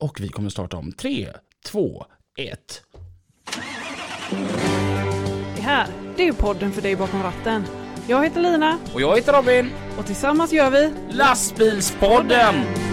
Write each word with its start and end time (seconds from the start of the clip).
och 0.00 0.20
vi 0.20 0.28
kommer 0.28 0.50
starta 0.50 0.76
om 0.76 0.92
3, 0.92 1.28
2, 1.66 2.04
1. 2.38 2.82
Det 5.56 5.62
här, 5.62 5.86
det 6.16 6.28
är 6.28 6.32
podden 6.32 6.72
för 6.72 6.82
dig 6.82 6.96
bakom 6.96 7.22
ratten. 7.22 7.64
Jag 8.08 8.24
heter 8.24 8.40
Lina 8.40 8.78
Och 8.94 9.00
jag 9.00 9.16
heter 9.16 9.32
Robin. 9.32 9.70
och 9.98 10.06
tillsammans 10.06 10.52
gör 10.52 10.70
vi 10.70 10.92
Lastbilspodden! 11.10 12.87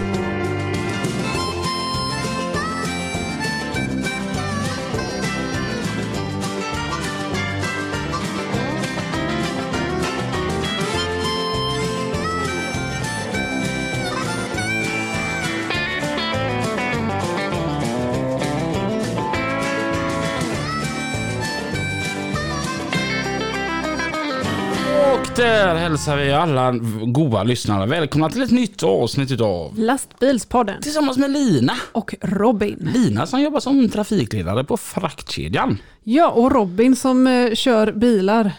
Hälsar 26.06 26.24
vi 26.24 26.32
alla 26.32 26.72
goa 27.06 27.42
lyssnare 27.42 27.86
välkomna 27.86 28.30
till 28.30 28.42
ett 28.42 28.50
nytt 28.50 28.82
avsnitt 28.82 29.30
utav 29.30 29.78
Lastbilspodden 29.78 30.82
Tillsammans 30.82 31.18
med 31.18 31.30
Lina. 31.30 31.72
och 31.92 32.14
Robin. 32.20 32.90
Lina 32.94 33.26
som 33.26 33.40
jobbar 33.40 33.60
som 33.60 33.88
trafikledare 33.88 34.64
på 34.64 34.76
fraktkedjan. 34.76 35.78
Ja, 36.02 36.30
och 36.30 36.52
Robin 36.52 36.96
som 36.96 37.26
eh, 37.26 37.54
kör 37.54 37.92
bilar 37.92 38.52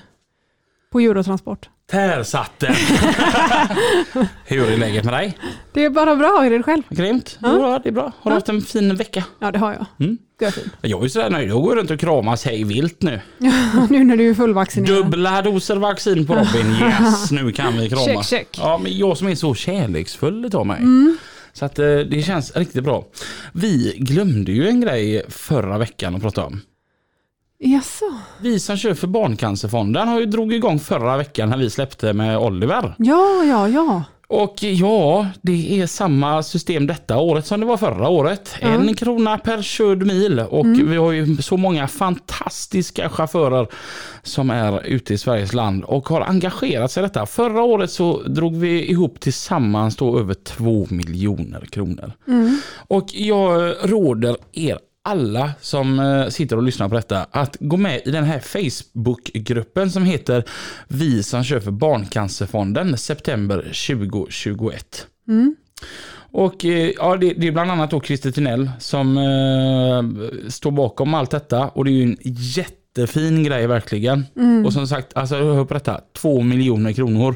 på 0.91 1.00
Eurotransport. 1.00 1.70
Där 1.91 2.24
satt 2.24 2.60
den! 2.60 2.74
Hur 4.46 4.72
är 4.72 4.77
läget 4.77 5.04
med 5.04 5.14
dig? 5.14 5.38
Det 5.74 5.86
är 5.86 5.90
bara 5.90 6.16
bra, 6.16 6.46
är 6.46 6.50
det 6.50 6.64
själv? 6.64 6.84
Grymt. 6.90 7.38
Det 7.41 7.48
är 7.48 7.58
bra, 7.60 7.80
det 7.80 7.90
är 7.90 7.94
bra. 7.94 8.12
Har 8.22 8.32
du 8.32 8.36
haft 8.36 8.50
en 8.50 8.62
fin 8.62 8.96
vecka? 8.96 9.24
Ja, 9.40 9.52
det 9.52 9.60
har 9.60 9.74
jag. 9.74 9.86
Mm. 9.99 10.18
Görfin. 10.41 10.70
Jag 10.82 11.04
är 11.04 11.07
sådär 11.07 11.30
nöjd. 11.30 11.49
Jag 11.49 11.62
går 11.62 11.76
runt 11.76 11.91
och 11.91 11.99
kramas 11.99 12.46
hej 12.46 12.63
vilt 12.63 13.02
nu. 13.02 13.20
nu 13.90 14.04
när 14.04 14.18
du 14.18 14.30
är 14.30 14.34
fullvaccinerad. 14.34 14.96
Dubbla 14.96 15.41
doser 15.41 15.76
vaccin 15.76 16.27
på 16.27 16.34
Robin. 16.34 16.76
Yes, 16.82 17.32
nu 17.32 17.52
kan 17.52 17.77
vi 17.77 17.90
krama. 17.90 18.05
Check, 18.05 18.24
check. 18.26 18.48
Ja, 18.58 18.77
men 18.84 18.98
jag 18.98 19.18
som 19.18 19.27
är 19.27 19.35
så 19.35 19.54
kärleksfull 19.54 20.46
utav 20.46 20.65
mig. 20.65 20.82
Så 21.54 21.65
att 21.65 21.80
eh, 21.80 21.85
det 21.85 22.26
känns 22.26 22.55
riktigt 22.55 22.84
bra. 22.84 23.05
Vi 23.54 23.96
glömde 23.98 24.52
ju 24.52 24.68
en 24.68 24.82
grej 24.82 25.26
förra 25.30 25.77
veckan 25.77 26.15
att 26.15 26.21
prata 26.21 26.46
om. 26.46 26.62
Jaså? 27.60 28.05
Vi 28.41 28.60
som 28.60 28.77
kör 28.77 28.93
för 28.93 29.08
Barncancerfonden 29.08 30.08
har 30.08 30.20
ju 30.20 30.26
drog 30.26 30.54
igång 30.54 30.80
förra 30.80 31.18
veckan 31.18 31.49
när 31.49 31.58
vi 31.58 31.70
släppte 31.70 32.13
med 32.13 32.38
Oliver. 32.38 32.96
Ja, 32.98 33.43
ja, 33.43 33.70
ja. 33.70 34.04
Och 34.30 34.64
ja, 34.64 35.28
det 35.42 35.82
är 35.82 35.88
samma 35.88 36.44
system 36.44 36.88
detta 36.88 37.18
året 37.18 37.46
som 37.46 37.60
det 37.60 37.66
var 37.66 37.78
förra 37.78 38.10
året. 38.10 38.56
En 38.60 38.94
krona 38.94 39.38
per 39.38 39.62
körd 39.62 40.06
mil 40.06 40.40
och 40.40 40.66
vi 40.66 40.98
har 40.98 41.12
ju 41.12 41.38
så 41.38 41.58
många 41.58 41.88
fantastiska 41.88 43.10
chaufförer 43.10 43.68
som 44.24 44.50
är 44.50 44.86
ute 44.86 45.14
i 45.14 45.18
Sveriges 45.18 45.54
land 45.54 45.84
och 45.84 46.10
har 46.10 46.22
engagerat 46.22 46.92
sig 46.92 47.04
i 47.04 47.08
detta. 47.08 47.26
Förra 47.26 47.62
året 47.62 47.92
så 47.92 48.22
drog 48.22 48.58
vi 48.58 48.90
ihop 48.90 49.20
tillsammans 49.20 49.96
då 49.96 50.20
över 50.20 50.34
två 50.34 50.88
miljoner 50.90 51.62
kronor. 51.62 52.12
Och 52.88 53.08
jag 53.14 53.76
råder 53.84 54.38
er 54.54 54.78
alla 55.08 55.52
som 55.62 56.00
eh, 56.00 56.27
sitter 56.27 56.55
och 56.55 56.63
lyssnar 56.63 56.90
på 56.90 56.96
detta 56.96 57.26
att 57.32 57.58
gå 57.60 57.77
med 57.77 58.02
i 58.05 58.12
den 58.12 58.24
här 58.24 58.40
Facebookgruppen 58.40 59.91
som 59.91 60.04
heter 60.04 60.44
Vi 60.88 61.24
som 61.24 61.44
kör 61.44 61.60
för 61.60 61.72
Barncancerfonden 61.72 62.98
september 62.98 63.58
2021. 63.58 65.08
Och 66.31 66.66
eh, 66.66 66.91
ja, 66.97 67.18
det, 67.18 67.34
det 67.34 67.47
är 67.47 67.52
bland 67.52 67.72
annat 67.72 67.91
då 67.91 68.02
Christer 68.02 68.31
Tinell 68.31 68.72
som 68.80 69.18
eh, 69.18 70.50
står 70.50 70.72
bakom 70.72 71.14
allt 71.14 71.31
detta 71.31 71.68
och 71.68 71.86
det 71.86 71.92
är 71.92 71.94
ju 71.94 72.03
en 72.03 72.18
jättefin 72.24 73.44
grej 73.44 73.68
verkligen. 73.68 74.26
Och 74.66 74.74
som 74.74 74.88
sagt, 74.88 75.18
alltså 75.18 75.36
hör 75.36 75.66
på 75.66 75.74
detta, 75.74 76.02
två 76.14 76.42
miljoner 76.42 76.94
kronor. 76.94 77.36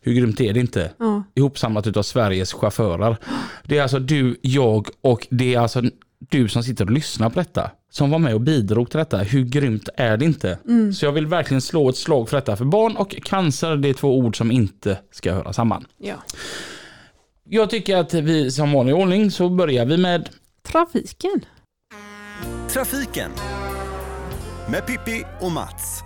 Hur 0.00 0.12
grymt 0.12 0.40
är 0.40 0.52
det 0.52 0.60
inte? 0.60 0.90
Ja. 0.98 1.22
Ihopsamlat 1.34 1.86
utav 1.86 2.02
Sveriges 2.02 2.52
chaufförer. 2.52 3.16
Det 3.62 3.78
är 3.78 3.82
alltså 3.82 3.98
du, 3.98 4.36
jag 4.42 4.88
och 5.00 5.26
det 5.30 5.54
är 5.54 5.60
alltså 5.60 5.82
du 6.30 6.48
som 6.48 6.62
sitter 6.62 6.84
och 6.84 6.90
lyssnar 6.90 7.30
på 7.30 7.38
detta. 7.38 7.70
Som 7.90 8.10
var 8.10 8.18
med 8.18 8.34
och 8.34 8.40
bidrog 8.40 8.90
till 8.90 8.98
detta. 8.98 9.18
Hur 9.18 9.44
grymt 9.44 9.88
är 9.96 10.16
det 10.16 10.24
inte? 10.24 10.58
Så 10.94 11.04
jag 11.04 11.12
vill 11.12 11.26
verkligen 11.26 11.60
slå 11.60 11.88
ett 11.88 11.96
slag 11.96 12.28
för 12.28 12.36
detta. 12.36 12.56
För 12.56 12.64
barn 12.64 12.96
och 12.96 13.16
cancer, 13.24 13.76
det 13.76 13.88
är 13.88 13.94
två 13.94 14.18
ord 14.18 14.36
som 14.36 14.50
inte 14.50 14.98
ska 15.10 15.32
höra 15.32 15.52
samman. 15.52 15.86
ja. 15.98 16.14
Jag 17.48 17.70
tycker 17.70 17.96
att 17.96 18.14
vi 18.14 18.50
som 18.50 18.72
vanlig 18.72 18.94
ordning 18.94 19.30
så 19.30 19.48
börjar 19.48 19.86
vi 19.86 19.96
med 19.96 20.28
Trafiken. 20.62 21.40
Trafiken 22.68 23.30
med 24.70 24.86
Pippi 24.86 25.24
och 25.40 25.52
Mats. 25.52 26.02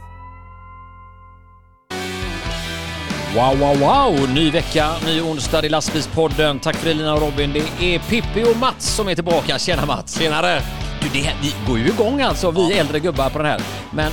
Wow, 3.35 3.59
wow, 3.59 3.79
wow! 3.79 4.35
Ny 4.35 4.51
vecka, 4.51 4.91
ny 5.07 5.21
onsdag 5.21 5.65
i 5.65 5.69
Lastbilspodden. 5.69 6.61
Tack 6.61 6.77
för 6.77 6.89
det 6.89 6.95
Lina 6.95 7.15
och 7.15 7.21
Robin. 7.21 7.53
Det 7.53 7.95
är 7.95 7.99
Pippi 7.99 8.45
och 8.53 8.57
Mats 8.57 8.95
som 8.95 9.09
är 9.09 9.15
tillbaka. 9.15 9.59
Tjena 9.59 9.87
Mats! 9.87 10.19
Tjenare! 10.19 10.63
Du, 11.01 11.09
det 11.09 11.33
vi 11.43 11.55
går 11.67 11.79
ju 11.79 11.87
igång 11.87 12.23
alltså, 12.23 12.51
vi 12.51 12.79
äldre 12.79 13.01
gubbar 13.01 13.31
på 13.31 13.39
den 13.39 13.47
här. 13.47 13.61
Men 13.91 14.13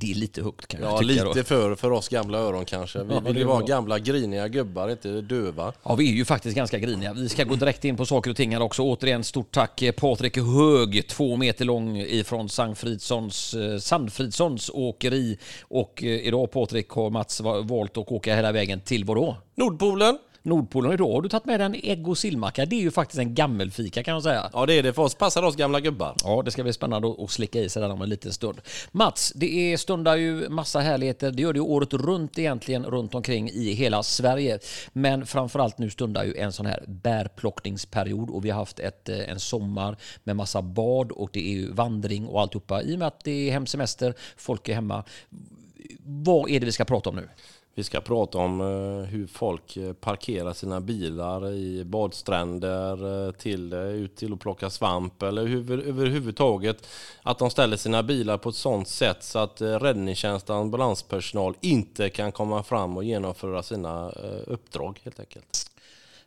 det 0.00 0.10
är 0.10 0.14
lite 0.14 0.42
högt 0.42 0.66
kan 0.66 0.80
jag 0.80 0.90
Ja, 0.92 0.98
tycka 0.98 1.24
lite 1.24 1.38
då. 1.38 1.44
för, 1.44 1.74
för 1.74 1.90
oss 1.90 2.08
gamla 2.08 2.38
öron 2.38 2.64
kanske. 2.64 3.02
Vi 3.02 3.14
Ja, 3.14 3.20
vill 3.20 3.34
det 3.34 3.38
ju 3.40 3.44
är 3.44 3.48
vara 3.48 3.58
bra. 3.58 3.66
gamla 3.66 3.98
griniga 3.98 4.48
gubbar, 4.48 4.88
inte 4.90 5.20
döva. 5.20 5.72
Ja, 5.82 5.94
vi 5.94 6.08
är 6.10 6.14
ju 6.14 6.24
faktiskt 6.24 6.56
ganska 6.56 6.78
griniga. 6.78 7.12
Vi 7.12 7.28
ska 7.28 7.44
gå 7.44 7.54
direkt 7.54 7.84
in 7.84 7.96
på 7.96 8.06
saker 8.06 8.30
och 8.30 8.36
ting 8.36 8.52
här 8.54 8.62
också. 8.62 8.82
Återigen, 8.82 9.24
stort 9.24 9.50
tack 9.54 9.82
eh, 9.82 9.92
Patrik 9.92 10.36
Hög, 10.36 11.08
två 11.08 11.36
meter 11.36 11.64
lång 11.64 11.96
ifrån 11.98 12.48
Sandfridssons, 12.48 13.54
eh, 13.54 13.78
Sandfridssons 13.78 14.70
åkeri. 14.74 15.38
Och 15.62 16.02
eh, 16.04 16.08
idag 16.26 16.50
Patrik 16.50 16.88
har 16.88 17.10
Mats 17.10 17.40
va- 17.40 17.60
valt 17.60 17.96
att 17.98 18.12
åka 18.12 18.36
hela 18.36 18.52
vägen 18.52 18.80
till 18.80 19.04
vadå? 19.04 19.36
Nordpolen? 19.54 20.18
Nordpolen. 20.42 20.92
Idag 20.92 21.12
har 21.12 21.22
du 21.22 21.28
tagit 21.28 21.44
med 21.44 21.60
en 21.60 21.74
ägg 21.82 22.08
och 22.08 22.18
sillmacka. 22.18 22.66
Det 22.66 22.76
är 22.76 22.80
ju 22.80 22.90
faktiskt 22.90 23.18
en 23.18 23.34
gammelfika 23.34 24.02
kan 24.02 24.12
man 24.14 24.22
säga. 24.22 24.50
Ja, 24.52 24.66
det 24.66 24.74
är 24.74 24.82
det 24.82 24.92
för 24.92 25.02
oss. 25.02 25.14
Passar 25.14 25.42
oss 25.42 25.56
gamla 25.56 25.80
gubbar. 25.80 26.14
Ja, 26.24 26.42
det 26.44 26.50
ska 26.50 26.62
bli 26.62 26.72
spännande 26.72 27.14
att- 27.18 27.30
slicka 27.30 27.60
i 27.60 27.68
sig 27.68 27.82
där 27.82 27.90
om 27.90 28.02
en 28.02 28.08
liten 28.08 28.32
stund. 28.32 28.60
Mats, 28.92 29.32
det 29.36 29.72
är 29.72 29.76
stundar 29.76 30.16
ju 30.16 30.48
massa 30.48 30.80
härligheter. 30.80 31.30
Det 31.32 31.42
gör 31.42 31.52
det 31.52 31.56
ju 31.56 31.64
året 31.64 31.92
runt 31.92 32.38
egentligen 32.38 32.84
runt 32.84 33.14
omkring 33.14 33.50
i 33.50 33.72
hela 33.72 34.02
Sverige. 34.02 34.58
Men 34.92 35.26
framförallt 35.26 35.78
nu 35.78 35.90
stundar 35.90 36.24
ju 36.24 36.36
en 36.36 36.52
sån 36.52 36.66
här 36.66 36.84
bärplockningsperiod 36.86 38.30
och 38.30 38.44
vi 38.44 38.50
har 38.50 38.58
haft 38.58 38.78
ett, 38.78 39.08
eh, 39.08 39.30
en 39.30 39.40
sommar 39.40 39.96
med 40.24 40.36
massa 40.36 40.62
bad 40.62 41.12
och 41.12 41.30
det 41.32 41.48
är 41.48 41.52
ju 41.52 41.72
vandring 41.72 42.26
och 42.26 42.40
alltihopa. 42.40 42.82
I 42.82 42.94
och 42.94 42.98
med 42.98 43.08
att 43.08 43.24
det 43.24 43.48
är 43.48 43.52
hemsemester, 43.52 44.14
folk 44.36 44.68
är 44.68 44.74
hemma. 44.74 45.04
Vad 46.04 46.50
är 46.50 46.60
det 46.60 46.66
vi 46.66 46.72
ska 46.72 46.84
prata 46.84 47.10
om 47.10 47.16
nu? 47.16 47.28
Vi 47.74 47.84
ska 47.84 48.00
prata 48.00 48.38
om 48.38 48.60
eh, 48.60 49.06
hur 49.08 49.26
folk 49.26 49.76
eh, 49.76 49.92
parkerar 49.92 50.52
sina 50.52 50.80
bilar 50.80 51.52
i 51.52 51.84
badstränder 51.84 53.26
eh, 53.26 53.32
till, 53.32 53.72
ut 53.72 54.16
till 54.16 54.32
att 54.32 54.40
plocka 54.40 54.70
svamp 54.70 55.22
eller 55.22 55.46
hur, 55.46 55.88
överhuvudtaget 55.88 56.88
att 57.22 57.38
de 57.38 57.50
ställer 57.50 57.76
sina 57.76 58.02
bilar 58.02 58.38
på 58.38 58.48
ett 58.48 58.54
sådant 58.54 58.88
sätt 58.88 59.22
så 59.22 59.38
att 59.38 59.60
räddningstjänst 59.60 60.50
och 60.50 60.56
ambulanspersonal 60.56 61.54
inte 61.60 62.10
kan 62.10 62.32
komma 62.32 62.62
fram 62.62 62.96
och 62.96 63.04
genomföra 63.04 63.62
sina 63.62 64.10
uppdrag 64.46 65.00
helt 65.04 65.20
enkelt. 65.20 65.69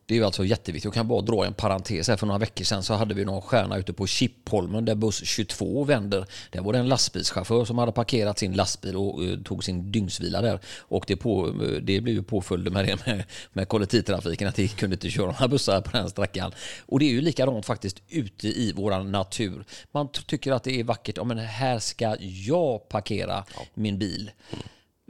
Det 0.05 0.13
är 0.13 0.17
ju 0.17 0.25
alltså 0.25 0.45
jätteviktigt. 0.45 0.83
Jag 0.83 0.93
kan 0.93 1.07
bara 1.07 1.21
dra 1.21 1.45
en 1.45 1.53
parentes 1.53 2.07
här. 2.07 2.17
För 2.17 2.27
några 2.27 2.39
veckor 2.39 2.65
sedan 2.65 2.83
så 2.83 2.93
hade 2.93 3.13
vi 3.13 3.25
någon 3.25 3.41
stjärna 3.41 3.77
ute 3.77 3.93
på 3.93 4.07
Chippholmen 4.07 4.85
där 4.85 4.95
buss 4.95 5.25
22 5.25 5.83
vänder. 5.83 6.25
Där 6.51 6.61
var 6.61 6.73
det 6.73 6.79
en 6.79 6.87
lastbilschaufför 6.87 7.65
som 7.65 7.77
hade 7.77 7.91
parkerat 7.91 8.39
sin 8.39 8.53
lastbil 8.53 8.95
och 8.95 9.23
eh, 9.23 9.37
tog 9.37 9.63
sin 9.63 9.91
dygnsvila 9.91 10.41
där. 10.41 10.59
Och 10.79 11.03
det, 11.07 11.15
på, 11.15 11.47
eh, 11.47 11.53
det 11.81 12.01
blev 12.01 12.15
ju 12.15 12.23
påföljden 12.23 12.73
med 12.73 12.85
det 12.85 13.05
med, 13.05 13.23
med 13.53 13.67
kollektivtrafiken 13.67 14.47
att 14.47 14.55
det 14.55 14.67
kunde 14.67 14.93
inte 14.93 15.09
köra 15.09 15.25
några 15.25 15.47
bussar 15.47 15.81
på 15.81 15.97
den 15.97 16.09
sträckan. 16.09 16.51
Och 16.85 16.99
det 16.99 17.05
är 17.05 17.11
ju 17.11 17.21
likadant 17.21 17.65
faktiskt 17.65 18.01
ute 18.09 18.47
i 18.47 18.73
våran 18.73 19.11
natur. 19.11 19.65
Man 19.91 20.07
tycker 20.11 20.51
att 20.51 20.63
det 20.63 20.79
är 20.79 20.83
vackert. 20.83 21.17
Ja, 21.17 21.23
men 21.23 21.37
här 21.37 21.79
ska 21.79 22.15
jag 22.19 22.89
parkera 22.89 23.45
min 23.73 23.99
bil. 23.99 24.31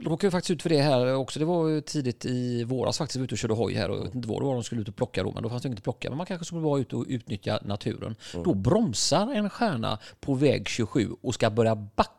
Råkade 0.02 0.30
faktiskt 0.30 0.50
ut 0.50 0.62
för 0.62 0.70
det 0.70 0.82
här 0.82 1.14
också. 1.14 1.38
Det 1.38 1.44
var 1.44 1.80
tidigt 1.80 2.24
i 2.24 2.64
våras 2.64 2.98
faktiskt. 2.98 3.16
Vi 3.16 3.20
var 3.20 3.24
ute 3.24 3.34
och 3.34 3.38
körde 3.38 3.54
hoj 3.54 3.74
här 3.74 3.90
och 3.90 3.96
jag 3.98 4.04
vet 4.04 4.14
inte 4.14 4.28
vad 4.28 4.40
det 4.40 4.46
var 4.46 4.54
de 4.54 4.64
skulle 4.64 4.80
ut 4.80 4.88
och 4.88 4.96
plocka 4.96 5.22
då, 5.22 5.32
men 5.32 5.42
då 5.42 5.48
fanns 5.48 5.62
det 5.62 5.66
inget 5.66 5.78
att 5.78 5.84
plocka. 5.84 6.08
Men 6.08 6.16
man 6.16 6.26
kanske 6.26 6.44
skulle 6.44 6.62
vara 6.62 6.80
ute 6.80 6.96
och 6.96 7.04
utnyttja 7.08 7.58
naturen. 7.64 8.16
Då 8.44 8.54
bromsar 8.54 9.32
en 9.34 9.50
stjärna 9.50 9.98
på 10.20 10.34
väg 10.34 10.68
27 10.68 11.10
och 11.22 11.34
ska 11.34 11.50
börja 11.50 11.76
backa, 11.76 12.10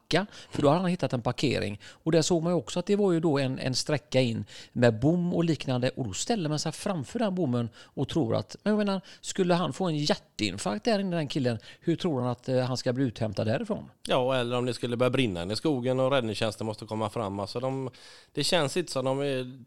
för 0.50 0.62
då 0.62 0.68
hade 0.68 0.82
han 0.82 0.90
hittat 0.90 1.14
en 1.14 1.22
parkering. 1.22 1.80
Och 2.04 2.12
där 2.12 2.22
såg 2.22 2.44
man 2.44 2.52
ju 2.52 2.58
också 2.58 2.80
att 2.80 2.86
det 2.86 2.96
var 2.96 3.12
ju 3.12 3.20
då 3.20 3.40
en, 3.40 3.60
en 3.60 3.76
sträcka 3.76 4.22
in 4.22 4.46
med 4.74 5.00
bom 5.00 5.34
och 5.34 5.44
liknande 5.44 5.90
och 5.90 6.08
då 6.08 6.14
ställer 6.14 6.50
man 6.50 6.60
sig 6.60 6.72
framför 6.72 7.20
den 7.20 7.36
bommen 7.36 7.70
och 7.78 8.10
tror 8.10 8.36
att, 8.36 8.56
men 8.64 8.72
jag 8.72 8.78
menar, 8.78 9.02
skulle 9.22 9.54
han 9.54 9.74
få 9.74 9.86
en 9.86 9.98
hjärtinfarkt 9.98 10.86
där 10.86 11.00
inne 11.00 11.16
den 11.16 11.28
killen, 11.28 11.58
hur 11.80 11.96
tror 11.96 12.22
han 12.22 12.30
att 12.30 12.50
eh, 12.50 12.60
han 12.60 12.78
ska 12.78 12.94
bli 12.94 13.04
uthämtad 13.04 13.48
därifrån? 13.48 13.90
Ja, 14.08 14.36
eller 14.36 14.58
om 14.58 14.66
det 14.66 14.74
skulle 14.74 14.98
börja 14.98 15.10
brinna 15.10 15.54
i 15.54 15.56
skogen 15.56 16.00
och 16.00 16.12
räddningstjänsten 16.12 16.68
måste 16.68 16.86
komma 16.86 17.10
fram. 17.10 17.40
Alltså 17.40 17.60
de, 17.60 17.90
det 18.34 18.44
känns 18.44 18.78
inte 18.78 18.92
som 18.92 19.06
de 19.06 19.22
eh, 19.22 19.28
är 19.28 19.64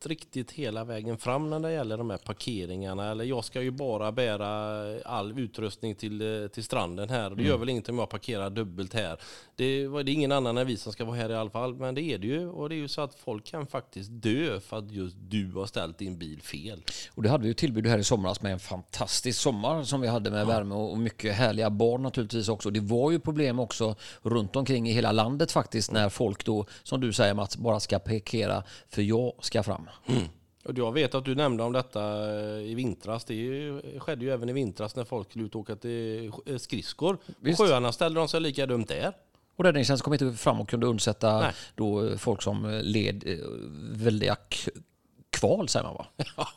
tänkt 0.00 0.06
riktigt 0.06 0.52
hela 0.52 0.84
vägen 0.84 1.18
fram 1.18 1.50
när 1.50 1.60
det 1.60 1.72
gäller 1.72 1.98
de 1.98 2.10
här 2.10 2.18
parkeringarna. 2.18 3.10
Eller 3.10 3.24
jag 3.24 3.44
ska 3.44 3.62
ju 3.62 3.70
bara 3.70 4.12
bära 4.12 5.00
all 5.04 5.38
utrustning 5.38 5.94
till, 5.94 6.42
eh, 6.42 6.48
till 6.48 6.64
stranden 6.64 7.08
här. 7.08 7.30
Det 7.30 7.42
gör 7.42 7.58
väl 7.58 7.68
inget 7.68 7.88
om 7.88 7.98
jag 7.98 8.08
parkerar 8.08 8.50
dubbelt 8.50 8.94
här. 8.94 9.18
Det, 9.56 9.88
det 9.88 10.10
är 10.10 10.14
ingen 10.14 10.32
annan 10.32 10.58
än 10.58 10.66
vi 10.66 10.76
som 10.76 10.92
ska 10.92 11.04
vara 11.04 11.16
här 11.16 11.30
i 11.30 11.34
alla 11.34 11.50
fall. 11.50 11.74
Men 11.74 11.94
det 11.94 12.02
är 12.02 12.18
det 12.18 12.26
ju. 12.26 12.48
Och 12.48 12.68
det 12.68 12.74
är 12.74 12.76
ju 12.76 12.88
så 12.88 13.00
att 13.00 13.14
folk 13.14 13.44
kan 13.44 13.66
faktiskt 13.66 14.10
dö 14.12 14.60
för 14.60 14.78
att 14.78 14.90
just 14.90 15.16
du 15.18 15.52
har 15.52 15.66
ställt 15.66 15.98
din 15.98 16.18
bil 16.18 16.42
fel. 16.42 16.82
Och 17.14 17.22
det 17.22 17.28
hade 17.28 17.42
vi 17.42 17.48
ju 17.48 17.54
tillbud 17.54 17.86
här 17.86 17.98
i 17.98 18.04
somras 18.04 18.42
med 18.42 18.52
en 18.52 18.58
fantastisk 18.58 19.40
sommar 19.40 19.82
som 19.82 20.00
vi 20.00 20.08
hade 20.08 20.30
med 20.30 20.46
värme 20.46 20.74
och 20.74 20.98
mycket 20.98 21.34
härliga 21.34 21.70
barn 21.70 22.02
naturligtvis 22.02 22.48
också. 22.48 22.70
Det 22.70 22.80
var 22.80 23.10
ju 23.10 23.20
problem 23.20 23.58
också 23.58 23.94
runt 24.22 24.56
omkring 24.56 24.88
i 24.88 24.92
hela 24.92 25.12
landet 25.12 25.52
faktiskt 25.52 25.92
när 25.92 26.08
folk 26.08 26.44
då, 26.44 26.66
som 26.82 27.00
du 27.00 27.12
säger 27.12 27.34
Mats, 27.34 27.56
bara 27.56 27.80
ska 27.80 27.98
parkera 27.98 28.62
för 28.88 29.02
jag 29.02 29.32
ska 29.40 29.62
fram. 29.62 29.85
Och 30.64 30.78
jag 30.78 30.92
vet 30.92 31.14
att 31.14 31.24
du 31.24 31.34
nämnde 31.34 31.62
om 31.62 31.72
detta 31.72 32.30
eh, 32.40 32.70
i 32.70 32.74
vintras. 32.74 33.24
Det 33.24 33.80
skedde 33.98 34.24
ju 34.24 34.30
även 34.30 34.48
i 34.48 34.52
vintras 34.52 34.96
när 34.96 35.04
folk 35.04 35.30
skulle 35.30 35.44
ut 35.44 35.54
och 35.54 35.60
åka 35.60 35.76
till 35.76 36.32
eh, 36.46 36.56
skridskor. 36.56 37.18
Visst. 37.40 37.58
sjöarna 37.58 37.92
ställde 37.92 38.20
de 38.20 38.28
sig 38.28 38.40
lika 38.40 38.66
dumt 38.66 38.84
där. 38.88 39.12
Och 39.56 39.64
räddningstjänsten 39.64 40.04
kom 40.04 40.12
inte 40.12 40.38
fram 40.38 40.60
och 40.60 40.68
kunde 40.68 40.86
undsätta 40.86 41.40
Nej. 41.40 41.52
då 41.74 42.18
folk 42.18 42.42
som 42.42 42.80
led 42.84 43.24
eh, 43.26 43.38
väldiga 43.92 44.36
kval 45.36 45.68
säger 45.68 45.84
man 45.84 45.94
va? 45.94 46.06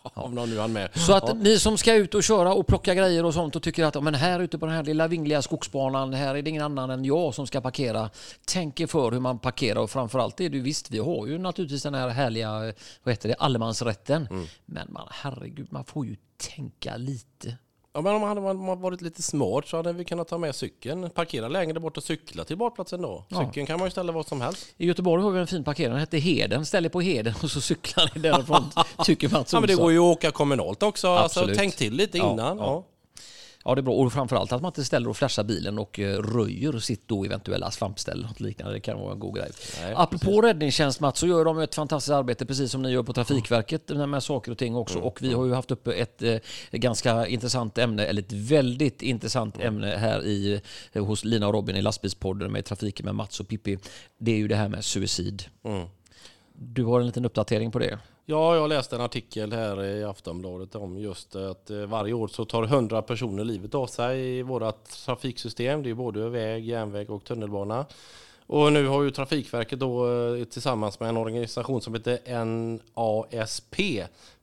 Om 0.14 0.36
någon 0.36 0.50
nu 0.50 0.60
hann 0.60 0.74
med. 0.74 0.90
Så 1.00 1.14
att 1.14 1.38
ni 1.38 1.60
som 1.60 1.78
ska 1.78 1.94
ut 1.94 2.16
och 2.16 2.24
köra 2.24 2.54
och 2.54 2.68
plocka 2.68 2.96
grejer 2.96 3.26
och 3.26 3.34
sånt 3.34 3.56
och 3.56 3.64
tycker 3.64 3.86
att 3.86 3.96
"Ja, 3.96 4.02
men 4.02 4.14
här 4.16 4.40
ute 4.40 4.58
på 4.60 4.66
den 4.66 4.76
här 4.76 4.84
lilla 4.84 5.08
vingliga 5.08 5.42
skogsbanan, 5.42 6.14
här 6.14 6.36
är 6.36 6.42
det 6.42 6.50
ingen 6.50 6.64
annan 6.64 6.90
än 6.90 7.06
jag 7.06 7.34
som 7.36 7.48
ska 7.48 7.62
parkera. 7.62 8.10
Tänk 8.46 8.80
er 8.80 8.88
för 8.88 9.12
hur 9.12 9.20
man 9.20 9.40
parkerar 9.40 9.80
och 9.80 9.90
framförallt 9.90 10.42
är 10.42 10.50
det 10.50 10.58
ju 10.58 10.64
visst, 10.64 10.92
vi 10.92 11.00
har 11.00 11.28
ju 11.28 11.38
naturligtvis 11.38 11.84
den 11.84 11.94
här 11.94 12.10
härliga, 12.10 12.68
eh, 12.68 12.74
vad 13.04 13.12
heter 13.14 13.30
det, 13.30 13.36
allemansrätten. 13.36 14.28
Men 14.66 14.88
man, 14.92 15.08
herregud, 15.12 15.68
man 15.72 15.86
får 15.86 16.06
ju 16.06 16.16
tänka 16.56 16.98
lite. 16.98 17.58
Ja, 17.94 18.02
men 18.02 18.14
om 18.16 18.22
man 18.22 18.30
hade 18.30 18.42
man- 18.42 18.66
man 18.66 18.82
varit 18.82 19.02
lite 19.02 19.22
smart 19.22 19.68
så 19.68 19.78
hade 19.78 19.94
vi 19.94 20.06
kunnat 20.06 20.28
ta 20.28 20.38
med 20.38 20.56
cykeln. 20.56 21.10
Parkera 21.10 21.48
längre 21.48 21.80
bort 21.80 21.98
och 21.98 22.04
cykla 22.04 22.44
till 22.44 22.58
badplatsen 22.58 23.02
då. 23.02 23.24
Ja. 23.30 23.46
Cykeln 23.48 23.66
kan 23.66 23.80
man 23.80 23.88
ju 23.88 23.92
ställa 23.92 24.12
vad 24.12 24.28
som 24.28 24.42
helst. 24.42 24.66
I 24.78 24.86
Göteborg 24.88 25.24
har 25.24 25.32
vi 25.32 25.40
en 25.40 25.48
fin 25.48 25.64
parkering, 25.64 25.92
den 25.92 26.00
hette 26.00 26.18
Heden. 26.18 26.66
Ställ 26.66 26.86
er 26.86 26.90
på 26.90 27.02
Heden 27.02 27.34
och 27.44 27.52
så 27.52 27.62
cyklar 27.62 28.12
ni 28.16 28.22
därifrån, 28.22 28.64
tycker 29.06 29.30
Mats 29.30 29.54
Ja, 29.54 29.60
men 29.60 29.68
det 29.68 29.76
går 29.76 29.92
ju 29.92 29.98
att 29.98 30.04
åka 30.18 30.32
kommunalt 30.32 30.84
också. 30.84 31.08
Alltså, 31.08 31.40
Absolut. 31.40 31.58
tänk 31.58 31.76
till 31.76 31.94
lite 31.94 32.18
Ja, 32.18 32.32
innan. 32.34 32.58
ja. 32.58 32.64
Ja. 32.66 32.84
Ja, 33.70 33.76
det 33.76 33.82
är 33.82 33.84
bra. 33.84 33.94
Och 33.94 34.14
framförallt 34.14 34.52
att 34.52 34.62
man 34.62 34.70
inte 34.70 34.84
ställer 34.86 35.10
och 35.10 35.18
flashar 35.18 35.44
bilen 35.44 35.80
och 35.80 36.00
eh, 36.00 36.22
röjer 36.22 36.80
sitt 36.80 37.08
då 37.08 37.26
eventuella 37.26 37.72
svampställ 37.72 38.22
något 38.22 38.40
liknande. 38.40 38.74
Det 38.74 38.80
kan 38.80 39.00
vara 39.00 39.14
en 39.14 39.20
god 39.20 39.36
grej. 39.36 39.52
Nej, 39.82 39.94
Apropå 39.98 40.42
räddningstjänst 40.42 41.00
Mats, 41.00 41.20
så 41.20 41.28
gör 41.28 41.46
de 41.46 41.60
ett 41.60 41.76
fantastiskt 41.76 42.14
arbete 42.14 42.46
precis 42.46 42.72
som 42.72 42.82
ni 42.82 42.92
gör 42.92 43.04
på 43.04 43.14
Trafikverket 43.14 43.90
med, 43.90 44.10
med 44.10 44.24
saker 44.24 44.52
och 44.52 44.58
ting 44.58 44.76
också. 44.76 44.96
Mm. 44.96 45.08
Och 45.08 45.22
vi 45.22 45.34
har 45.34 45.46
ju 45.46 45.54
haft 45.54 45.72
uppe 45.72 45.94
ett 45.94 46.22
eh, 46.22 46.38
ganska 46.72 47.28
intressant 47.28 47.78
ämne, 47.78 48.06
eller 48.06 48.22
ett 48.22 48.32
väldigt 48.32 49.02
intressant 49.02 49.56
Mm. 49.56 49.68
ämne 49.68 49.88
här 49.98 50.26
i, 50.26 50.62
eh, 50.94 51.06
hos 51.06 51.24
Lina 51.26 51.48
och 51.48 51.54
Robin 51.54 51.76
i 51.76 51.82
lastbilspodden 51.82 52.52
med 52.52 52.66
trafiken 52.66 53.06
med 53.06 53.16
Mats 53.16 53.40
och 53.40 53.48
Pippi. 53.48 53.78
Det 54.18 54.32
är 54.32 54.38
ju 54.38 54.48
det 54.48 54.56
här 54.56 54.70
med 54.70 54.86
suicid. 54.86 55.44
Mm. 55.64 55.88
Du 56.54 56.84
har 56.84 57.00
en 57.00 57.06
liten 57.06 57.26
uppdatering 57.26 57.72
på 57.72 57.80
det. 57.80 58.00
Ja, 58.32 58.56
jag 58.56 58.70
läste 58.70 58.96
en 58.96 59.02
artikel 59.02 59.54
här 59.54 59.84
i 59.84 60.04
Aftonbladet 60.04 60.76
om 60.76 61.00
just 61.00 61.36
att 61.36 61.70
eh, 61.70 61.78
varje 61.78 62.14
år 62.14 62.28
så 62.28 62.46
tar 62.46 62.64
100 62.64 63.02
personer 63.02 63.44
livet 63.44 63.76
av 63.76 63.88
sig 63.88 64.38
i 64.38 64.42
vårt 64.42 64.90
trafiksystem. 65.06 65.84
Det 65.84 65.90
är 65.90 65.94
både 65.94 66.30
väg, 66.30 66.66
järnväg 66.66 67.10
och 67.10 67.24
tunnelbana. 67.24 67.86
Och 68.48 68.74
nu 68.74 68.88
har 68.88 69.04
ju 69.04 69.12
Trafikverket 69.12 69.80
då 69.80 70.12
eh, 70.12 70.44
tillsammans 70.44 71.00
med 71.00 71.10
en 71.10 71.18
organisation 71.18 71.82
som 71.82 71.94
heter 71.94 72.20
NASP, 72.46 73.76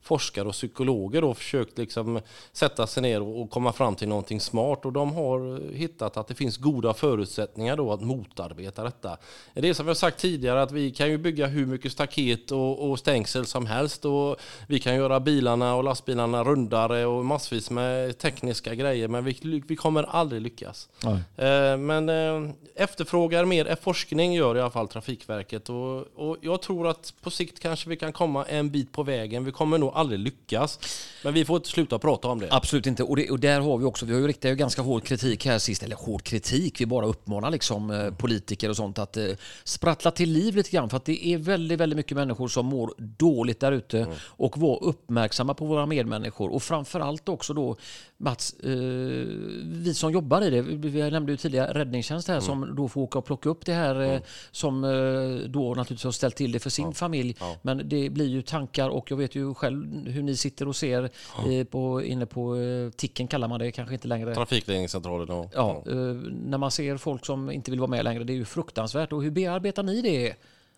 forskare 0.07 0.47
och 0.47 0.53
psykologer 0.53 1.21
då 1.21 1.33
försökt 1.33 1.77
liksom 1.77 2.19
sätta 2.51 2.87
sig 2.87 3.03
ner 3.03 3.21
och 3.21 3.49
komma 3.49 3.73
fram 3.73 3.95
till 3.95 4.07
någonting 4.07 4.39
smart 4.39 4.85
och 4.85 4.93
de 4.93 5.13
har 5.13 5.55
eh, 5.55 5.77
hittat 5.77 6.17
att 6.17 6.27
det 6.27 6.35
finns 6.35 6.57
goda 6.57 6.93
förutsättningar 6.93 7.77
då 7.77 7.93
att 7.93 8.01
motarbeta 8.01 8.83
detta. 8.83 9.17
Det 9.53 9.69
är 9.69 9.73
som 9.73 9.87
jag 9.87 9.97
sagt 9.97 10.19
tidigare 10.19 10.61
att 10.61 10.71
vi 10.71 10.91
kan 10.91 11.09
ju 11.09 11.17
bygga 11.17 11.47
hur 11.47 11.65
mycket 11.65 11.91
staket 11.91 12.51
och, 12.51 12.89
och 12.89 12.99
stängsel 12.99 13.45
som 13.45 13.65
helst 13.65 14.05
och 14.05 14.35
vi 14.67 14.79
kan 14.79 14.95
göra 14.95 15.19
bilarna 15.19 15.75
och 15.75 15.83
lastbilarna 15.83 16.43
rundare 16.43 17.05
och 17.05 17.25
massvis 17.25 17.69
med 17.69 18.17
tekniska 18.17 18.75
grejer 18.75 19.07
men 19.07 19.25
vi, 19.25 19.63
vi 19.67 19.75
kommer 19.75 20.03
aldrig 20.03 20.41
lyckas. 20.41 20.89
Eh, 21.37 21.77
Men 21.77 22.09
eh, 22.09 22.51
efterfrågar 22.75 23.45
mer 23.45 23.75
forskning 23.81 24.33
gör 24.33 24.57
i 24.57 24.61
alla 24.61 24.69
fall 24.71 24.87
Trafikverket 24.87 25.69
och, 25.69 25.97
och 26.15 26.37
jag 26.41 26.61
tror 26.61 26.87
att 26.87 27.13
på 27.21 27.31
sikt 27.31 27.59
kanske 27.59 27.89
vi 27.89 27.95
kan 27.95 28.13
komma 28.13 28.45
en 28.45 28.69
bit 28.69 28.91
på 28.91 29.03
vägen. 29.03 29.45
Vi 29.45 29.51
kommer 29.51 29.77
nog 29.77 29.91
aldrig 29.97 30.19
lyckas. 30.19 30.79
Men 31.23 31.33
vi 31.33 31.45
får 31.45 31.55
inte 31.55 31.69
sluta 31.69 31.99
prata 31.99 32.27
om 32.27 32.39
det. 32.39 32.47
Absolut 32.51 32.85
inte. 32.85 33.03
Och, 33.03 33.15
det, 33.15 33.29
och 33.29 33.39
där 33.39 33.59
har 33.59 33.77
vi 33.77 33.85
också, 33.85 34.05
vi 34.05 34.13
har 34.13 34.19
ju 34.19 34.27
riktat 34.27 34.51
ju 34.51 34.55
ganska 34.55 34.81
hård 34.81 35.03
kritik 35.03 35.45
här 35.45 35.59
sist, 35.59 35.83
eller 35.83 35.95
hård 35.95 36.23
kritik, 36.23 36.81
vi 36.81 36.85
bara 36.85 37.05
uppmanar 37.05 37.51
liksom 37.51 37.91
eh, 37.91 38.11
politiker 38.11 38.69
och 38.69 38.75
sånt 38.75 38.99
att 38.99 39.17
eh, 39.17 39.25
sprattla 39.63 40.11
till 40.11 40.29
liv 40.29 40.55
lite 40.55 40.69
grann. 40.69 40.89
För 40.89 40.97
att 40.97 41.05
det 41.05 41.27
är 41.27 41.37
väldigt, 41.37 41.79
väldigt 41.79 41.97
mycket 41.97 42.17
människor 42.17 42.47
som 42.47 42.65
mår 42.65 42.93
dåligt 42.97 43.59
där 43.59 43.71
ute. 43.71 44.07
Och 44.25 44.57
var 44.57 44.83
uppmärksamma 44.83 45.53
på 45.53 45.65
våra 45.65 45.85
medmänniskor. 45.85 46.49
Och 46.53 46.63
framförallt 46.63 47.29
också 47.29 47.53
då 47.53 47.75
Mats, 48.19 48.53
eh, 48.53 48.69
vi 49.63 49.93
som 49.93 50.11
jobbar 50.11 50.41
i 50.41 50.49
det, 50.49 50.61
vi 50.61 51.11
nämnde 51.11 51.31
ju 51.31 51.37
tidigare 51.37 51.73
räddningstjänst 51.73 52.27
här 52.27 52.39
som 52.39 52.75
då 52.75 52.87
får 52.87 53.01
åka 53.01 53.19
och 53.19 53.25
plocka 53.25 53.49
upp 53.49 53.65
det 53.65 53.73
här 53.73 54.01
eh, 54.01 54.19
som 54.51 54.83
eh, 54.83 55.49
då 55.49 55.69
naturligtvis 55.69 56.03
har 56.03 56.11
ställt 56.11 56.35
till 56.35 56.51
det 56.51 56.59
för 56.59 56.69
sin 56.69 56.93
familj. 56.93 57.35
Men 57.61 57.89
det 57.89 58.09
blir 58.09 58.25
ju 58.25 58.41
tankar 58.41 58.89
och 58.89 59.11
jag 59.11 59.17
vet 59.17 59.35
ju 59.35 59.53
själv 59.53 59.76
hur 60.07 60.23
ni 60.23 60.35
sitter 60.35 60.67
och 60.67 60.75
ser 60.75 61.09
eh, 61.49 61.63
på, 61.63 62.03
inne 62.03 62.25
på 62.25 62.55
eh, 62.55 62.89
ticken 62.89 63.27
kallar 63.27 63.47
man 63.47 63.59
det 63.59 63.71
kanske 63.71 63.93
inte 63.93 64.07
längre. 64.07 64.35
Trafikledningscentralen 64.35 65.29
och... 65.29 65.51
Ja, 65.53 65.83
eh, 65.87 65.95
när 66.45 66.57
man 66.57 66.71
ser 66.71 66.97
folk 66.97 67.25
som 67.25 67.51
inte 67.51 67.71
vill 67.71 67.79
vara 67.79 67.89
med 67.89 68.03
längre, 68.03 68.23
det 68.23 68.33
är 68.33 68.37
ju 68.37 68.45
fruktansvärt. 68.45 69.13
Och 69.13 69.23
hur 69.23 69.31
bearbetar 69.31 69.83
ni 69.83 70.01
det? 70.01 70.35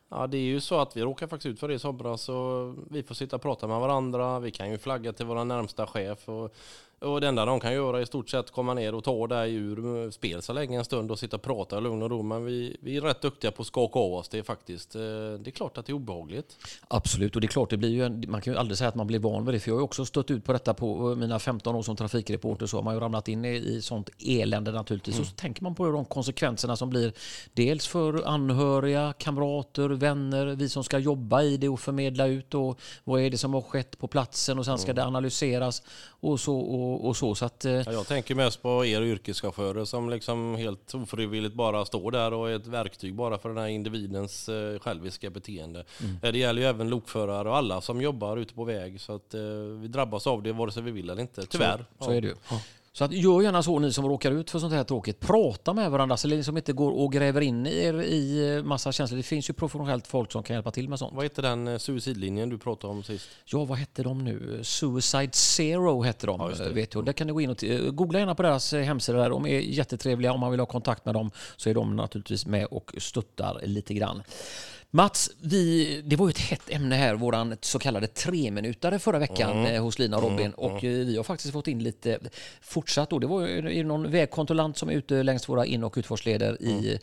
Ja, 0.10 0.28
det 0.28 0.38
är 0.38 0.42
ju 0.42 0.60
så 0.60 0.80
att 0.80 0.98
vi 0.98 1.02
råkar 1.02 1.28
faktiskt 1.28 1.54
ut 1.54 1.60
för 1.60 1.68
det 1.68 1.74
i 1.74 1.80
somras 1.80 2.22
så 2.22 2.76
vi 2.90 3.04
får 3.04 3.16
sitta 3.16 3.36
och 3.36 3.42
prata 3.42 3.68
med 3.68 3.80
varandra. 3.80 4.40
Vi 4.40 4.52
kan 4.52 4.72
ju 4.72 4.78
flagga 4.78 5.14
till 5.14 5.26
vår 5.26 5.46
närmsta 5.46 5.88
chef 5.88 6.30
och, 6.30 6.56
och 7.02 7.22
det 7.22 7.28
enda 7.28 7.46
de 7.46 7.60
kan 7.60 7.74
göra 7.74 7.98
är 7.98 8.02
i 8.02 8.06
stort 8.06 8.30
sett 8.30 8.52
komma 8.52 8.74
ner 8.74 8.96
och 8.96 9.04
ta 9.04 9.28
det 9.28 9.48
ur 9.50 10.12
spel 10.12 10.42
så 10.42 10.54
länge 10.54 10.78
en 10.78 10.86
stund 10.86 11.12
och 11.12 11.20
sitta 11.20 11.36
och 11.36 11.42
prata 11.42 11.78
i 11.78 11.82
lugn 11.82 12.02
och 12.02 12.10
ro. 12.10 12.22
Men 12.24 12.46
vi, 12.46 12.78
vi 12.82 12.98
är 12.98 13.02
rätt 13.02 13.22
duktiga 13.22 13.52
på 13.52 13.62
att 13.62 13.68
skaka 13.68 14.00
av 14.00 14.14
oss 14.14 14.30
det 14.30 14.44
faktiskt. 14.44 14.96
Eh, 14.96 15.02
Det 15.02 15.48
är 15.48 15.52
klart 15.52 15.78
att 15.78 15.86
det 15.86 15.92
är 15.92 15.94
obehagligt. 15.94 16.58
Absolut, 16.88 17.36
och 17.36 17.42
det 17.42 17.46
är 17.46 17.50
klart, 17.50 17.70
det 17.70 17.78
blir 17.78 17.90
ju 17.90 18.06
en, 18.06 18.26
man 18.28 18.42
kan 18.42 18.54
ju 18.54 18.60
aldrig 18.60 18.78
säga 18.78 18.88
att 18.88 18.96
man 18.96 19.08
blir 19.08 19.20
van 19.20 19.46
vid 19.46 19.56
det, 19.56 19.60
för 19.60 19.70
jag 19.70 19.76
har 19.76 19.80
ju 19.80 19.84
också 19.84 20.06
stött 20.06 20.32
ut 20.32 20.46
på 20.46 20.54
detta 20.54 20.74
på 20.74 21.16
mina 21.16 21.40
15 21.40 21.76
år 21.76 21.82
som 21.82 21.96
trafikreporter, 21.96 22.66
så 22.66 22.78
har 22.78 22.84
man 22.84 22.94
ju 22.94 23.00
ramlat 23.00 23.28
in 23.28 23.46
i, 23.46 23.50
i 23.58 23.82
sånt 23.82 24.10
elände 24.20 24.72
naturligtvis. 24.72 25.20
Och 25.20 25.26
så 25.26 25.34
tänker 25.36 25.64
man 25.64 25.76
på 25.76 25.92
de 25.92 26.06
konsekvenserna 26.06 26.76
som 26.76 26.90
blir 26.90 27.14
dels 27.54 27.88
för 27.88 28.28
anhöriga, 28.28 29.14
kamrater, 29.18 29.90
vänner, 29.90 30.46
vi 30.46 30.70
som 30.70 30.84
ska 30.84 31.00
jobba 31.00 31.42
i 31.44 31.58
det 31.58 31.70
och 31.70 31.80
förmedla 31.80 32.26
ut 32.28 32.54
och 32.54 32.80
vad 33.04 33.22
är 33.22 33.30
det 33.30 33.38
som 33.38 33.54
har 33.54 33.62
skett 33.62 33.98
på 34.00 34.08
platsen 34.08 34.60
och 34.60 34.66
sen 34.66 34.78
ska 34.78 34.94
det 34.94 35.04
analyseras 35.06 35.84
och 36.10 36.40
så. 36.40 36.58
Och, 36.60 36.89
och 36.96 37.18
så, 37.18 37.36
så 37.36 37.46
att, 37.46 37.66
eh, 37.66 37.72
Ja, 37.72 37.92
jag 37.92 38.08
tänker 38.08 38.36
mest 38.36 38.62
på 38.62 38.86
er 38.86 39.02
yrkeschaufförer 39.02 39.86
som 39.86 40.10
liksom 40.10 40.56
helt 40.56 40.94
ofrivilligt 40.94 41.56
bara 41.56 41.86
står 41.86 42.12
där 42.12 42.34
och 42.34 42.50
är 42.52 42.56
ett 42.56 42.68
verktyg 42.68 43.16
bara 43.16 43.38
för 43.38 43.50
den 43.50 43.58
här 43.58 43.68
individens 43.68 44.50
eh, 44.50 44.80
själviska 44.80 45.30
beteende. 45.30 45.86
Eh, 46.24 46.32
Det 46.32 46.38
gäller 46.40 46.62
ju 46.62 46.68
även 46.68 46.90
lokförare 46.90 47.50
och 47.50 47.58
alla 47.58 47.82
som 47.82 48.02
jobbar 48.02 48.38
ute 48.38 48.54
på 48.54 48.64
väg 48.64 49.02
så 49.02 49.16
att 49.16 49.34
vi 49.82 49.88
drabbas 49.88 50.28
av 50.28 50.44
det 50.44 50.52
vare 50.54 50.72
sig 50.72 50.84
vi 50.84 50.92
vill 50.92 51.10
eller 51.10 51.22
inte. 51.22 51.46
Tyvärr. 51.46 51.86
Så 52.00 52.12
är 52.12 52.22
det 52.22 52.28
ju. 52.28 52.36
Så 52.92 53.04
att 53.04 53.12
gör 53.12 53.42
gärna 53.42 53.64
så 53.64 53.80
ni 53.80 53.94
som 53.94 54.08
råkar 54.08 54.32
ut 54.32 54.52
för 54.52 54.60
sånt 54.60 54.74
här 54.74 54.84
tråkigt. 54.84 55.20
Prata 55.20 55.74
med 55.74 55.92
varandra 55.92 56.18
så 56.18 56.28
ni 56.28 56.44
som 56.44 56.58
inte 56.58 56.74
går 56.74 56.92
och 56.92 57.12
gräver 57.12 57.42
in 57.42 57.68
er 57.68 58.02
i 58.02 58.56
eh, 58.56 58.64
massa 58.64 58.92
känslor. 58.92 59.18
Det 59.18 59.24
finns 59.24 59.50
ju 59.50 59.54
professionellt 59.54 60.08
folk 60.08 60.32
som 60.32 60.44
kan 60.44 60.54
hjälpa 60.54 60.72
till 60.72 60.90
med 60.90 61.00
sånt. 61.00 61.14
Vad 61.16 61.26
heter 61.26 61.42
den 61.42 61.68
eh, 61.68 61.78
suicidlinjen 61.78 62.50
du 62.50 62.58
pratade 62.58 62.94
om 62.94 63.04
sist? 63.04 63.30
Ja, 63.46 63.66
vad 63.66 63.78
hette 63.78 64.04
de 64.04 64.24
nu? 64.24 64.60
Suicide 64.64 65.34
Zero 65.34 66.02
hette 66.02 66.28
de. 66.28 66.42
Ja, 66.42 66.64
det. 66.64 66.70
Vet 66.70 66.94
jag. 66.94 67.06
Där 67.06 67.14
kan 67.14 67.28
ni 67.28 67.34
gå 67.34 67.42
in 67.42 67.50
och 67.50 67.64
eh, 67.64 67.92
googla 67.92 68.20
gärna 68.20 68.36
på 68.36 68.44
deras 68.44 68.74
eh, 68.74 68.84
hemsida. 68.84 69.18
Där. 69.18 69.30
De 69.30 69.46
är 69.46 69.60
jättetrevliga. 69.60 70.34
Om 70.34 70.40
man 70.40 70.52
vill 70.52 70.60
ha 70.60 70.68
kontakt 70.68 71.06
med 71.06 71.14
dem 71.14 71.32
så 71.58 71.70
är 71.70 71.74
de 71.74 71.96
naturligtvis 71.96 72.46
med 72.46 72.66
och 72.66 72.96
stöttar 72.98 73.62
lite 73.64 73.94
grann. 73.94 74.24
Mats, 74.92 75.32
vi, 75.42 76.02
det 76.06 76.16
var 76.16 76.28
ju 76.28 76.30
ett 76.30 76.38
hett 76.38 76.70
ämne 76.70 76.96
här, 76.96 77.16
våran 77.16 77.56
så 77.62 77.80
kallade 77.80 78.08
treminutare 78.08 79.00
förra 79.00 79.20
veckan 79.20 79.66
eh, 79.66 79.84
hos 79.84 80.00
Lina 80.00 80.18
och 80.18 80.24
Robin. 80.24 80.52
Och 80.52 80.84
eh, 80.84 81.06
vi 81.06 81.18
har 81.18 81.24
faktiskt 81.24 81.54
fått 81.54 81.68
in 81.68 81.84
lite 81.84 82.20
fortsatt. 82.62 83.10
Då. 83.10 83.20
Det 83.20 83.28
var 83.28 83.48
ju 83.48 83.84
någon 83.84 84.12
vägkontrollant 84.12 84.78
som 84.78 84.90
är 84.90 84.94
ute 84.94 85.24
längs 85.24 85.50
våra 85.50 85.66
in 85.66 85.84
och 85.84 85.94
utfartsleder 85.98 86.62
i 86.62 86.94
eh, 86.94 87.00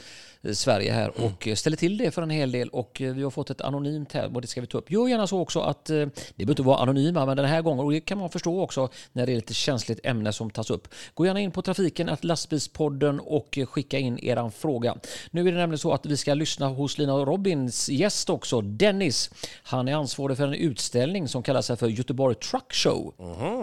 Sverige 0.55 0.93
här 0.93 1.25
och 1.25 1.49
eh, 1.49 1.55
ställer 1.55 1.76
till 1.76 1.99
det 1.99 2.11
för 2.11 2.23
en 2.23 2.31
hel 2.31 2.53
del. 2.53 2.69
Och 2.69 3.00
eh, 3.03 3.15
vi 3.15 3.23
har 3.23 3.31
fått 3.31 3.50
ett 3.50 3.61
anonymt 3.61 4.12
här 4.12 4.35
och 4.35 4.41
det 4.41 4.47
ska 4.47 4.61
vi 4.61 4.67
ta 4.67 4.79
upp. 4.79 4.91
Gör 4.91 5.09
gärna 5.09 5.26
så 5.26 5.41
också 5.41 5.61
att, 5.61 5.91
eh, 5.91 5.95
det 5.97 6.11
behöver 6.37 6.53
inte 6.53 6.62
vara 6.62 6.79
anonyma, 6.79 7.26
men 7.26 7.37
den 7.37 7.47
här 7.47 7.62
gången, 7.62 7.85
och 7.85 7.93
det 7.93 8.00
kan 8.00 8.19
man 8.19 8.31
förstå 8.31 8.61
också 8.61 8.88
när 9.12 9.26
det 9.26 9.33
är 9.33 9.37
lite 9.37 9.55
känsligt 9.55 10.00
ämne 10.05 10.33
som 10.33 10.50
tas 10.50 10.71
upp. 10.71 10.88
Gå 11.15 11.26
gärna 11.26 11.41
in 11.41 11.50
på 11.50 11.62
trafiken, 11.62 12.09
att 12.09 12.25
lastbilspodden 12.25 13.21
och 13.21 13.59
eh, 13.59 13.67
skicka 13.67 13.99
in 13.99 14.19
eran 14.19 14.53
fråga. 14.53 14.97
Nu 15.31 15.49
är 15.49 15.53
det 15.53 15.59
nämligen 15.59 15.79
så 15.79 15.93
att 15.93 16.07
vi 16.07 16.17
ska 16.17 16.35
lyssna 16.35 16.69
hos 16.69 16.99
Lina 16.99 17.15
och 17.15 17.26
Robin 17.26 17.67
veckans 17.67 17.88
gäst 17.88 18.31
också, 18.31 18.61
Dennis. 18.61 19.31
Han 19.62 19.88
är 19.88 19.95
ansvarig 19.95 20.37
för 20.37 20.47
en 20.47 20.55
utställning 20.55 21.29
som 21.29 21.43
kallar 21.43 21.62
sig 21.62 21.76
för 21.76 21.88
Göteborg 21.88 22.35
Truck 22.35 22.73
Show. 22.73 23.15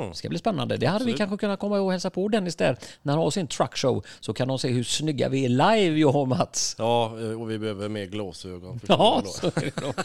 Det 0.09 0.15
ska 0.15 0.29
bli 0.29 0.37
spännande. 0.37 0.77
Det 0.77 0.87
hade 0.87 1.05
vi 1.05 1.13
kanske 1.13 1.37
kunnat 1.37 1.59
komma 1.59 1.79
och 1.79 1.91
hälsa 1.91 2.09
på 2.09 2.27
Dennis 2.27 2.55
där 2.55 2.77
när 3.01 3.13
han 3.13 3.21
har 3.21 3.31
sin 3.31 3.47
truck 3.47 3.77
show. 3.77 4.03
Så 4.19 4.33
kan 4.33 4.47
de 4.47 4.59
se 4.59 4.67
hur 4.67 4.83
snygga 4.83 5.29
vi 5.29 5.45
är 5.45 5.49
live, 5.49 5.99
jag 5.99 6.15
och 6.15 6.27
Mats. 6.27 6.72
Ja, 6.77 7.11
och 7.39 7.51
vi 7.51 7.59
behöver 7.59 7.89
mer 7.89 8.05
glasögon. 8.05 8.79
Ja, 8.87 9.23
förstår 9.25 9.51
du 9.55 9.71
då? 9.75 9.81
så 9.81 9.87
är 9.87 9.93
det 9.95 9.95
då. 9.95 10.03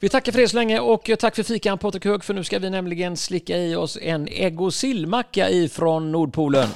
Vi 0.00 0.08
tackar 0.08 0.32
för 0.32 0.40
det 0.40 0.48
så 0.48 0.56
länge 0.56 0.80
och 0.80 1.10
tack 1.18 1.36
för 1.36 1.42
fikan 1.42 1.78
Patrik 1.78 2.04
Hög 2.04 2.24
för 2.24 2.34
nu 2.34 2.44
ska 2.44 2.58
vi 2.58 2.70
nämligen 2.70 3.16
slicka 3.16 3.58
i 3.58 3.76
oss 3.76 3.98
en 4.02 4.28
ägg 4.28 4.60
och 4.60 4.74
sillmacka 4.74 5.50
ifrån 5.50 6.12
Nordpolen. 6.12 6.68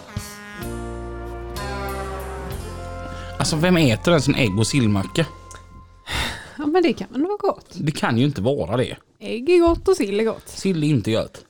Alltså 3.39 3.57
vem 3.57 3.77
äter 3.77 4.13
ens 4.13 4.29
en 4.29 4.35
ägg 4.35 4.59
och 4.59 4.67
sillmacka? 4.67 5.27
Ja, 6.59 6.67
men 6.67 6.83
det 6.83 6.93
kan 6.93 7.09
väl 7.13 7.23
vara 7.23 7.37
gott. 7.37 7.67
Det 7.71 7.93
kan 7.93 8.19
ju 8.19 8.25
inte 8.25 8.43
vara 8.43 8.77
det. 8.77 8.97
Ägg 9.21 9.51
är 9.51 9.59
gott 9.59 9.89
och 9.89 9.97
sill 9.97 10.21
är 10.21 10.25
gott. 10.25 10.49
Sill 10.49 10.85
är 10.85 10.89
inte 10.89 11.11
gött. 11.11 11.45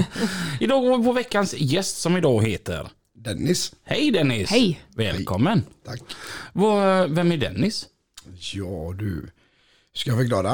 idag 0.60 0.82
går 0.82 0.98
vi 0.98 1.04
på 1.04 1.12
veckans 1.12 1.54
gäst 1.58 2.00
som 2.00 2.16
idag 2.16 2.46
heter... 2.46 2.88
Dennis. 3.24 3.72
Hej 3.84 4.10
Dennis! 4.10 4.50
Hej. 4.50 4.80
Välkommen! 4.94 5.62
Tack. 5.84 6.00
Vad- 6.52 7.10
Vem 7.10 7.32
är 7.32 7.36
Dennis? 7.36 7.86
Ja 8.52 8.94
du, 8.98 9.26
ska 9.94 10.10
jag 10.10 10.18
förklara. 10.18 10.52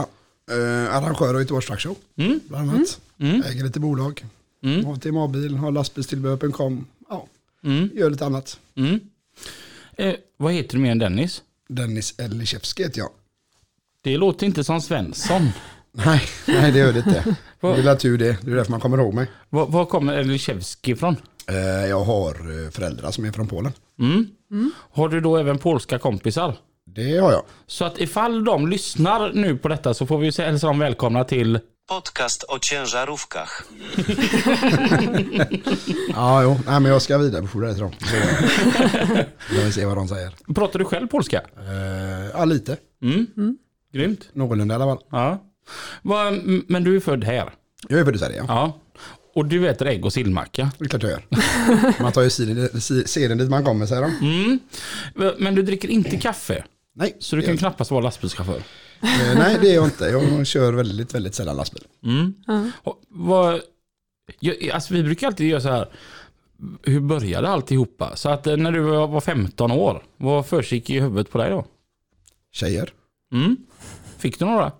Uh, 0.52 0.94
arrangör 0.94 1.34
av 1.34 1.40
Göteborgs 1.40 1.66
Truck 1.66 1.80
Show, 1.80 1.96
bland 2.48 2.70
annat. 2.70 3.00
Äger 3.46 3.64
lite 3.64 3.80
bolag. 3.80 4.24
Har 4.62 4.96
TMA-bil, 4.96 5.54
har 5.56 5.72
lastbilstillbehör.com. 5.72 6.86
Ja, 7.08 7.26
gör 7.94 8.10
lite 8.10 8.26
annat. 8.26 8.58
Mm. 8.76 9.00
Eh, 9.96 10.14
vad 10.36 10.52
heter 10.52 10.76
du 10.76 10.82
mer 10.82 10.90
än 10.90 10.98
Dennis? 10.98 11.42
Dennis 11.68 12.14
Eliszewski 12.18 12.82
heter 12.82 12.98
jag. 12.98 13.10
Det 14.02 14.16
låter 14.16 14.46
inte 14.46 14.64
som 14.64 14.80
Svensson. 14.80 15.48
Nej, 15.92 16.22
nej 16.46 16.72
det 16.72 16.78
gör 16.78 16.92
det 16.92 16.98
inte. 16.98 17.36
Det 17.60 17.66
är 17.90 17.96
tur 17.96 18.18
det. 18.18 18.36
Det 18.42 18.50
är 18.50 18.56
därför 18.56 18.70
man 18.70 18.80
kommer 18.80 18.98
ihåg 18.98 19.14
mig. 19.14 19.26
Var, 19.50 19.66
var 19.66 19.86
kommer 19.86 20.12
Eliszewski 20.12 20.90
ifrån? 20.90 21.16
Eh, 21.50 21.86
jag 21.88 22.00
har 22.04 22.30
eh, 22.64 22.70
föräldrar 22.70 23.10
som 23.10 23.24
är 23.24 23.32
från 23.32 23.48
Polen. 23.48 23.72
Mm. 24.00 24.26
Har 24.92 25.08
du 25.08 25.20
då 25.20 25.36
även 25.36 25.58
polska 25.58 25.98
kompisar? 25.98 26.56
Det 26.86 27.16
har 27.18 27.32
jag. 27.32 27.42
Så 27.66 27.84
att 27.84 27.98
ifall 28.00 28.44
de 28.44 28.68
lyssnar 28.68 29.32
nu 29.34 29.56
på 29.58 29.68
detta 29.68 29.94
så 29.94 30.06
får 30.06 30.18
vi 30.18 30.32
säga- 30.32 30.48
hälsa 30.48 30.66
dem 30.66 30.78
välkomna 30.78 31.24
till... 31.24 31.58
Podcast 31.88 32.44
o 32.48 32.58
ciężarówkach. 32.60 33.50
Ja, 36.14 36.42
jo. 36.42 36.56
Nej, 36.66 36.80
men 36.80 36.84
jag 36.92 37.02
ska 37.02 37.18
vidarebefordra 37.18 37.66
det 37.68 37.74
till 37.74 37.82
dem. 37.82 37.92
Jag 39.56 39.62
vill 39.64 39.72
se 39.72 39.84
vad 39.86 39.96
de 39.96 40.08
säger. 40.08 40.32
Pratar 40.54 40.78
du 40.78 40.84
själv 40.84 41.06
polska? 41.08 41.40
Eh, 41.58 42.30
ja, 42.34 42.44
lite. 42.44 42.76
Mm. 43.02 43.58
Grymt. 43.92 44.28
Någorlunda 44.32 44.74
i 44.74 44.76
alla 44.76 44.84
fall. 44.96 45.04
Ja. 45.10 45.38
Men 46.66 46.84
du 46.84 46.96
är 46.96 47.00
född 47.00 47.24
här? 47.24 47.50
Jag 47.88 48.00
är 48.00 48.04
född 48.04 48.14
i 48.14 48.18
Sverige, 48.18 48.44
ja. 48.48 48.72
Och 49.34 49.46
du 49.46 49.68
äter 49.68 49.86
ägg 49.86 50.04
och 50.04 50.12
sillmacka? 50.12 50.70
Det 50.78 50.84
är 50.84 50.88
klart 50.88 51.02
jag 51.02 51.10
gör. 51.12 51.22
Man 52.02 52.12
tar 52.12 52.22
ju 52.22 52.30
seden- 53.06 53.38
dit 53.38 53.50
man 53.50 53.64
kommer, 53.64 53.86
säger 53.86 54.02
de. 54.02 54.10
Mm. 54.20 54.58
Men 55.38 55.54
du 55.54 55.62
dricker 55.62 55.88
inte 55.88 56.16
kaffe? 56.16 56.64
Nej, 56.94 57.16
Så 57.20 57.36
du 57.36 57.42
kan 57.42 57.50
gör 57.50 57.58
knappast 57.58 57.90
vara 57.90 58.00
lastbilschaufför? 58.00 58.62
Eh, 59.02 59.38
nej, 59.38 59.58
det 59.62 59.70
är 59.70 59.74
jag 59.74 59.84
inte. 59.84 60.04
Jag 60.04 60.46
kör 60.46 60.72
väldigt, 60.72 61.14
väldigt 61.14 61.34
sällan 61.34 61.56
lastbil. 61.56 61.82
Mm. 62.04 62.34
Och 62.82 63.00
Vad, 63.08 63.60
jag, 64.40 64.70
alltså 64.70 64.94
vi 64.94 65.02
brukar 65.02 65.26
alltid 65.26 65.48
göra 65.48 65.60
så 65.60 65.68
här. 65.68 65.88
Hur 66.82 67.00
började 67.00 67.48
alltihopa? 67.48 68.16
Så 68.16 68.28
att 68.28 68.46
eh, 68.46 68.56
när 68.56 68.72
du 68.72 68.80
var 68.80 69.06
var 69.06 69.20
15 69.20 69.70
år, 69.72 70.02
vad 70.16 70.46
försiggick 70.46 70.90
i 70.90 71.00
huvudet 71.00 71.30
på 71.30 71.38
dig 71.38 71.50
då? 71.50 71.66
Tjejer. 72.52 72.92
Mm. 73.32 73.56
Fick 74.18 74.38
du 74.38 74.44
några? 74.44 74.72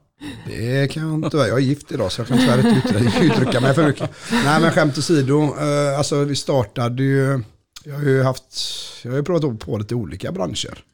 Det 0.47 0.93
kan 0.93 1.09
jag 1.09 1.15
inte. 1.15 1.37
Jag 1.37 1.51
är 1.51 1.59
gift 1.59 1.93
idag 1.93 2.13
så 2.13 2.21
jag 2.21 2.29
kan 2.29 2.39
tyvärr 2.39 2.77
inte 2.77 3.25
uttrycka, 3.25 3.61
mig 3.61 3.75
för 3.75 3.87
mycket. 3.87 4.11
Nej 4.45 4.61
men 4.61 4.71
skämt 4.73 4.99
åsido. 4.99 5.57
Eh, 5.61 5.99
alltså 5.99 6.25
vi 6.25 6.37
startade 6.37 7.03
ju. 7.03 7.43
Jag 7.85 7.95
har 7.95 8.03
ju 8.03 8.23
haft. 8.23 8.55
Jag 9.03 9.11
har 9.11 9.17
ju 9.19 9.25
provat 9.25 9.59
på 9.59 9.79
lite 9.79 9.95
olika 9.95 10.33
branscher. 10.33 10.85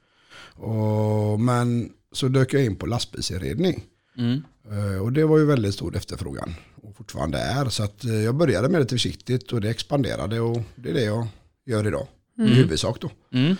Och, 0.54 1.40
men 1.40 1.90
så 2.12 2.28
dök 2.28 2.54
jag 2.54 2.64
in 2.64 2.76
på 2.76 2.86
lastbilsinredning. 2.86 3.84
Mm. 4.18 4.42
Eh, 4.70 5.02
Och 5.02 5.12
det 5.12 5.24
var 5.24 5.38
ju 5.38 5.44
väldigt 5.44 5.74
stor 5.74 5.96
efterfrågan. 5.96 6.54
Och 6.82 6.96
fortfarande 6.96 7.38
är. 7.38 7.68
Så 7.68 7.82
att 7.82 8.04
eh, 8.04 8.14
jag 8.14 8.34
började 8.34 8.68
med 8.68 8.80
det 8.80 8.82
lite 8.82 8.94
försiktigt 8.94 9.52
och 9.52 9.60
det 9.60 9.70
expanderade. 9.70 10.40
Och 10.40 10.62
det 10.76 10.90
är 10.90 10.94
det 10.94 11.04
jag 11.04 11.26
gör 11.66 11.86
idag. 11.86 12.06
I 12.38 12.54
huvudsak 12.54 13.00
då. 13.00 13.10
Mm. 13.32 13.56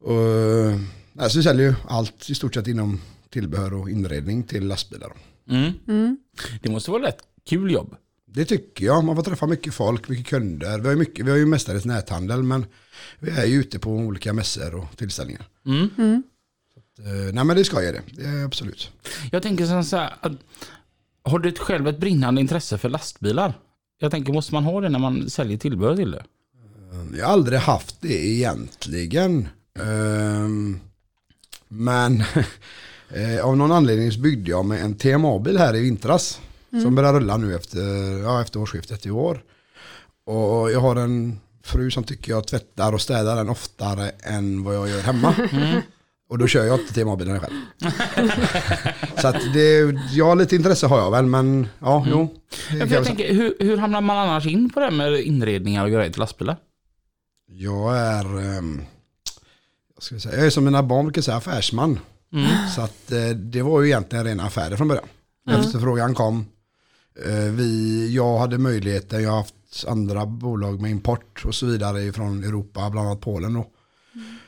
Och, 0.00 1.22
alltså 1.22 1.38
vi 1.38 1.44
säljer 1.44 1.68
ju 1.68 1.74
allt 1.88 2.30
i 2.30 2.34
stort 2.34 2.54
sett 2.54 2.66
inom 2.66 3.00
tillbehör 3.30 3.74
och 3.74 3.90
inredning 3.90 4.42
till 4.42 4.66
lastbilar. 4.66 5.08
då. 5.08 5.54
Mm. 5.54 6.18
Det 6.62 6.70
måste 6.70 6.90
vara 6.90 7.08
ett 7.08 7.22
kul 7.48 7.70
jobb. 7.70 7.96
Det 8.26 8.44
tycker 8.44 8.84
jag. 8.84 9.04
Man 9.04 9.16
får 9.16 9.22
träffa 9.22 9.46
mycket 9.46 9.74
folk, 9.74 10.08
mycket 10.08 10.26
kunder. 10.26 10.78
Vi 10.78 10.84
har 10.84 10.92
ju, 10.92 10.98
mycket, 10.98 11.26
vi 11.26 11.30
har 11.30 11.38
ju 11.38 11.46
mestadels 11.46 11.84
näthandel 11.84 12.42
men 12.42 12.66
vi 13.18 13.30
är 13.30 13.46
ju 13.46 13.60
ute 13.60 13.78
på 13.78 13.90
olika 13.90 14.32
mässor 14.32 14.74
och 14.74 14.96
tillställningar. 14.96 15.42
Mm. 15.66 16.22
Eh, 16.98 17.34
nej 17.34 17.44
men 17.44 17.56
det 17.56 17.64
ska 17.64 17.82
jag 17.82 17.94
det. 17.94 18.02
det 18.10 18.24
är 18.24 18.44
absolut. 18.44 18.90
Jag 19.32 19.42
tänker 19.42 19.82
så 19.82 19.96
här, 19.96 20.14
att, 20.20 20.32
har 21.22 21.38
du 21.38 21.48
ett 21.48 21.58
själv 21.58 21.88
ett 21.88 21.98
brinnande 21.98 22.40
intresse 22.40 22.78
för 22.78 22.88
lastbilar? 22.88 23.54
Jag 23.98 24.10
tänker, 24.10 24.32
måste 24.32 24.54
man 24.54 24.64
ha 24.64 24.80
det 24.80 24.88
när 24.88 24.98
man 24.98 25.30
säljer 25.30 25.58
tillbehör 25.58 25.96
till 25.96 26.10
det? 26.10 26.24
Jag 27.18 27.26
har 27.26 27.32
aldrig 27.32 27.58
haft 27.58 28.00
det 28.00 28.26
egentligen. 28.26 29.48
Ehm, 29.78 30.80
men 31.68 32.22
eh, 33.14 33.44
av 33.44 33.56
någon 33.56 33.72
anledning 33.72 34.12
så 34.12 34.20
byggde 34.20 34.50
jag 34.50 34.64
med 34.64 34.84
en 34.84 34.94
TMA-bil 34.94 35.58
här 35.58 35.76
i 35.76 35.80
vintras. 35.80 36.40
Som 36.82 36.94
börjar 36.94 37.14
rulla 37.14 37.36
nu 37.36 37.54
efter, 37.54 37.80
ja, 38.22 38.42
efter 38.42 38.60
årsskiftet 38.60 39.06
i 39.06 39.10
år. 39.10 39.42
Och 40.26 40.72
jag 40.72 40.80
har 40.80 40.96
en 40.96 41.40
fru 41.62 41.90
som 41.90 42.04
tycker 42.04 42.32
jag 42.32 42.46
tvättar 42.46 42.92
och 42.92 43.00
städar 43.00 43.36
den 43.36 43.48
oftare 43.48 44.10
än 44.22 44.64
vad 44.64 44.76
jag 44.76 44.88
gör 44.88 45.00
hemma. 45.00 45.34
Och 46.30 46.38
då 46.38 46.46
kör 46.46 46.64
jag 46.64 46.80
inte 46.80 46.94
TMA-bilen 46.94 47.40
själv. 47.40 47.54
så 49.20 49.28
att 49.28 49.54
det, 49.54 49.96
ja 50.12 50.34
lite 50.34 50.56
intresse 50.56 50.86
har 50.86 50.98
jag 50.98 51.10
väl 51.10 51.26
men 51.26 51.68
ja, 51.78 52.06
jo. 52.08 52.34
det 52.70 52.78
Ja, 52.78 52.86
jag 52.86 53.04
tänker, 53.04 53.34
hur, 53.34 53.54
hur 53.60 53.76
hamnar 53.76 54.00
man 54.00 54.18
annars 54.18 54.46
in 54.46 54.70
på 54.70 54.80
det 54.80 54.86
här 54.86 54.92
med 54.92 55.20
inredningar 55.20 55.84
och 55.84 55.90
grejer 55.90 56.10
till 56.10 56.20
lastbilar? 56.20 56.56
Jag 57.46 57.96
är, 57.96 58.38
ehm, 58.38 58.82
jag, 59.94 60.02
ska 60.02 60.18
säga, 60.18 60.36
jag 60.36 60.46
är 60.46 60.50
som 60.50 60.64
mina 60.64 60.82
barn 60.82 61.04
brukar 61.04 61.22
säga, 61.22 61.36
affärsman. 61.36 61.98
Så 62.74 62.80
att 62.80 63.12
eh, 63.12 63.28
det 63.28 63.62
var 63.62 63.80
ju 63.80 63.86
egentligen 63.86 64.24
rena 64.24 64.42
affärer 64.42 64.76
från 64.76 64.88
början. 64.88 65.08
Efterfrågan 65.50 66.14
kom. 66.14 66.46
Eh, 67.26 67.52
vi, 67.52 68.14
jag 68.14 68.38
hade 68.38 68.58
möjligheten, 68.58 69.22
jag 69.22 69.30
har 69.30 69.36
haft 69.36 69.54
andra 69.86 70.26
bolag 70.26 70.80
med 70.80 70.90
import 70.90 71.44
och 71.44 71.54
så 71.54 71.66
vidare 71.66 72.12
från 72.12 72.44
Europa, 72.44 72.90
bland 72.90 73.08
annat 73.08 73.20
Polen 73.20 73.54
då. 73.54 73.66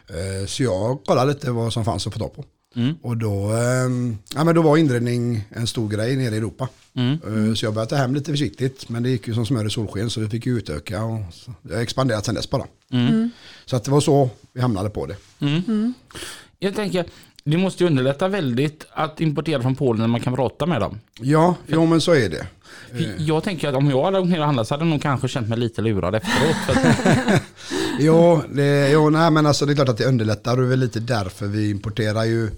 Eh, 0.08 0.46
så 0.46 0.62
jag 0.62 1.04
kollade 1.04 1.32
lite 1.32 1.50
vad 1.50 1.72
som 1.72 1.84
fanns 1.84 2.06
att 2.06 2.12
få 2.12 2.18
tag 2.18 2.34
på. 2.34 2.44
Mm. 2.76 2.94
Och 3.02 3.16
då, 3.16 3.52
ehm, 3.52 4.18
ja, 4.34 4.44
men 4.44 4.54
då 4.54 4.62
var 4.62 4.76
inredning 4.76 5.44
en 5.50 5.66
stor 5.66 5.88
grej 5.88 6.16
nere 6.16 6.34
i 6.34 6.38
Europa. 6.38 6.68
Mm. 6.94 7.56
Så 7.56 7.66
jag 7.66 7.74
började 7.74 7.90
ta 7.90 7.96
hem 7.96 8.14
lite 8.14 8.30
försiktigt. 8.30 8.88
Men 8.88 9.02
det 9.02 9.10
gick 9.10 9.28
ju 9.28 9.34
som 9.34 9.46
smör 9.46 9.66
i 9.66 9.70
solsken 9.70 10.10
så 10.10 10.20
vi 10.20 10.28
fick 10.28 10.46
ju 10.46 10.58
utöka. 10.58 11.04
Och 11.04 11.20
det 11.62 11.74
har 11.74 11.82
expanderat 11.82 12.24
sedan 12.24 12.34
dess 12.34 12.50
bara. 12.50 12.66
Mm. 12.92 13.30
Så 13.64 13.76
att 13.76 13.84
det 13.84 13.90
var 13.90 14.00
så 14.00 14.30
vi 14.52 14.60
hamnade 14.60 14.90
på 14.90 15.06
det. 15.06 15.16
Mm. 15.40 15.94
Jag 16.58 16.74
tänker, 16.74 17.06
det 17.44 17.56
måste 17.56 17.84
ju 17.84 17.90
underlätta 17.90 18.28
väldigt 18.28 18.86
att 18.90 19.20
importera 19.20 19.62
från 19.62 19.74
Polen 19.76 20.00
när 20.00 20.08
man 20.08 20.20
kan 20.20 20.34
prata 20.34 20.66
med 20.66 20.80
dem. 20.80 20.98
Ja, 21.20 21.54
jo 21.66 21.86
men 21.86 22.00
så 22.00 22.14
är 22.14 22.28
det. 22.28 22.46
För 22.90 23.14
Jag 23.18 23.44
tänker 23.44 23.68
att 23.68 23.74
om 23.74 23.90
jag 23.90 24.04
hade 24.04 24.18
åkt 24.18 24.28
ner 24.30 24.38
och 24.38 24.44
handlat 24.46 24.68
så 24.68 24.74
hade 24.74 24.84
jag 24.84 24.90
nog 24.90 25.02
kanske 25.02 25.28
känt 25.28 25.48
mig 25.48 25.58
lite 25.58 25.82
lurad 25.82 26.14
efteråt. 26.14 26.56
För 26.66 26.72
att, 26.72 27.42
Jo, 27.98 28.42
det, 28.52 28.90
jo 28.92 29.10
nej, 29.10 29.30
men 29.30 29.46
alltså 29.46 29.66
det 29.66 29.72
är 29.72 29.74
klart 29.74 29.88
att 29.88 29.98
det 29.98 30.04
underlättar 30.04 30.52
och 30.52 30.58
det 30.58 30.64
är 30.64 30.68
väl 30.68 30.80
lite 30.80 31.00
därför 31.00 31.46
vi 31.46 31.70
importerar 31.70 32.24
ju, 32.24 32.50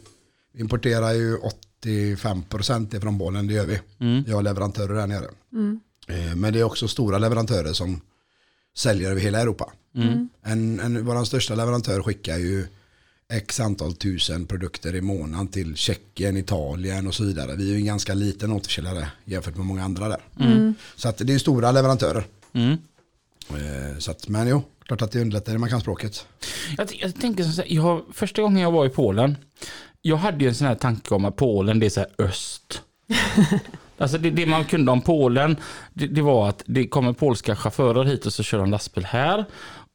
vi 0.55 0.61
importerar 0.61 1.12
ju 1.12 1.37
85% 1.85 2.97
ifrån 2.97 3.19
Polen, 3.19 3.47
det 3.47 3.55
gör 3.55 3.67
vi. 3.67 3.79
Jag 4.26 4.35
har 4.37 4.43
leverantörer 4.43 4.95
där 4.95 5.07
nere. 5.07 5.26
Eh, 6.09 6.35
Men 6.37 6.53
det 6.53 6.61
är 6.61 6.64
också 6.64 6.88
stora 6.88 7.19
leverantörer 7.19 7.73
som 7.73 8.00
säljer 8.76 9.11
över 9.11 9.21
hela 9.21 9.41
Europa. 9.41 9.73
En, 10.43 10.81
en, 10.81 11.05
vår 11.07 11.25
största 11.25 11.55
leverantör 11.55 12.03
skickar 12.03 12.38
ju 12.38 12.67
x 13.33 13.61
antal 13.61 13.95
tusen 13.95 14.47
produkter 14.47 14.95
i 14.95 15.00
månaden 15.00 15.49
till 15.49 15.76
Tjeckien, 15.76 16.37
Italien 16.37 17.07
och 17.07 17.14
så 17.14 17.25
vidare. 17.25 17.57
Vi 17.57 17.64
är 17.69 17.73
ju 17.73 17.76
en 17.76 17.85
ganska 17.85 18.14
liten 18.14 18.52
återförsäljare 18.52 19.09
jämfört 19.25 19.57
med 19.57 19.66
många 19.66 19.85
andra 19.85 20.09
där. 20.09 20.21
Så 20.97 21.09
att 21.09 21.19
det 21.19 21.35
är 21.35 21.38
stora 21.38 21.73
leverantörer. 21.73 22.25
mm. 22.52 22.78
Eh, 23.50 23.99
Så 23.99 24.11
att, 24.11 24.28
men 24.28 24.49
jo, 24.49 24.62
klart 24.87 25.02
att 25.02 25.12
det 25.12 25.21
underlättar 25.21 25.52
när 25.52 25.59
man 25.59 25.69
kan 25.71 25.81
språket. 25.81 26.26
jag, 26.76 26.88
jag 27.00 27.21
tänker 27.21 27.45
så 27.45 27.62
här, 27.62 27.73
jag, 27.73 28.02
första 28.12 28.43
gången 28.43 28.62
jag 28.62 28.71
var 28.73 28.87
i 28.87 28.88
Polen, 28.88 29.37
jag 30.02 30.16
hade 30.16 30.45
ju 30.45 30.49
en 30.49 30.54
sån 30.54 30.66
här 30.66 30.75
tanke 30.75 31.14
om 31.14 31.25
att 31.25 31.37
Polen 31.37 31.81
det 31.81 31.87
är 31.87 31.90
så 31.90 32.00
här 32.00 32.11
öst. 32.19 32.83
Alltså 33.99 34.19
det, 34.19 34.31
det 34.31 34.47
man 34.47 34.64
kunde 34.64 34.93
om 34.93 35.00
Polen, 35.02 35.57
det, 35.93 36.07
det 36.07 36.23
var 36.23 36.49
att 36.49 36.62
det 36.66 36.87
kommer 36.88 37.12
polska 37.12 37.57
chaufförer 37.57 38.04
hit 38.04 38.26
och 38.26 38.33
så 38.33 38.43
kör 38.43 38.59
de 38.59 38.71
lastbil 38.71 39.04
här. 39.04 39.45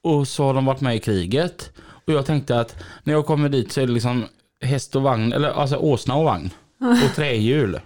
Och 0.03 0.27
så 0.27 0.43
har 0.43 0.53
de 0.53 0.65
varit 0.65 0.81
med 0.81 0.95
i 0.95 0.99
kriget. 0.99 1.71
Och 2.09 2.15
jag 2.15 2.25
tänkte 2.25 2.59
att 2.59 2.75
när 3.03 3.13
jag 3.13 3.25
kommer 3.25 3.49
dit 3.49 3.71
så 3.71 3.81
är 3.81 3.87
det 3.87 3.93
liksom 3.93 4.25
häst 4.61 4.95
och 4.95 5.01
vagn, 5.01 5.33
eller 5.33 5.49
alltså 5.49 5.75
åsna 5.75 6.15
och 6.15 6.25
vagn. 6.25 6.49
och 7.09 7.15
trähjul. 7.15 7.79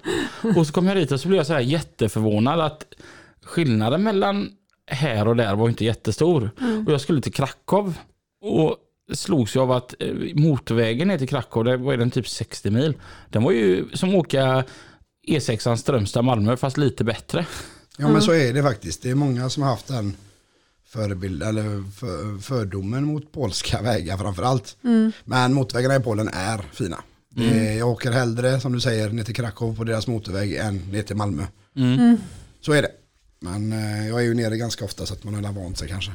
Och 0.56 0.68
så 0.68 0.74
kom 0.74 0.88
jag 0.88 0.98
dit 0.98 1.12
och 1.12 1.20
så 1.20 1.28
blev 1.28 1.38
jag 1.38 1.48
så 1.48 1.54
här 1.54 1.60
jätteförvånad 1.60 2.60
att 2.60 2.86
skillnaden 3.44 4.04
mellan 4.04 4.50
här 4.88 5.28
och 5.28 5.36
där 5.36 5.56
var 5.56 5.70
inte 5.70 5.86
jättestor. 5.86 6.52
Och 6.88 6.94
jag 6.94 7.02
skulle 7.02 7.22
till 7.22 7.34
Krakow 7.34 7.94
och 8.42 8.78
slogs 9.14 9.56
jag 9.56 9.62
av 9.62 9.72
att 9.72 9.96
eh, 10.00 10.14
motorvägen 10.36 11.08
ner 11.08 11.18
till 11.18 11.28
Krakow, 11.28 11.64
det 11.64 11.78
var 11.78 11.98
den 11.98 12.12
typ 12.12 12.28
60 12.28 12.72
mil. 12.72 12.94
Den 13.30 13.44
var 13.44 13.52
ju 13.52 13.86
som 13.94 14.16
åka 14.16 14.64
E6 15.28 15.76
Strömstad-Malmö 15.76 16.58
fast 16.58 16.78
lite 16.78 17.04
bättre. 17.04 17.46
Ja 17.98 18.08
men 18.08 18.22
så 18.22 18.32
är 18.34 18.54
det 18.54 18.64
faktiskt. 18.64 19.02
Det 19.02 19.10
är 19.10 19.16
många 19.16 19.50
som 19.50 19.64
har 19.64 19.70
haft 19.70 19.88
den 19.88 20.16
förebild, 20.94 21.44
eller 21.44 21.92
för, 21.92 22.42
fördomen 22.42 23.04
mot 23.04 23.32
polska 23.32 23.82
vägar 23.82 24.18
framförallt. 24.18 24.78
Men 25.24 25.54
motorvägarna 25.54 25.96
i 25.96 26.00
Polen 26.00 26.28
är 26.28 26.66
fina. 26.74 27.04
Det, 27.30 27.74
jag 27.74 27.90
åker 27.90 28.12
hellre 28.12 28.60
som 28.60 28.74
du 28.74 28.80
säger 28.80 29.10
ner 29.10 29.24
till 29.24 29.36
Krakow 29.36 29.76
på 29.76 29.84
deras 29.84 30.08
motorväg 30.08 30.56
än 30.56 30.78
ner 30.78 31.04
till 31.04 31.16
Malmö. 31.16 31.44
Så 32.62 32.74
är 32.74 32.82
det. 32.82 32.92
Men 33.40 33.72
eh, 33.72 34.08
jag 34.08 34.20
är 34.20 34.24
ju 34.24 34.34
nere 34.34 34.58
ganska 34.58 34.86
ofta 34.86 35.06
så 35.06 35.14
att 35.14 35.24
man 35.24 35.46
har 35.46 35.54
vant 35.54 35.78
sig 35.78 35.88
kanske. 35.88 36.12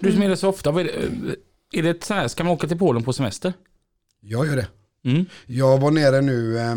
Du 0.00 0.12
som 0.12 0.22
är 0.22 0.28
det 0.28 0.36
så 0.36 0.48
ofta, 0.48 0.70
vad 0.70 0.80
är 0.80 0.84
det, 0.84 0.92
eh, 0.92 1.78
är 1.78 1.82
det 1.82 2.04
så 2.04 2.14
här, 2.14 2.28
ska 2.28 2.44
man 2.44 2.52
åka 2.52 2.68
till 2.68 2.78
Polen 2.78 3.02
på 3.02 3.12
semester? 3.12 3.52
Jag 4.20 4.46
gör 4.46 4.56
det. 4.56 4.66
Mm. 5.04 5.26
Jag 5.46 5.78
var 5.78 5.90
nere 5.90 6.20
nu, 6.20 6.58
eh, 6.58 6.76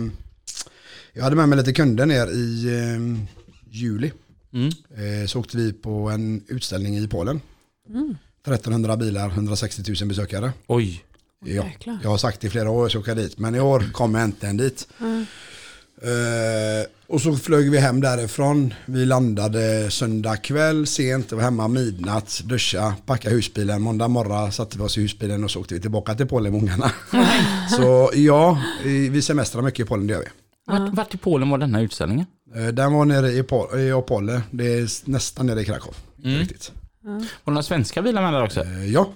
jag 1.14 1.24
hade 1.24 1.36
med 1.36 1.50
mig 1.50 1.58
lite 1.58 1.74
kunder 1.74 2.06
ner 2.06 2.28
i 2.28 2.66
eh, 2.66 3.26
juli. 3.70 4.12
Mm. 4.54 4.68
Eh, 4.68 5.28
så 5.28 5.40
åkte 5.40 5.58
vi 5.58 5.74
på 5.74 6.10
en 6.10 6.44
utställning 6.48 6.98
i 6.98 7.08
Polen. 7.08 7.42
1300 8.48 8.98
bilar, 8.98 9.30
160 9.30 9.84
000 10.02 10.10
besökare. 10.10 10.54
Oj. 10.68 11.04
Ja, 11.46 11.66
jag 12.04 12.10
har 12.10 12.18
sagt 12.18 12.44
i 12.44 12.50
flera 12.50 12.70
år 12.70 12.86
att 12.86 12.94
jag 12.94 13.04
ska 13.04 13.12
åka 13.12 13.22
dit, 13.22 13.40
men 13.40 13.56
i 13.56 13.60
år 13.60 13.92
kommer 13.92 14.20
jag 14.20 14.24
äntligen 14.24 14.58
dit. 14.58 14.88
Eh, 16.02 16.88
och 17.08 17.22
så 17.22 17.36
flög 17.36 17.72
vi 17.72 17.78
hem 17.78 18.02
därifrån. 18.02 18.74
Vi 18.86 19.06
landade 19.06 19.92
söndag 19.92 20.38
kväll 20.38 20.88
sent, 20.88 21.32
var 21.32 21.42
hemma 21.42 21.68
midnatt, 21.68 22.42
duscha, 22.46 22.96
packa 23.06 23.30
husbilen. 23.30 23.82
Måndag 23.82 24.08
morgon 24.08 24.52
satte 24.52 24.78
vi 24.78 24.84
oss 24.84 24.98
i 24.98 25.02
husbilen 25.02 25.44
och 25.44 25.52
så 25.52 25.60
åkte 25.60 25.74
vi 25.74 25.82
tillbaka 25.82 26.16
till 26.16 26.28
Polen 26.28 26.52
med 26.54 26.62
ungarna. 26.62 26.92
så 27.78 28.12
ja, 28.14 28.62
vi 28.84 29.22
semestrar 29.22 29.62
mycket 29.62 29.86
i 29.86 29.88
Polen, 29.88 30.08
det 30.08 30.14
gör 30.14 30.20
vi. 30.20 30.43
Vart, 30.66 30.94
vart 30.94 31.14
i 31.14 31.18
Polen 31.18 31.50
var 31.50 31.58
denna 31.58 31.82
utställningen? 31.82 32.26
Eh, 32.56 32.68
Den 32.68 32.94
var 32.94 33.06
nere 33.06 33.28
i, 33.32 33.42
Pol- 33.44 33.80
i 33.80 33.94
Opole, 33.94 34.42
det 34.52 34.66
är 34.80 35.10
nästan 35.10 35.46
nere 35.46 35.62
i 35.62 35.66
Krakow. 35.66 35.96
Mm. 36.24 36.40
Riktigt. 36.40 36.72
Var 37.02 37.20
det 37.20 37.52
några 37.52 37.64
svenska 37.64 38.02
bilar 38.02 38.22
med 38.22 38.34
där 38.34 38.44
också? 38.44 38.62
Eh, 38.62 38.86
Ja, 38.92 39.10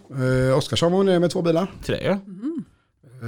eh, 0.49 0.57
Oskarsson 0.57 0.91
var 0.91 1.03
nere 1.03 1.19
med 1.19 1.31
två 1.31 1.41
bilar. 1.41 1.71
Det 1.85 2.01
ja. 2.01 2.11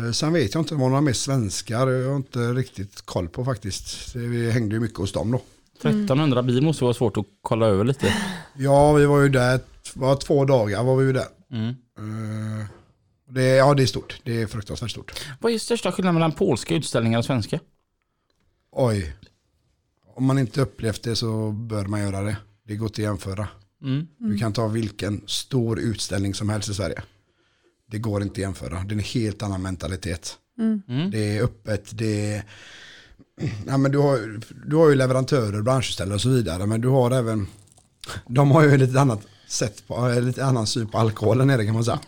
Eh, 0.06 0.12
Sen 0.12 0.34
vet 0.34 0.54
jag 0.54 0.62
inte 0.62 0.74
om 0.74 0.80
det 0.80 0.84
var 0.84 0.90
några 0.90 1.02
mer 1.02 1.14
svenskar, 1.14 1.88
jag 1.88 2.10
har 2.10 2.16
inte 2.16 2.40
riktigt 2.40 3.02
koll 3.06 3.28
på 3.28 3.46
faktiskt. 3.46 4.14
Det- 4.14 4.20
Vi 4.20 4.52
hängde 4.52 4.76
ju 4.76 4.82
mycket 4.82 4.98
hos 4.98 5.12
dem 5.12 5.32
då. 5.32 5.42
1300 5.82 6.44
bil 6.44 6.62
måste 6.64 6.84
vara 6.84 6.94
svårt 6.94 7.18
att 7.18 7.26
kolla 7.42 7.66
över 7.66 7.84
lite. 7.84 8.14
Ja, 8.58 8.94
vi 8.94 9.06
var 9.06 9.22
ju 9.22 9.30
där, 9.30 9.60
var 9.94 10.16
två 10.16 10.46
dagar 10.46 10.84
var 10.84 10.96
vi 10.96 11.06
ju 11.06 11.14
där. 11.14 11.26
Mm. 11.52 11.76
Det, 13.30 13.44
ja, 13.44 13.74
det 13.74 13.84
är 13.84 13.88
stort. 13.88 14.22
Det 14.24 14.42
är 14.42 14.48
fruktansvärt 14.48 14.92
stort. 14.92 15.26
Vad 15.40 15.52
är 15.54 15.58
största 15.58 15.92
skillnaden 15.92 16.14
mellan 16.16 16.32
polska 16.32 16.76
utställningar 16.76 17.20
och 17.20 17.26
svenska? 17.26 17.60
Oj. 18.72 19.16
Om 20.16 20.26
man 20.26 20.40
inte 20.40 20.62
upplevt 20.62 21.04
det 21.04 21.16
så 21.16 21.52
bör 21.52 21.86
man 21.86 22.02
göra 22.02 22.22
det. 22.22 22.38
Det 22.64 22.76
går 22.76 22.88
inte 22.88 23.02
att 23.02 23.04
jämföra. 23.04 23.48
Mm. 23.82 24.08
Du 24.18 24.38
kan 24.38 24.54
ta 24.54 24.68
vilken 24.68 25.22
stor 25.26 25.80
utställning 25.80 26.34
som 26.34 26.50
helst 26.50 26.70
i 26.70 26.74
Sverige. 26.74 27.02
Det 27.86 28.00
går 28.00 28.22
inte 28.22 28.32
att 28.34 28.38
jämföra. 28.38 28.84
Det 28.84 28.94
är 28.94 28.98
en 28.98 29.00
helt 29.00 29.44
annan 29.44 29.62
mentalitet. 29.62 30.38
Mm. 30.60 31.12
Det 31.12 31.38
är 31.38 31.44
öppet, 31.44 31.98
det 31.98 32.34
är... 32.34 32.44
Ja, 33.68 33.78
men 33.78 33.92
du, 33.92 33.98
har, 33.98 34.40
du 34.66 34.76
har 34.76 34.90
ju 34.90 34.96
leverantörer, 34.96 35.62
branschställare 35.62 36.16
och 36.16 36.22
så 36.22 36.30
vidare. 36.30 36.66
Men 36.66 36.82
du 36.82 36.88
har 36.88 37.12
även... 37.12 37.48
De 38.28 38.52
har 38.52 38.64
ju 38.64 38.78
lite 38.78 39.02
annat 39.02 39.28
sätt 39.50 39.88
på, 39.88 40.10
eh, 40.10 40.22
lite 40.22 40.46
annan 40.46 40.68
syn 40.68 40.88
på 40.88 40.98
alkoholen 40.98 41.48
nere 41.48 41.66
kan 41.66 41.74
man 41.74 41.86
säga. 41.86 42.00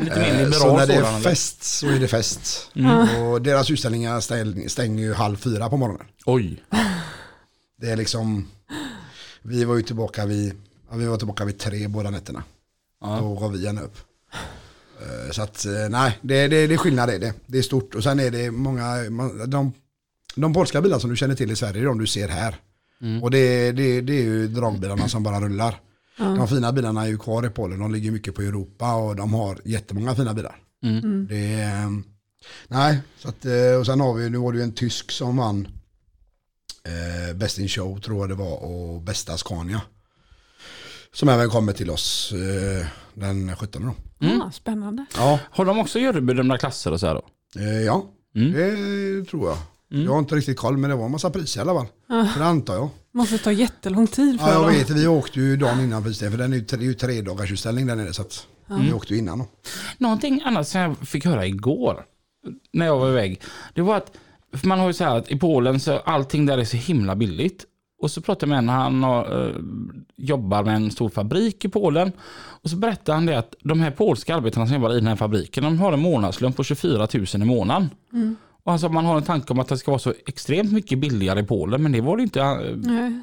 Lite 0.00 0.20
Eh, 0.20 0.50
Så 0.50 0.76
när 0.76 0.86
det 0.86 0.94
är 0.94 1.20
fest 1.20 1.62
så 1.62 1.86
är 1.88 1.98
det 2.00 2.08
fest. 2.08 2.70
Och 3.20 3.42
deras 3.42 3.70
utställningar 3.70 4.20
stäng, 4.20 4.68
stänger 4.68 5.02
ju 5.02 5.14
halv 5.14 5.36
fyra 5.36 5.68
på 5.68 5.76
morgonen. 5.76 6.06
Oj. 6.26 6.62
Det 7.80 7.90
är 7.90 7.96
liksom, 7.96 8.48
vi 9.42 9.64
var 9.64 9.76
ju 9.76 9.82
tillbaka 9.82 10.26
vid, 10.26 10.52
ja, 10.90 10.96
vi 10.96 11.06
var 11.06 11.16
tillbaka 11.16 11.44
vid 11.44 11.58
tre 11.58 11.88
båda 11.88 12.10
nätterna. 12.10 12.42
Ja. 13.00 13.18
Då 13.20 13.34
gav 13.34 13.52
vi 13.52 13.64
gärna 13.64 13.80
upp. 13.80 13.96
Eh, 15.00 15.30
Så 15.32 15.42
att 15.42 15.66
nej, 15.90 16.18
det, 16.22 16.48
det, 16.48 16.66
det 16.66 16.74
är 16.74 16.78
skillnad 16.78 17.10
i 17.10 17.18
det. 17.18 17.32
Det 17.46 17.58
är 17.58 17.62
stort 17.62 17.94
och 17.94 18.02
sen 18.02 18.20
är 18.20 18.30
det 18.30 18.50
många, 18.50 18.96
de, 19.46 19.72
de 20.34 20.54
polska 20.54 20.80
bilar 20.80 20.98
som 20.98 21.10
du 21.10 21.16
känner 21.16 21.34
till 21.34 21.50
i 21.50 21.56
Sverige 21.56 21.80
är 21.82 21.86
de 21.86 21.98
du 21.98 22.06
ser 22.06 22.28
här. 22.28 22.54
Och 23.22 23.30
det, 23.30 23.72
det, 23.72 24.00
det 24.00 24.12
är 24.12 24.22
ju 24.22 24.48
dragbilarna 24.48 25.08
som 25.08 25.22
bara 25.22 25.40
rullar. 25.40 25.80
De 26.18 26.48
fina 26.48 26.72
bilarna 26.72 27.02
är 27.02 27.06
ju 27.08 27.18
kvar 27.18 27.46
i 27.46 27.50
Polen, 27.50 27.78
de 27.80 27.92
ligger 27.92 28.10
mycket 28.10 28.34
på 28.34 28.42
Europa 28.42 28.94
och 28.94 29.16
de 29.16 29.34
har 29.34 29.58
jättemånga 29.64 30.14
fina 30.14 30.34
bilar. 30.34 30.56
Mm. 30.82 31.26
Det 31.26 31.52
är, 31.52 31.82
eh, 31.84 31.90
nej, 32.68 33.00
så 33.18 33.28
att, 33.28 33.44
eh, 33.44 33.78
och 33.80 33.86
sen 33.86 34.00
har 34.00 34.14
vi, 34.14 34.30
nu 34.30 34.38
var 34.38 34.52
det 34.52 34.58
ju 34.58 34.64
en 34.64 34.72
tysk 34.74 35.10
som 35.10 35.36
vann 35.36 35.68
eh, 36.84 37.36
Best 37.36 37.58
in 37.58 37.68
Show 37.68 38.00
tror 38.00 38.18
jag 38.20 38.28
det 38.28 38.34
var 38.34 38.56
och 38.64 39.00
Bästa 39.02 39.36
Scania. 39.36 39.80
Som 41.12 41.28
även 41.28 41.50
kommer 41.50 41.72
till 41.72 41.90
oss 41.90 42.32
eh, 42.32 42.86
den 43.14 43.56
17 43.56 43.82
då. 44.20 44.26
Ah, 44.44 44.50
spännande. 44.50 45.04
Ja, 45.16 45.38
Har 45.50 45.64
de 45.64 45.78
också 45.78 45.98
jurybedömda 45.98 46.58
klasser 46.58 46.92
och 46.92 47.00
så 47.00 47.06
här 47.06 47.14
då? 47.14 47.22
eh, 47.60 47.80
ja 47.82 48.04
Mm. 48.34 48.52
det 48.52 49.24
tror 49.30 49.48
jag. 49.48 49.58
Jag 50.04 50.12
har 50.12 50.18
inte 50.18 50.34
riktigt 50.34 50.58
koll 50.58 50.76
men 50.76 50.90
det 50.90 50.96
var 50.96 51.04
en 51.04 51.10
massa 51.10 51.30
priser 51.30 51.60
i 51.60 51.62
alla 51.62 51.74
fall. 51.80 51.86
Så 52.32 52.38
det 52.38 52.44
antar 52.44 52.74
jag. 52.74 52.88
Måste 53.12 53.38
ta 53.38 53.52
jättelång 53.52 54.06
tid 54.06 54.40
för 54.40 54.46
Ja, 54.46 54.52
jag 54.52 54.62
dem. 54.62 54.72
vet, 54.72 54.90
vi 54.90 55.06
åkte 55.06 55.40
ju 55.40 55.56
dagen 55.56 55.80
innan 55.80 56.02
precis 56.02 56.18
det, 56.18 56.30
för 56.30 56.38
den 56.38 56.52
är 56.52 56.56
ju, 56.56 56.62
det 56.62 56.76
är 56.76 56.80
ju 56.80 56.94
tre 56.94 57.20
dagars 57.22 57.52
utställning 57.52 57.86
där 57.86 57.96
nere 57.96 58.12
så 58.12 58.22
att 58.22 58.46
vi 58.80 58.92
åkte 58.92 59.12
ju 59.14 59.18
innan 59.18 59.38
då. 59.38 59.46
Någonting 59.98 60.42
annat 60.44 60.68
som 60.68 60.80
jag 60.80 60.98
fick 60.98 61.24
höra 61.24 61.46
igår 61.46 62.04
när 62.72 62.86
jag 62.86 62.98
var 62.98 63.08
iväg. 63.08 63.40
Det 63.74 63.82
var 63.82 63.96
att 63.96 64.12
för 64.54 64.66
man 64.68 64.78
har 64.78 64.86
ju 64.86 64.92
så 64.92 65.04
här 65.04 65.16
att 65.16 65.30
i 65.30 65.38
Polen 65.38 65.80
så 65.80 65.98
allting 65.98 66.46
där 66.46 66.58
är 66.58 66.64
så 66.64 66.76
himla 66.76 67.16
billigt. 67.16 67.64
Och 68.02 68.10
så 68.10 68.20
pratade 68.20 68.46
jag 68.46 68.48
med 68.48 68.58
en, 68.58 68.68
han 68.80 69.02
har, 69.02 69.46
eh, 69.48 69.54
jobbar 70.16 70.62
med 70.64 70.76
en 70.76 70.90
stor 70.90 71.08
fabrik 71.08 71.64
i 71.64 71.68
Polen. 71.68 72.12
Och 72.38 72.70
så 72.70 72.76
berättade 72.76 73.16
han 73.16 73.26
det 73.26 73.38
att 73.38 73.54
de 73.62 73.80
här 73.80 73.90
polska 73.90 74.34
arbetarna 74.36 74.66
som 74.66 74.74
jobbar 74.74 74.90
i 74.92 74.94
den 74.94 75.06
här 75.06 75.16
fabriken, 75.16 75.64
de 75.64 75.78
har 75.78 75.92
en 75.92 76.00
månadslön 76.00 76.52
på 76.52 76.64
24 76.64 77.08
000 77.14 77.26
i 77.34 77.38
månaden. 77.44 77.90
Och 78.62 78.74
att 78.74 78.92
man 78.92 79.04
har 79.04 79.16
en 79.16 79.22
tanke 79.22 79.52
om 79.52 79.58
att 79.58 79.68
det 79.68 79.78
ska 79.78 79.90
vara 79.90 79.98
så 79.98 80.14
extremt 80.26 80.72
mycket 80.72 80.98
billigare 80.98 81.40
i 81.40 81.42
Polen, 81.42 81.82
men 81.82 81.92
det 81.92 82.00
var 82.00 82.16
det 82.16 82.22
inte. 82.22 82.40
eh, 82.40 82.76
Nej. 82.76 83.20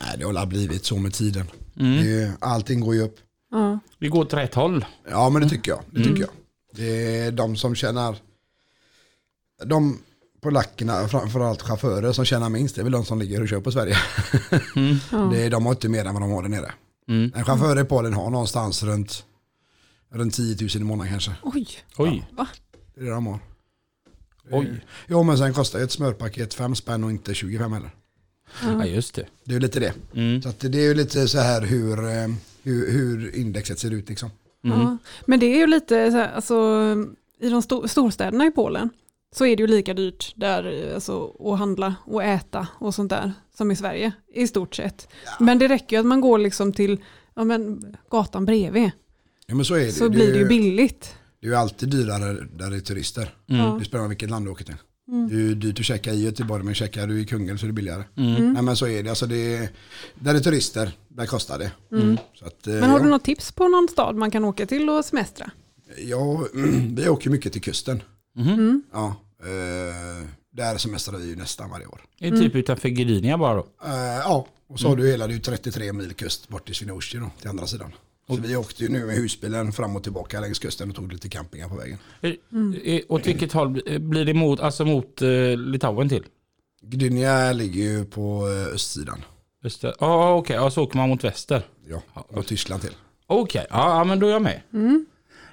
Nej, 0.00 0.14
det 0.18 0.24
har 0.24 0.32
väl 0.32 0.46
blivit 0.46 0.84
så 0.84 0.96
med 0.98 1.12
tiden. 1.12 1.46
Mm. 1.80 2.04
Det 2.04 2.32
allting 2.40 2.80
går 2.80 2.94
ju 2.94 3.02
upp. 3.02 3.16
Ja. 3.50 3.78
Vi 3.98 4.08
går 4.08 4.20
åt 4.20 4.34
rätt 4.34 4.54
håll. 4.54 4.84
Ja, 5.10 5.30
men 5.30 5.42
det 5.42 5.48
tycker 5.48 5.70
jag. 5.70 5.80
Det 5.90 6.04
tycker 6.04 6.20
jag. 6.20 6.30
Det 6.72 7.18
är 7.18 7.32
de 7.32 7.56
som 7.56 7.74
tjänar, 7.74 8.16
de 9.64 9.98
polackerna, 10.40 11.08
framförallt 11.08 11.62
chaufförer 11.62 12.12
som 12.12 12.24
tjänar 12.24 12.48
minst, 12.48 12.74
det 12.74 12.80
är 12.80 12.82
väl 12.82 12.92
de 12.92 13.04
som 13.04 13.18
ligger 13.18 13.42
och 13.42 13.48
kör 13.48 13.60
på 13.60 13.72
Sverige. 13.72 13.96
det 15.30 15.42
är, 15.44 15.50
de 15.50 15.66
har 15.66 15.72
inte 15.72 15.88
mer 15.88 16.04
än 16.04 16.14
vad 16.14 16.22
de 16.22 16.30
har 16.30 16.42
där 16.42 16.48
nere. 16.48 16.72
Mm. 17.08 17.32
En 17.34 17.44
chaufför 17.44 17.80
i 17.80 17.84
Polen 17.84 18.14
har 18.14 18.30
någonstans 18.30 18.82
runt, 18.82 19.24
runt 20.10 20.34
10 20.34 20.56
000 20.60 20.70
i 20.74 20.78
månaden 20.78 21.12
kanske. 21.12 21.32
Oj, 21.42 21.68
Oj, 21.96 22.28
va? 22.32 22.46
Det 22.94 23.00
är 23.00 23.04
det 23.04 23.10
de 23.10 23.26
har. 23.26 23.38
Oj. 24.50 24.84
Jo, 25.06 25.22
men 25.22 25.38
sen 25.38 25.54
kostar 25.54 25.78
ju 25.78 25.84
ett 25.84 25.92
smörpaket 25.92 26.54
5 26.54 26.74
spänn 26.74 27.04
och 27.04 27.10
inte 27.10 27.34
25 27.34 27.72
heller. 27.72 27.90
Ja, 28.62 28.86
just 28.86 29.14
det. 29.14 29.26
Det 29.44 29.50
är 29.50 29.54
ju 29.54 29.60
lite 29.60 29.80
det. 29.80 29.92
Mm. 30.14 30.42
Så 30.42 30.48
att 30.48 30.60
det 30.60 30.78
är 30.78 30.82
ju 30.88 30.94
lite 30.94 31.28
så 31.28 31.38
här 31.38 31.62
hur, 31.62 31.98
eh, 31.98 32.28
hur, 32.62 32.90
hur 32.92 33.36
indexet 33.36 33.78
ser 33.78 33.90
ut 33.90 34.08
liksom. 34.08 34.30
Ja. 34.60 34.96
Men 35.26 35.40
det 35.40 35.46
är 35.46 35.56
ju 35.58 35.66
lite 35.66 36.10
så 36.10 36.16
här, 36.16 36.32
alltså, 36.32 36.54
i 37.40 37.48
de 37.48 37.60
sto- 37.60 37.86
storstäderna 37.86 38.46
i 38.46 38.50
Polen 38.50 38.90
så 39.34 39.46
är 39.46 39.56
det 39.56 39.60
ju 39.60 39.66
lika 39.66 39.94
dyrt 39.94 40.32
där 40.36 40.92
alltså, 40.94 41.32
att 41.52 41.58
handla 41.58 41.94
och 42.04 42.24
äta 42.24 42.66
och 42.78 42.94
sånt 42.94 43.10
där 43.10 43.32
som 43.56 43.70
i 43.70 43.76
Sverige 43.76 44.12
i 44.34 44.46
stort 44.46 44.74
sett. 44.74 45.08
Men 45.40 45.58
det 45.58 45.68
räcker 45.68 45.96
ju 45.96 46.00
att 46.00 46.06
man 46.06 46.20
går 46.20 46.38
liksom 46.38 46.72
till 46.72 46.98
ja, 47.34 47.44
men, 47.44 47.96
gatan 48.10 48.44
bredvid 48.44 48.90
Ja, 49.46 49.54
men 49.54 49.64
så 49.64 49.74
är 49.74 49.84
det. 49.86 49.92
så 49.92 50.04
det, 50.04 50.10
blir 50.10 50.32
det 50.32 50.38
ju 50.38 50.46
billigt. 50.48 51.14
Det 51.44 51.48
är 51.48 51.52
ju 51.52 51.56
alltid 51.56 51.88
dyrare 51.88 52.46
där 52.52 52.70
det 52.70 52.76
är 52.76 52.80
turister. 52.80 53.34
Ja. 53.46 53.76
Det 53.78 53.84
spelar 53.84 54.08
vilket 54.08 54.30
land 54.30 54.46
du 54.46 54.50
åker 54.50 54.64
till. 54.64 54.76
Det 55.28 55.34
är 55.34 55.38
ju 55.38 55.54
dyrt 55.54 55.78
att 55.78 55.84
käka 55.84 56.12
i 56.12 56.24
Göteborg 56.24 56.64
men 56.64 56.74
käkar 56.74 57.06
du 57.06 57.20
i 57.20 57.24
Kungälv 57.24 57.56
så 57.56 57.66
är 57.66 57.66
det 57.66 57.72
billigare. 57.72 58.04
Mm. 58.16 58.52
Nej 58.52 58.62
men 58.62 58.76
så 58.76 58.86
är 58.86 59.02
det. 59.02 59.10
Alltså 59.10 59.26
det 59.26 59.56
är, 59.56 59.68
där 60.14 60.32
det 60.32 60.38
är 60.38 60.42
turister, 60.42 60.92
där 61.08 61.26
kostar 61.26 61.58
det. 61.58 61.70
Så 62.34 62.46
att, 62.46 62.66
eh, 62.66 62.74
Men 62.74 62.90
har 62.90 62.98
ja, 62.98 63.04
du 63.04 63.10
något 63.10 63.24
tips 63.24 63.52
på 63.52 63.68
någon 63.68 63.88
stad 63.88 64.16
man 64.16 64.30
kan 64.30 64.44
åka 64.44 64.66
till 64.66 64.90
och 64.90 65.04
semestra? 65.04 65.50
ja, 65.98 66.46
vi 66.96 67.08
åker 67.08 67.30
mycket 67.30 67.52
till 67.52 67.62
kusten. 67.62 68.02
Mhm. 68.36 68.82
Ja, 68.92 69.16
eh, 69.42 70.26
där 70.52 70.78
semestrar 70.78 71.18
vi 71.18 71.28
ju 71.28 71.36
nästan 71.36 71.70
varje 71.70 71.86
år. 71.86 72.00
Det 72.18 72.28
är 72.28 72.30
typ 72.30 72.54
utanför 72.54 72.88
Gdynia 72.88 73.38
bara 73.38 73.54
då. 73.54 73.66
Eh, 73.84 73.94
ja, 74.18 74.46
och 74.68 74.80
så 74.80 74.88
har 74.88 74.96
du 74.96 75.08
hela 75.08 75.26
det 75.26 75.32
är 75.32 75.34
ju 75.34 75.40
33 75.40 75.92
mil 75.92 76.14
kust 76.14 76.48
bort 76.48 76.66
till 76.66 76.74
Swinoujscie 76.74 77.20
då, 77.20 77.30
till 77.40 77.48
andra 77.48 77.66
sidan. 77.66 77.92
Så 78.26 78.36
vi 78.36 78.56
åkte 78.56 78.82
ju 78.82 78.88
nu 78.88 79.06
med 79.06 79.16
husbilen 79.16 79.72
fram 79.72 79.96
och 79.96 80.02
tillbaka 80.02 80.40
längs 80.40 80.58
kusten 80.58 80.90
och 80.90 80.96
tog 80.96 81.12
lite 81.12 81.28
campingar 81.28 81.68
på 81.68 81.74
vägen. 81.76 81.98
Eh, 82.84 83.00
Åt 83.08 83.26
vilket 83.26 83.52
håll 83.52 83.68
bli- 83.68 83.98
blir 83.98 84.24
det 84.24 84.34
mot, 84.34 84.60
alltså 84.60 84.84
mot 84.84 85.22
eh, 85.22 85.56
Litauen 85.56 86.08
till? 86.08 86.24
Gdynia 86.82 87.52
ligger 87.52 87.82
ju 87.82 88.04
på 88.04 88.48
eh, 88.48 88.74
östsidan. 88.74 89.24
Öster? 89.64 89.94
Ja 90.00 90.34
okej, 90.34 90.56
ja, 90.56 90.70
så 90.70 90.82
åker 90.82 90.96
man 90.96 91.08
mot 91.08 91.24
väster. 91.24 91.62
Ja, 91.88 92.02
och 92.14 92.46
Tyskland 92.46 92.82
till. 92.82 92.94
Okej, 93.26 93.66
ja, 93.70 93.98
ja 93.98 94.04
men 94.04 94.20
då 94.20 94.26
är 94.26 94.30
jag 94.30 94.42
med. 94.42 94.60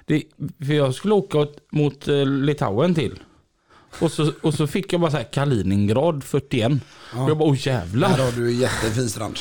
Det, 0.06 0.22
för 0.66 0.72
jag 0.72 0.94
skulle 0.94 1.14
åka 1.14 1.38
åt, 1.38 1.56
mot 1.72 2.08
eh, 2.08 2.26
Litauen 2.26 2.94
till. 2.94 3.20
Och 4.00 4.12
så, 4.12 4.32
och 4.42 4.54
så 4.54 4.66
fick 4.66 4.92
jag 4.92 5.00
bara 5.00 5.10
så 5.10 5.16
här 5.16 5.24
Kaliningrad 5.24 6.24
41. 6.24 6.72
Och 6.72 7.30
jag 7.30 7.38
bara, 7.38 7.48
åh 7.48 7.54
Här 7.54 7.72
jävlar. 7.72 8.08
har 8.18 8.32
du 8.32 8.46
en 8.48 8.58
jättefin 8.58 9.08
strand. 9.08 9.36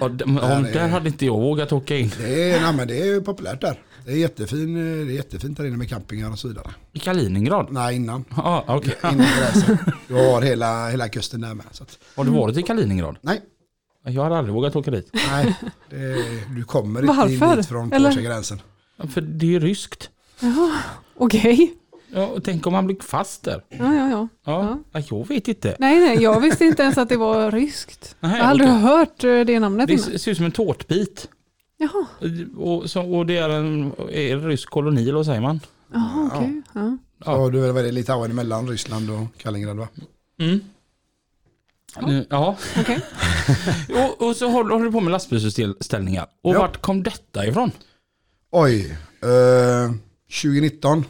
Ja, 0.00 0.06
om, 0.24 0.36
är- 0.38 0.72
där 0.72 0.88
hade 0.88 1.08
inte 1.08 1.26
jag 1.26 1.40
vågat 1.40 1.72
åka 1.72 1.96
in. 1.96 2.10
Det 2.18 2.50
är, 2.52 2.60
nej, 2.62 2.72
men 2.72 2.88
det 2.88 3.00
är 3.00 3.04
ju 3.06 3.20
populärt 3.20 3.60
där. 3.60 3.78
Det 4.04 4.12
är, 4.12 4.16
jättefin, 4.16 4.76
eh, 5.00 5.06
det 5.06 5.12
är 5.12 5.16
jättefint 5.16 5.56
där 5.56 5.64
inne 5.64 5.76
med 5.76 5.88
campingar 5.88 6.30
och 6.30 6.38
så 6.38 6.48
vidare. 6.48 6.70
I 6.92 6.98
Kaliningrad? 6.98 7.66
Nej, 7.70 7.96
innan. 7.96 8.24
Ja, 8.36 8.64
okej. 8.68 8.96
Innan 9.12 9.26
gränsen. 9.38 9.78
Du 10.08 10.14
har 10.14 10.42
hela, 10.42 10.88
hela 10.88 11.08
kusten 11.08 11.40
där 11.40 11.54
med. 11.54 11.66
Så 11.70 11.82
att, 11.82 11.98
Har 12.16 12.24
du 12.24 12.30
varit 12.30 12.56
i 12.56 12.62
Kaliningrad? 12.62 13.16
nej, 13.20 13.40
Jag 14.04 14.22
hade 14.22 14.36
aldrig 14.38 14.54
vågat 14.54 14.76
åka 14.76 14.90
dit. 14.90 15.10
nej 15.30 15.56
det, 15.90 16.16
du 16.56 16.64
kommer 16.64 17.00
inte 17.02 17.34
in 17.34 17.56
dit 17.56 17.66
från 17.66 17.90
polska 17.90 18.20
gränsen. 18.20 18.60
För 19.14 19.20
det 19.20 19.46
är 19.46 19.50
ju 19.50 19.60
ryskt. 19.60 20.10
Okej. 21.16 21.74
Ja, 22.14 22.26
och 22.26 22.44
tänk 22.44 22.66
om 22.66 22.72
man 22.72 22.86
blir 22.86 22.96
fast 23.00 23.42
där. 23.42 23.64
Ja, 23.68 23.94
ja, 23.94 24.10
ja. 24.10 24.28
Ja, 24.44 24.78
ja. 24.92 25.00
Jag 25.10 25.28
vet 25.28 25.48
inte. 25.48 25.76
Nej, 25.78 26.00
nej, 26.00 26.22
jag 26.22 26.40
visste 26.40 26.64
inte 26.64 26.82
ens 26.82 26.98
att 26.98 27.08
det 27.08 27.16
var 27.16 27.50
ryskt. 27.50 28.16
Nej, 28.20 28.36
jag 28.36 28.44
har 28.44 28.50
aldrig 28.50 28.68
okej. 28.70 28.80
hört 28.82 29.24
eh, 29.24 29.40
det 29.40 29.60
namnet. 29.60 29.86
Det 29.86 29.92
innan. 29.92 30.18
ser 30.18 30.30
ut 30.30 30.36
som 30.36 30.46
en 30.46 30.52
tårtbit. 30.52 31.28
Jaha, 31.76 32.06
Och, 32.56 32.90
så, 32.90 33.02
och 33.16 33.26
det 33.26 33.36
är 33.36 33.48
en, 33.48 33.92
är 34.10 34.32
en 34.32 34.46
rysk 34.46 34.70
koloni, 34.70 35.02
eller 35.02 35.12
vad 35.12 35.26
säger 35.26 35.40
man? 35.40 35.60
Jaha 35.92 36.30
okej. 36.34 36.62
Ja. 36.74 36.96
Så 37.24 37.50
du 37.50 37.66
är 37.66 37.72
väl 37.72 37.94
Litauen 37.94 38.34
mellan 38.34 38.68
Ryssland 38.68 39.10
och 39.10 39.38
Kaliningrad 39.38 39.76
va? 39.76 39.88
Mm. 40.40 40.60
Nu- 42.00 42.26
Ja. 42.30 42.56
Okej. 42.80 43.00
Och, 43.88 44.26
och 44.28 44.36
så 44.36 44.48
håller, 44.48 44.70
håller 44.70 44.84
du 44.84 44.92
på 44.92 45.00
med 45.00 45.12
lastbilsutställningar. 45.12 46.26
Och 46.42 46.54
Ja. 46.54 46.58
vart 46.58 46.80
kom 46.82 47.02
detta 47.02 47.46
ifrån? 47.46 47.70
Oj, 48.50 48.96
eh, 49.22 49.92
2019. 50.42 51.04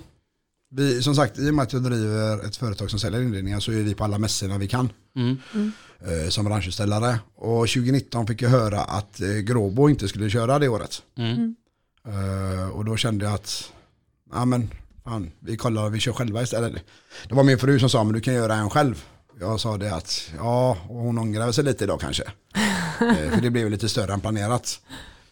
Vi, 0.74 1.02
som 1.02 1.14
sagt, 1.14 1.38
i 1.38 1.50
och 1.50 1.54
med 1.54 1.62
att 1.62 1.72
jag 1.72 1.82
driver 1.82 2.46
ett 2.46 2.56
företag 2.56 2.90
som 2.90 2.98
säljer 2.98 3.22
inredningar 3.22 3.61
så 3.61 3.72
är 3.72 3.76
vi 3.76 3.94
på 3.94 4.04
alla 4.04 4.18
mässorna 4.18 4.58
vi 4.58 4.68
kan. 4.68 4.92
Mm. 5.16 5.38
eh, 6.00 6.28
som 6.28 6.44
branschutställare. 6.44 7.18
Och 7.35 7.68
2019 7.68 8.26
fick 8.26 8.42
jag 8.42 8.50
höra 8.50 8.80
att 8.80 9.20
eh, 9.20 9.28
Gråbo 9.28 9.88
inte 9.88 10.08
skulle 10.08 10.30
köra 10.30 10.58
det 10.58 10.68
året. 10.68 11.02
Mm. 11.18 11.56
Eh, 12.08 12.68
och 12.68 12.85
då 12.85 12.96
kände 12.96 13.24
jag 13.24 13.35
att, 13.35 13.72
ja 14.32 14.44
men, 14.44 14.70
fan, 15.04 15.30
vi 15.40 15.56
kollar, 15.56 15.90
vi 15.90 16.00
kör 16.00 16.12
själva 16.12 16.42
istället. 16.42 16.72
Det 17.28 17.35
var 17.35 17.44
min 17.44 17.58
fru 17.58 17.78
som 17.78 17.90
sa, 17.90 18.04
men 18.04 18.12
du 18.12 18.20
kan 18.20 18.35
göra 18.35 18.54
en 18.54 18.70
själv. 18.70 19.04
Jag 19.40 19.61
sa 19.61 19.76
det 19.76 19.94
att, 19.94 20.30
ja, 20.37 20.78
och 20.88 20.96
hon 20.96 21.18
ångrar 21.18 21.52
sig 21.52 21.64
lite 21.64 21.85
idag 21.85 22.00
kanske. 22.00 22.22
Eh, 23.00 23.30
för 23.30 23.40
det 23.40 23.50
blev 23.50 23.70
lite 23.70 23.88
större 23.88 24.12
än 24.12 24.20
planerat. 24.20 24.80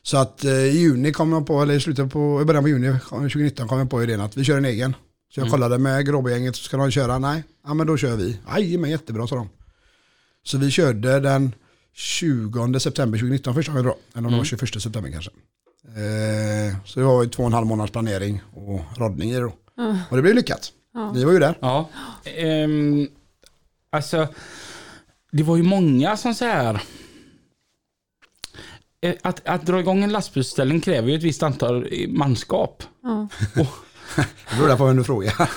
Så 0.02 0.16
att 0.16 0.44
eh, 0.44 0.52
i 0.52 0.78
juni 0.78 1.12
kom 1.12 1.32
jag 1.32 1.46
på, 1.46 1.62
eller 1.62 1.74
i 1.74 1.80
slutet 1.80 2.12
på, 2.12 2.42
i 2.42 2.44
början 2.44 2.64
på 2.64 2.68
juni 2.68 2.98
2019 3.10 3.68
kom 3.68 3.78
jag 3.78 3.90
på 3.90 4.02
idén 4.02 4.20
att 4.20 4.36
vi 4.36 4.44
kör 4.44 4.56
en 4.56 4.64
egen. 4.64 4.94
Så 5.34 5.40
jag 5.40 5.50
kollade 5.50 5.78
med 5.78 6.06
Gråbogänget, 6.06 6.56
ska 6.56 6.76
de 6.76 6.90
köra? 6.90 7.18
Nej, 7.18 7.44
ja 7.66 7.74
men 7.74 7.86
då 7.86 7.96
kör 7.96 8.16
vi. 8.16 8.38
Aj, 8.46 8.76
men 8.76 8.90
jättebra 8.90 9.26
sa 9.26 9.36
de. 9.36 9.48
Så 10.42 10.58
vi 10.58 10.70
körde 10.70 11.20
den 11.20 11.54
20 11.94 12.80
september 12.80 13.18
2019 13.18 13.54
första 13.54 13.72
gången 13.72 13.86
då. 13.86 13.96
Eller 14.18 14.26
om 14.26 14.32
det 14.32 14.38
var 14.38 14.44
21 14.44 14.82
september 14.82 15.10
kanske. 15.10 15.30
Eh, 15.84 16.76
så 16.84 17.00
det 17.00 17.06
var 17.06 17.22
ju 17.22 17.28
två 17.28 17.42
och 17.42 17.46
en 17.46 17.52
halv 17.52 17.66
månads 17.66 17.92
planering 17.92 18.40
och 18.54 18.80
roddning 18.96 19.30
i 19.30 19.34
det 19.34 19.40
då. 19.40 19.52
Och 20.10 20.16
det 20.16 20.22
blev 20.22 20.34
lyckat. 20.34 20.72
Ni 21.14 21.24
var 21.24 21.32
ju 21.32 21.38
där. 21.38 21.58
Ja. 21.60 21.88
Ehm, 22.24 23.08
alltså, 23.90 24.28
det 25.32 25.42
var 25.42 25.56
ju 25.56 25.62
många 25.62 26.16
som 26.16 26.34
så 26.34 26.44
här... 26.44 26.82
Eh, 29.02 29.14
Att, 29.22 29.46
att 29.48 29.66
dra 29.66 29.80
igång 29.80 30.02
en 30.04 30.12
lastbilsställning 30.12 30.80
kräver 30.80 31.08
ju 31.08 31.16
ett 31.16 31.22
visst 31.22 31.42
antal 31.42 31.88
manskap. 32.08 32.82
Ja. 33.02 33.28
Det 34.16 34.56
beror 34.58 34.76
på 34.76 34.86
vem 34.86 34.96
du 34.96 35.04
frågar. 35.04 35.50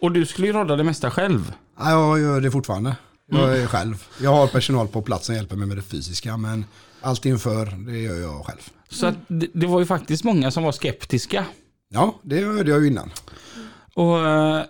Och 0.00 0.12
du 0.12 0.26
skulle 0.26 0.46
ju 0.46 0.52
rodda 0.52 0.76
det 0.76 0.84
mesta 0.84 1.10
själv. 1.10 1.52
Ja, 1.78 1.90
jag 1.90 2.20
gör 2.20 2.40
det 2.40 2.50
fortfarande. 2.50 2.96
Jag 3.30 3.58
är 3.58 3.66
själv. 3.66 4.06
Jag 4.22 4.30
har 4.30 4.46
personal 4.46 4.88
på 4.88 5.02
plats 5.02 5.26
som 5.26 5.34
hjälper 5.34 5.56
mig 5.56 5.66
med 5.68 5.76
det 5.76 5.82
fysiska. 5.82 6.36
Men 6.36 6.64
allt 7.00 7.26
inför, 7.26 7.66
det 7.92 7.98
gör 7.98 8.20
jag 8.20 8.46
själv. 8.46 8.60
Så 8.88 9.06
att 9.06 9.14
det, 9.28 9.48
det 9.52 9.66
var 9.66 9.80
ju 9.80 9.86
faktiskt 9.86 10.24
många 10.24 10.50
som 10.50 10.62
var 10.62 10.72
skeptiska. 10.72 11.44
Ja, 11.88 12.14
det 12.22 12.44
hörde 12.44 12.70
jag 12.70 12.80
ju 12.80 12.86
innan. 12.86 13.10
Och, 13.94 14.26
eh, 14.26 14.62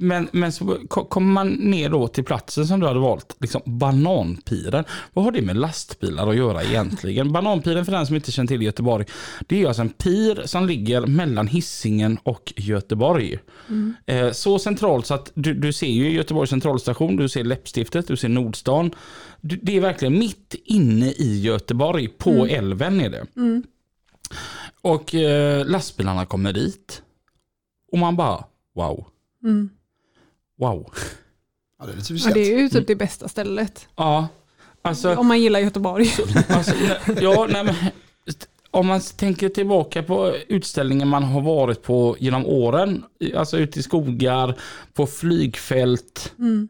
men, 0.00 0.28
men 0.32 0.52
så 0.52 0.78
ko- 0.88 1.04
kommer 1.04 1.32
man 1.32 1.48
ner 1.48 1.88
då 1.90 2.08
till 2.08 2.24
platsen 2.24 2.66
som 2.66 2.80
du 2.80 2.86
hade 2.86 3.00
valt, 3.00 3.36
liksom 3.40 3.62
bananpiren. 3.64 4.84
Vad 5.12 5.24
har 5.24 5.32
det 5.32 5.42
med 5.42 5.56
lastbilar 5.56 6.28
att 6.28 6.36
göra 6.36 6.62
egentligen? 6.64 7.32
bananpiren 7.32 7.84
för 7.84 7.92
den 7.92 8.06
som 8.06 8.16
inte 8.16 8.32
känner 8.32 8.46
till 8.48 8.62
Göteborg, 8.62 9.06
det 9.46 9.62
är 9.62 9.66
alltså 9.66 9.82
en 9.82 9.88
pir 9.88 10.42
som 10.44 10.66
ligger 10.66 11.06
mellan 11.06 11.46
Hisingen 11.46 12.18
och 12.22 12.52
Göteborg. 12.56 13.38
Eh, 14.06 14.30
så 14.32 14.58
centralt 14.58 15.06
så 15.06 15.14
att 15.14 15.32
du, 15.34 15.54
du 15.54 15.72
ser 15.72 15.86
ju 15.86 16.10
Göteborgs 16.10 16.50
centralstation, 16.50 17.16
du 17.16 17.28
ser 17.28 17.44
Läppstiftet, 17.44 18.06
du 18.08 18.16
ser 18.16 18.28
Nordstan. 18.28 18.90
Du, 19.40 19.58
det 19.62 19.76
är 19.76 19.80
verkligen 19.80 20.18
mitt 20.18 20.54
inne 20.64 21.06
i 21.10 21.40
Göteborg, 21.40 22.08
på 22.08 22.46
älven 22.46 23.00
är 23.00 23.10
det. 23.10 23.26
Och 24.82 25.14
eh, 25.14 25.66
lastbilarna 25.66 26.26
kommer 26.26 26.52
dit. 26.52 27.02
Och 27.92 27.98
man 27.98 28.16
bara, 28.16 28.44
wow. 28.74 29.06
Mm. 29.44 29.70
Wow. 30.58 30.94
Ja, 31.78 31.86
det 31.86 31.92
är 31.92 32.26
Ja, 32.28 32.34
det 32.34 32.54
är 32.54 32.58
ju 32.58 32.68
typ 32.68 32.86
det 32.86 32.96
bästa 32.96 33.28
stället. 33.28 33.88
Ja, 33.96 34.28
alltså, 34.82 35.14
Om 35.14 35.26
man 35.26 35.40
gillar 35.40 35.60
Göteborg. 35.60 36.12
alltså 36.48 36.74
ja, 37.20 37.46
nej, 37.50 37.64
men, 37.64 37.74
om 38.70 38.86
man 38.86 39.00
tänker 39.00 39.48
tillbaka 39.48 40.02
på 40.02 40.34
utställningar 40.48 41.06
man 41.06 41.22
har 41.22 41.40
varit 41.40 41.82
på 41.82 42.16
genom 42.18 42.46
åren, 42.46 43.04
alltså 43.36 43.58
ute 43.58 43.80
i 43.80 43.82
skogar, 43.82 44.58
på 44.94 45.06
flygfält. 45.06 46.32
Mm. 46.38 46.68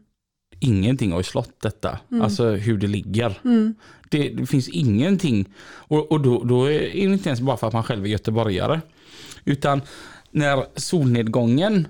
Ingenting 0.59 1.11
har 1.11 1.19
ju 1.19 1.23
slått 1.23 1.61
detta, 1.61 1.99
alltså 2.21 2.49
hur 2.49 2.77
det 2.77 2.87
ligger. 2.87 3.39
Mm. 3.45 3.75
Det, 4.09 4.29
det 4.29 4.45
finns 4.45 4.69
ingenting, 4.69 5.45
och, 5.63 6.11
och 6.11 6.21
då, 6.21 6.43
då 6.43 6.65
är 6.65 6.79
det 6.79 6.97
inte 6.97 7.29
ens 7.29 7.41
bara 7.41 7.57
för 7.57 7.67
att 7.67 7.73
man 7.73 7.83
själv 7.83 8.05
är 8.05 8.09
göteborgare. 8.09 8.81
Utan 9.45 9.81
när 10.31 10.65
solnedgången 10.75 11.87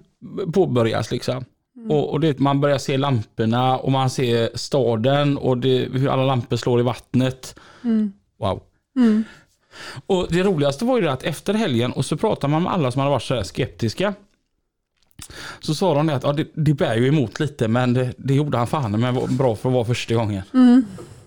påbörjas 0.53 1.12
liksom. 1.12 1.45
Och, 1.89 2.09
och 2.11 2.19
det, 2.19 2.39
man 2.39 2.61
börjar 2.61 2.77
se 2.77 2.97
lamporna 2.97 3.77
och 3.77 3.91
man 3.91 4.09
ser 4.09 4.49
staden 4.57 5.37
och 5.37 5.57
det, 5.57 5.77
hur 5.93 6.07
alla 6.09 6.23
lampor 6.23 6.57
slår 6.57 6.79
i 6.79 6.83
vattnet. 6.83 7.55
Wow. 8.39 8.61
Mm. 8.95 9.23
Och 10.05 10.27
det 10.29 10.43
roligaste 10.43 10.85
var 10.85 10.99
ju 11.01 11.07
att 11.07 11.23
efter 11.23 11.53
helgen 11.53 11.91
och 11.91 12.05
så 12.05 12.17
pratade 12.17 12.51
man 12.51 12.63
med 12.63 12.71
alla 12.73 12.91
som 12.91 12.99
hade 12.99 13.11
varit 13.11 13.23
så 13.23 13.35
här 13.35 13.43
skeptiska. 13.43 14.13
Så 15.59 15.75
sa 15.75 15.93
de 15.93 16.09
att 16.09 16.23
ja, 16.23 16.33
det, 16.33 16.47
det 16.53 16.73
bär 16.73 16.95
ju 16.95 17.07
emot 17.07 17.39
lite 17.39 17.67
men 17.67 17.93
det, 17.93 18.13
det 18.17 18.33
gjorde 18.33 18.57
han 18.57 18.67
fan 18.67 18.99
men 18.99 19.15
var 19.15 19.27
bra 19.27 19.55
för 19.55 19.69
att 19.69 19.73
vara 19.73 19.85
första 19.85 20.13
gången. 20.13 20.43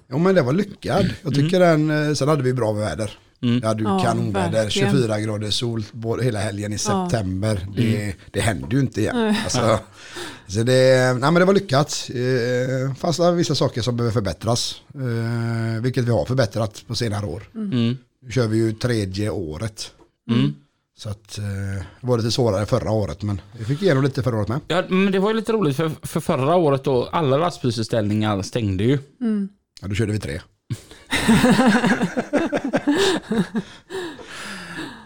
Ja 0.09 0.19
men 0.19 0.35
det 0.35 0.43
var 0.43 0.53
lyckad. 0.53 1.11
Jag 1.23 1.35
tycker 1.35 1.61
den, 1.61 2.09
eh, 2.09 2.15
sen 2.15 2.29
hade 2.29 2.43
vi 2.43 2.53
bra 2.53 2.73
väder. 2.73 3.11
Mm. 3.43 3.61
Ja 3.65 3.75
du 3.75 3.85
Ja, 3.85 3.99
kanonväder, 3.99 4.51
verkligen. 4.65 4.91
24 4.93 5.21
grader 5.21 5.51
sol 5.51 5.85
hela 6.23 6.39
helgen 6.39 6.73
i 6.73 6.77
Ja. 6.89 7.09
september. 7.11 7.67
Det, 7.77 8.15
det 8.31 8.41
händer 8.41 8.69
ju 8.71 8.81
inte 8.81 9.01
igen. 9.01 9.35
Alltså, 9.45 9.79
så 10.53 10.63
det, 10.63 11.13
nej, 11.21 11.33
men 11.33 11.35
det 11.35 11.45
var 11.45 11.55
lyckat. 11.55 12.11
Eh, 12.15 12.95
fast 12.95 13.19
det 13.19 13.27
är 13.27 13.33
vissa 13.33 13.55
saker 13.55 13.83
som 13.83 13.97
behöver 13.97 14.13
förbättras. 14.13 14.83
Eh, 14.95 15.83
vilket 15.83 16.05
vi 16.05 16.11
har 16.11 16.25
förbättrat 16.25 16.85
på 16.87 16.95
senare 16.95 17.27
år. 17.27 17.43
Mm. 17.55 17.97
Nu 18.23 18.31
kör 18.31 18.47
vi 18.47 18.57
ju 18.57 18.73
tredje 18.73 19.31
året. 19.31 19.93
Mm. 20.31 20.55
Så 20.99 21.09
att, 21.09 21.39
eh, 21.39 21.85
det 22.01 22.07
var 22.07 22.17
lite 22.19 22.31
svårare 22.31 22.67
förra 22.67 22.91
året 22.91 23.23
men 23.23 23.41
vi 23.59 23.65
fick 23.65 23.83
igenom 23.83 24.05
lite 24.05 24.23
förra 24.23 24.37
året 24.37 24.49
med. 24.49 24.61
Ja, 24.69 24.83
men 24.89 25.13
det 25.13 25.19
var 25.19 25.31
ju 25.31 25.37
lite 25.37 25.53
roligt 25.53 25.77
för, 25.77 25.91
för 26.03 26.21
förra 26.21 26.57
året 26.57 26.85
då, 26.85 27.09
alla 27.13 27.37
lastbilsutställningar 27.37 28.43
stängde 28.43 28.85
ju. 28.85 28.99
Ja, 29.81 29.89
då 29.89 29.95
körde 29.95 30.13
vi 30.13 30.19
tre. 30.19 30.41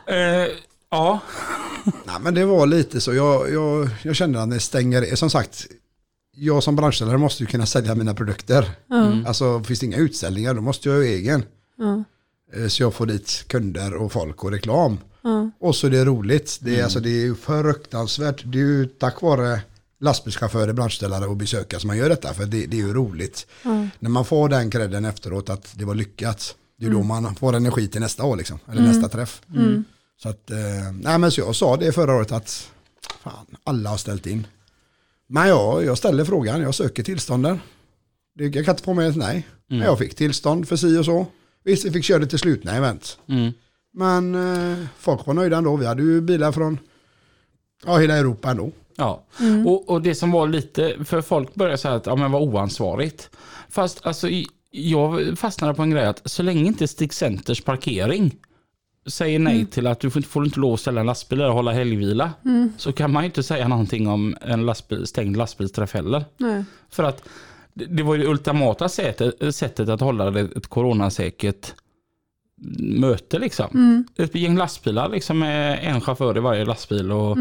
Eh, 0.08 0.48
ja, 0.90 1.20
Nej, 2.04 2.16
men 2.20 2.34
det 2.34 2.44
var 2.44 2.66
lite 2.66 3.00
så. 3.00 3.14
Jag, 3.14 3.52
jag, 3.52 3.88
jag 4.02 4.16
kände 4.16 4.42
att 4.42 4.50
det 4.50 4.60
stänger. 4.60 5.16
Som 5.16 5.30
sagt, 5.30 5.66
jag 6.36 6.62
som 6.62 6.76
branschställare 6.76 7.18
måste 7.18 7.42
ju 7.42 7.46
kunna 7.46 7.66
sälja 7.66 7.94
mina 7.94 8.14
produkter. 8.14 8.70
Alltså 9.26 9.62
finns 9.64 9.80
det 9.80 9.86
inga 9.86 9.96
utställningar 9.96 10.54
då 10.54 10.60
måste 10.60 10.88
jag 10.88 10.96
ha 10.96 11.02
egen. 11.04 11.42
Eh, 12.54 12.68
Så 12.68 12.82
jag 12.82 12.94
får 12.94 13.06
dit 13.06 13.44
kunder 13.46 13.94
och 13.94 14.12
folk 14.12 14.44
och 14.44 14.50
reklam. 14.50 14.98
Ja. 15.22 15.50
Och 15.60 15.76
så 15.76 15.86
är 15.86 15.90
det 15.90 16.04
roligt. 16.04 16.58
Det 16.60 16.78
är, 16.80 16.84
alltså, 16.84 17.00
det 17.00 17.10
är 17.10 17.24
ju 17.24 17.34
fruktansvärt. 17.34 18.42
Det 18.44 18.58
är 18.58 18.62
ju 18.62 18.86
tack 18.86 19.22
vare 19.22 19.60
lastbilschaufförer, 20.00 20.72
branschställare 20.72 21.26
och 21.26 21.36
besökare 21.36 21.80
som 21.80 21.88
man 21.88 21.96
gör 21.98 22.08
detta. 22.08 22.34
För 22.34 22.46
det, 22.46 22.66
det 22.66 22.76
är 22.76 22.80
ju 22.86 22.94
roligt. 22.94 23.46
Ja. 23.62 23.86
När 23.98 24.10
man 24.10 24.24
får 24.24 24.48
den 24.48 24.70
credden 24.70 25.04
efteråt 25.04 25.50
att 25.50 25.72
det 25.74 25.84
var 25.84 25.94
lyckat. 25.94 26.54
Det 26.78 26.86
är 26.86 26.90
då 26.90 27.02
man 27.02 27.34
får 27.34 27.56
energi 27.56 27.88
till 27.88 28.00
nästa 28.00 28.24
år 28.24 28.36
liksom, 28.36 28.58
eller 28.72 28.82
nästa 28.82 29.08
träff. 29.08 29.42
Så 30.22 30.28
att, 30.28 30.50
eh, 30.50 30.92
nej 31.00 31.18
men 31.18 31.30
så 31.30 31.40
jag 31.40 31.56
sa 31.56 31.76
det 31.76 31.92
förra 31.92 32.14
året 32.14 32.32
att 32.32 32.70
fan, 33.20 33.46
alla 33.64 33.90
har 33.90 33.96
ställt 33.96 34.26
in. 34.26 34.46
Men 35.26 35.48
jag, 35.48 35.84
jag 35.84 35.98
ställer 35.98 36.24
frågan, 36.24 36.60
jag 36.60 36.74
söker 36.74 37.02
tillstånden. 37.02 37.60
Jag 38.38 38.52
kan 38.52 38.70
inte 38.74 38.82
få 38.82 38.94
med 38.94 39.08
ett 39.08 39.16
nej. 39.16 39.46
Men 39.66 39.78
jag 39.78 39.98
fick 39.98 40.14
tillstånd 40.14 40.68
för 40.68 40.76
si 40.76 40.98
och 40.98 41.04
så. 41.04 41.26
Visst, 41.64 41.84
vi 41.84 41.90
fick 41.90 42.04
köra 42.04 42.18
det 42.18 42.26
till 42.26 42.38
slutna 42.38 42.76
event. 42.76 43.18
Mm. 43.28 43.52
Men 43.92 44.34
eh, 44.34 44.86
folk 44.98 45.26
var 45.26 45.34
nöjda 45.34 45.56
ändå. 45.56 45.76
Vi 45.76 45.86
hade 45.86 46.02
ju 46.02 46.20
bilar 46.20 46.52
från 46.52 46.78
ja, 47.86 47.96
hela 47.98 48.16
Europa 48.16 48.50
ändå. 48.50 48.72
Ja, 48.96 49.24
och, 49.66 49.88
och 49.88 50.02
det 50.02 50.14
som 50.14 50.30
var 50.30 50.48
lite, 50.48 51.04
för 51.04 51.22
folk 51.22 51.54
började 51.54 51.78
säga 51.78 51.94
att 51.94 52.06
ja, 52.06 52.16
men 52.16 52.32
vad 52.32 52.42
oansvarigt. 52.42 53.30
Fast 53.68 54.06
alltså, 54.06 54.28
jag 54.70 55.38
fastnade 55.38 55.74
på 55.74 55.82
en 55.82 55.90
grej 55.90 56.06
att 56.06 56.22
så 56.24 56.42
länge 56.42 56.64
inte 56.64 56.88
Stig 56.88 57.14
Centers 57.14 57.60
parkering 57.60 58.34
säger 59.06 59.38
nej 59.38 59.66
till 59.66 59.86
att 59.86 60.00
du 60.00 60.10
får 60.10 60.20
inte, 60.20 60.28
får 60.28 60.44
inte 60.44 60.60
lov 60.60 60.74
att 60.74 60.80
ställa 60.80 61.00
en 61.00 61.06
lastbil 61.06 61.40
eller 61.40 61.50
hålla 61.50 61.72
helgvila. 61.72 62.32
Så 62.78 62.92
kan 62.92 63.12
man 63.12 63.22
ju 63.22 63.26
inte 63.26 63.42
säga 63.42 63.68
någonting 63.68 64.08
om 64.08 64.36
en 64.40 64.66
lastbil, 64.66 65.06
stängd 65.06 65.36
lastbilsträff 65.36 65.94
heller. 65.94 66.24
Nej. 66.36 66.64
För 66.90 67.02
att 67.02 67.28
det, 67.74 68.02
var 68.02 68.14
ju 68.14 68.22
det 68.22 68.28
ultimata 68.28 68.88
sättet, 68.88 69.54
sättet 69.54 69.88
att 69.88 70.00
hålla 70.00 70.40
ett 70.40 70.66
coronasäkert 70.66 71.74
möte 72.78 73.38
liksom. 73.38 74.04
Ett 74.16 74.34
gäng 74.34 74.56
lastbilar 74.56 75.08
liksom 75.08 75.38
med 75.38 75.78
en 75.82 76.00
chaufför 76.00 76.36
i 76.36 76.40
varje 76.40 76.64
lastbil. 76.64 77.12
Och, 77.12 77.36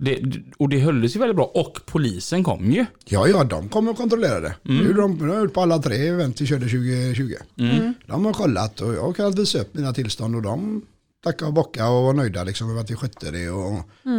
det, 0.00 0.22
och 0.58 0.68
det 0.68 0.78
hölldes 0.80 1.16
ju 1.16 1.20
väldigt 1.20 1.36
bra. 1.36 1.44
Och 1.44 1.78
polisen 1.86 2.44
kom 2.44 2.72
ju. 2.72 2.86
Ja, 3.04 3.28
ja, 3.28 3.44
de 3.44 3.68
kommer 3.68 3.90
och 3.90 3.96
kontrollerade. 3.96 4.54
Det 4.62 4.70
Mm. 4.72 4.86
gjorde 4.86 5.00
de, 5.00 5.18
de 5.18 5.28
har 5.28 5.40
gjort 5.40 5.54
på 5.54 5.60
alla 5.60 5.78
tre 5.78 6.08
event 6.08 6.40
vi 6.40 6.46
körde 6.46 6.64
2020. 6.68 7.34
Mm. 7.58 7.94
De 8.06 8.24
har 8.24 8.32
kollat 8.32 8.80
och 8.80 8.94
jag 8.94 9.02
har 9.02 9.12
kunnat 9.12 9.38
visa 9.38 9.58
upp 9.60 9.74
mina 9.74 9.92
tillstånd 9.92 10.36
och 10.36 10.42
de 10.42 10.82
tackade 11.24 11.46
och 11.48 11.52
bockade 11.54 11.88
och 11.88 12.02
var 12.02 12.12
nöjda 12.12 12.44
liksom 12.44 12.70
över 12.70 12.80
att 12.80 12.90
vi 12.90 12.94
skötte 12.96 13.30
det 13.30 13.50
och 13.50 13.78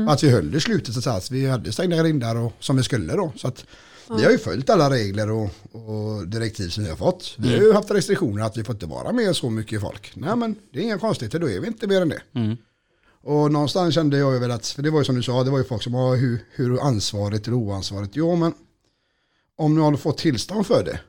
att 0.10 0.24
vi 0.24 0.30
höll 0.30 0.52
det 0.52 0.60
slutet 0.62 0.96
så 1.04 1.10
att 1.10 1.32
Vi 1.32 1.48
hade 1.48 1.72
stängda 1.72 1.98
grindar 2.04 2.36
och, 2.36 2.54
som 2.60 2.78
vi 2.78 2.84
skulle 2.84 3.13
då. 3.13 3.34
Så 3.36 3.48
att 3.48 3.65
vi 4.17 4.24
har 4.24 4.32
ju 4.32 4.38
följt 4.38 4.70
alla 4.70 4.89
regler 4.89 5.32
och, 5.32 5.50
och 5.72 6.28
direktiv 6.28 6.70
som 6.70 6.84
vi 6.84 6.89
har 6.89 6.98
fått. 6.98 7.36
Vi 7.38 7.54
har 7.54 7.62
ju 7.63 7.74
haft 7.74 7.91
restriktioner 7.91 8.44
att 8.44 8.58
vi 8.58 8.63
får 8.63 8.76
inte 8.76 8.86
vara 8.86 9.12
med 9.12 9.36
så 9.36 9.50
mycket 9.50 9.82
folk. 9.82 10.12
Nej 10.15 10.36
men 10.36 10.56
det 10.74 10.80
är 10.80 10.84
inga 10.84 10.98
konstigheter, 10.98 11.39
då 11.39 11.50
är 11.50 11.60
vi 11.60 11.67
inte 11.67 11.88
mer 11.88 12.02
än 12.02 12.10
det. 12.10 12.22
Och 13.23 13.51
någonstans 13.51 13.95
kände 13.95 14.17
jag 14.17 14.39
väl 14.39 14.51
att, 14.51 14.67
för 14.67 14.81
det 14.84 14.89
var 14.89 14.99
ju 14.99 15.05
som 15.05 15.15
du 15.15 15.23
sa, 15.23 15.43
det 15.43 15.51
var 15.51 15.57
ju 15.57 15.63
folk 15.63 15.84
som 15.84 15.93
var 15.93 16.15
hur, 16.15 16.45
hur 16.51 16.81
ansvarigt 16.81 17.47
eller 17.47 17.57
oansvarigt. 17.57 18.15
Jo 18.15 18.36
men 18.36 18.53
om 19.57 19.75
nu 19.75 19.81
har 19.81 19.95
fått 19.95 20.17
tillstånd 20.17 20.67
för 20.67 20.84
det, 20.84 20.99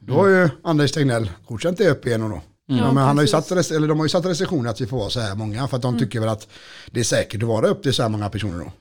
då 0.00 0.14
har 0.14 0.28
ju 0.28 0.48
Anders 0.62 0.92
Tegnell 0.92 1.30
godkänt 1.48 1.78
det 1.78 1.90
upp 1.90 2.06
igen 2.06 2.22
och 2.22 2.30
då. 2.30 2.40
Ja, 2.66 2.92
men 2.92 3.04
han 3.04 3.16
har 3.16 3.24
ju 3.24 3.28
satt, 3.28 3.50
eller 3.50 3.88
de 3.88 3.98
har 3.98 4.04
ju 4.04 4.08
satt 4.08 4.26
restriktioner 4.26 4.70
att 4.70 4.80
vi 4.80 4.86
får 4.86 4.98
vara 4.98 5.10
så 5.10 5.20
här 5.20 5.34
många 5.34 5.68
för 5.68 5.76
att 5.76 5.82
de 5.82 5.98
tycker 5.98 6.20
väl 6.20 6.28
att 6.28 6.48
det 6.90 7.00
är 7.00 7.04
säkert 7.04 7.42
att 7.42 7.48
vara 7.48 7.68
upp 7.68 7.82
till 7.82 7.92
så 7.94 8.02
här 8.02 8.08
många 8.08 8.28
personer 8.28 8.58
då. 8.58 8.72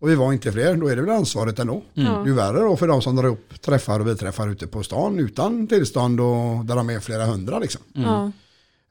Och 0.00 0.10
vi 0.10 0.14
var 0.14 0.32
inte 0.32 0.52
fler, 0.52 0.76
då 0.76 0.88
är 0.88 0.96
det 0.96 1.02
väl 1.02 1.10
ansvaret 1.16 1.58
ändå. 1.58 1.82
Det 1.94 2.30
är 2.30 2.34
värre 2.34 2.60
då 2.60 2.76
för 2.76 2.88
de 2.88 3.02
som 3.02 3.16
drar 3.16 3.24
upp 3.28 3.62
träffar 3.62 4.00
och 4.00 4.08
vi 4.08 4.16
träffar 4.16 4.48
ute 4.48 4.66
på 4.66 4.82
stan 4.82 5.18
utan 5.18 5.66
tillstånd 5.66 6.20
och 6.20 6.64
där 6.64 6.76
de 6.76 6.90
är 6.90 7.00
flera 7.00 7.24
hundra 7.24 7.58
liksom. 7.58 7.82
Ja. 7.92 8.32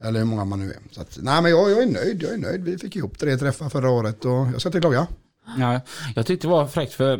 Eller 0.06 0.20
hur 0.20 0.26
många 0.26 0.46
man 0.46 0.60
nu 0.60 0.72
är. 0.72 0.78
Så 0.91 1.02
att, 1.02 1.18
nej 1.22 1.41
men 1.41 1.52
jag, 1.52 1.72
jag 1.72 1.82
är 1.84 1.86
nöjd, 1.86 2.24
jag 2.24 2.34
är 2.34 2.38
nöjd. 2.38 2.63
Vi 2.63 2.78
fick 2.78 2.96
ihop 2.96 3.18
tre 3.20 3.38
träffar 3.38 3.70
förra 3.70 3.89
året 3.89 4.26
och 4.26 4.32
jag 4.32 4.60
ska 4.62 4.70
inte 4.70 4.80
klaga. 4.80 5.08
Ja, 5.58 5.82
jag 6.15 6.26
tyckte 6.26 6.48
det 6.48 6.52
var 6.52 6.68
fräckt 6.68 6.94
för, 6.94 7.20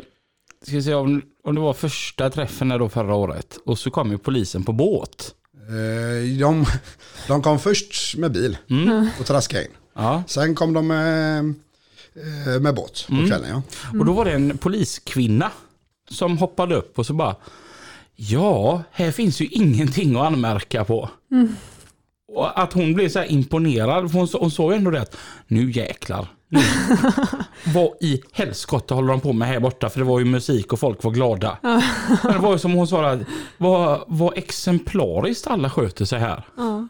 ska 0.66 0.82
säga, 0.82 0.98
om, 0.98 1.22
om 1.44 1.54
det 1.54 1.60
var 1.60 1.72
första 1.74 2.30
träffen 2.30 2.68
där 2.68 2.78
då 2.78 2.88
förra 2.88 3.14
året 3.14 3.58
och 3.64 3.78
så 3.78 3.90
kom 3.90 4.10
ju 4.10 4.18
polisen 4.18 4.64
på 4.64 4.72
båt. 4.72 5.34
Eh, 5.68 6.38
De, 6.40 6.64
de 7.28 7.42
kom 7.42 7.58
först 7.58 8.16
med 8.16 8.32
bil 8.32 8.58
och 9.20 9.26
traskade 9.26 9.64
in. 9.64 9.70
Ja. 9.94 10.22
Sen 10.26 10.54
kom 10.54 10.72
de 10.72 10.86
med, 10.86 11.38
eh, 12.14 12.60
med 12.60 12.74
båt 12.74 13.04
på 13.08 13.14
kvällen. 13.28 13.48
Ja. 13.50 13.62
Och 13.98 14.04
då 14.06 14.12
var 14.12 14.24
det 14.24 14.32
en 14.32 14.58
poliskvinna 14.58 15.50
som 16.10 16.38
hoppade 16.38 16.74
upp 16.76 16.98
och 16.98 17.06
så 17.06 17.12
bara 17.12 17.36
Ja, 18.18 18.82
här 18.92 19.10
finns 19.10 19.40
ju 19.40 19.46
ingenting 19.46 20.16
att 20.16 20.26
anmärka 20.26 20.84
på. 20.84 21.10
Och 22.36 22.60
att 22.62 22.72
hon 22.72 22.94
blev 22.94 23.08
så 23.08 23.18
här 23.18 23.32
imponerad, 23.32 24.10
för 24.10 24.18
hon, 24.18 24.28
så- 24.28 24.38
hon 24.38 24.50
såg 24.50 24.72
ju 24.72 24.76
ändå 24.76 24.90
det 24.90 25.00
att 25.00 25.16
nu 25.46 25.70
jäklar. 25.70 26.28
Nu. 26.48 26.60
Vad 27.74 27.90
i 28.00 28.22
helskotta 28.32 28.94
håller 28.94 29.08
de 29.08 29.20
på 29.20 29.32
med 29.32 29.48
här 29.48 29.60
borta? 29.60 29.88
För 29.90 29.98
det 30.00 30.04
var 30.06 30.18
ju 30.18 30.24
musik 30.24 30.72
och 30.72 30.80
folk 30.80 31.04
var 31.04 31.10
glada. 31.10 31.58
Men 32.22 32.32
det 32.32 32.38
var 32.38 32.52
ju 32.52 32.58
som 32.58 32.72
hon 32.72 32.86
sa, 32.88 33.10
att 33.10 33.20
vad, 33.58 34.04
vad 34.06 34.38
exemplariskt 34.38 35.46
alla 35.46 35.70
sköter 35.70 36.04
sig 36.04 36.18
här. 36.18 36.44
Ja. 36.56 36.88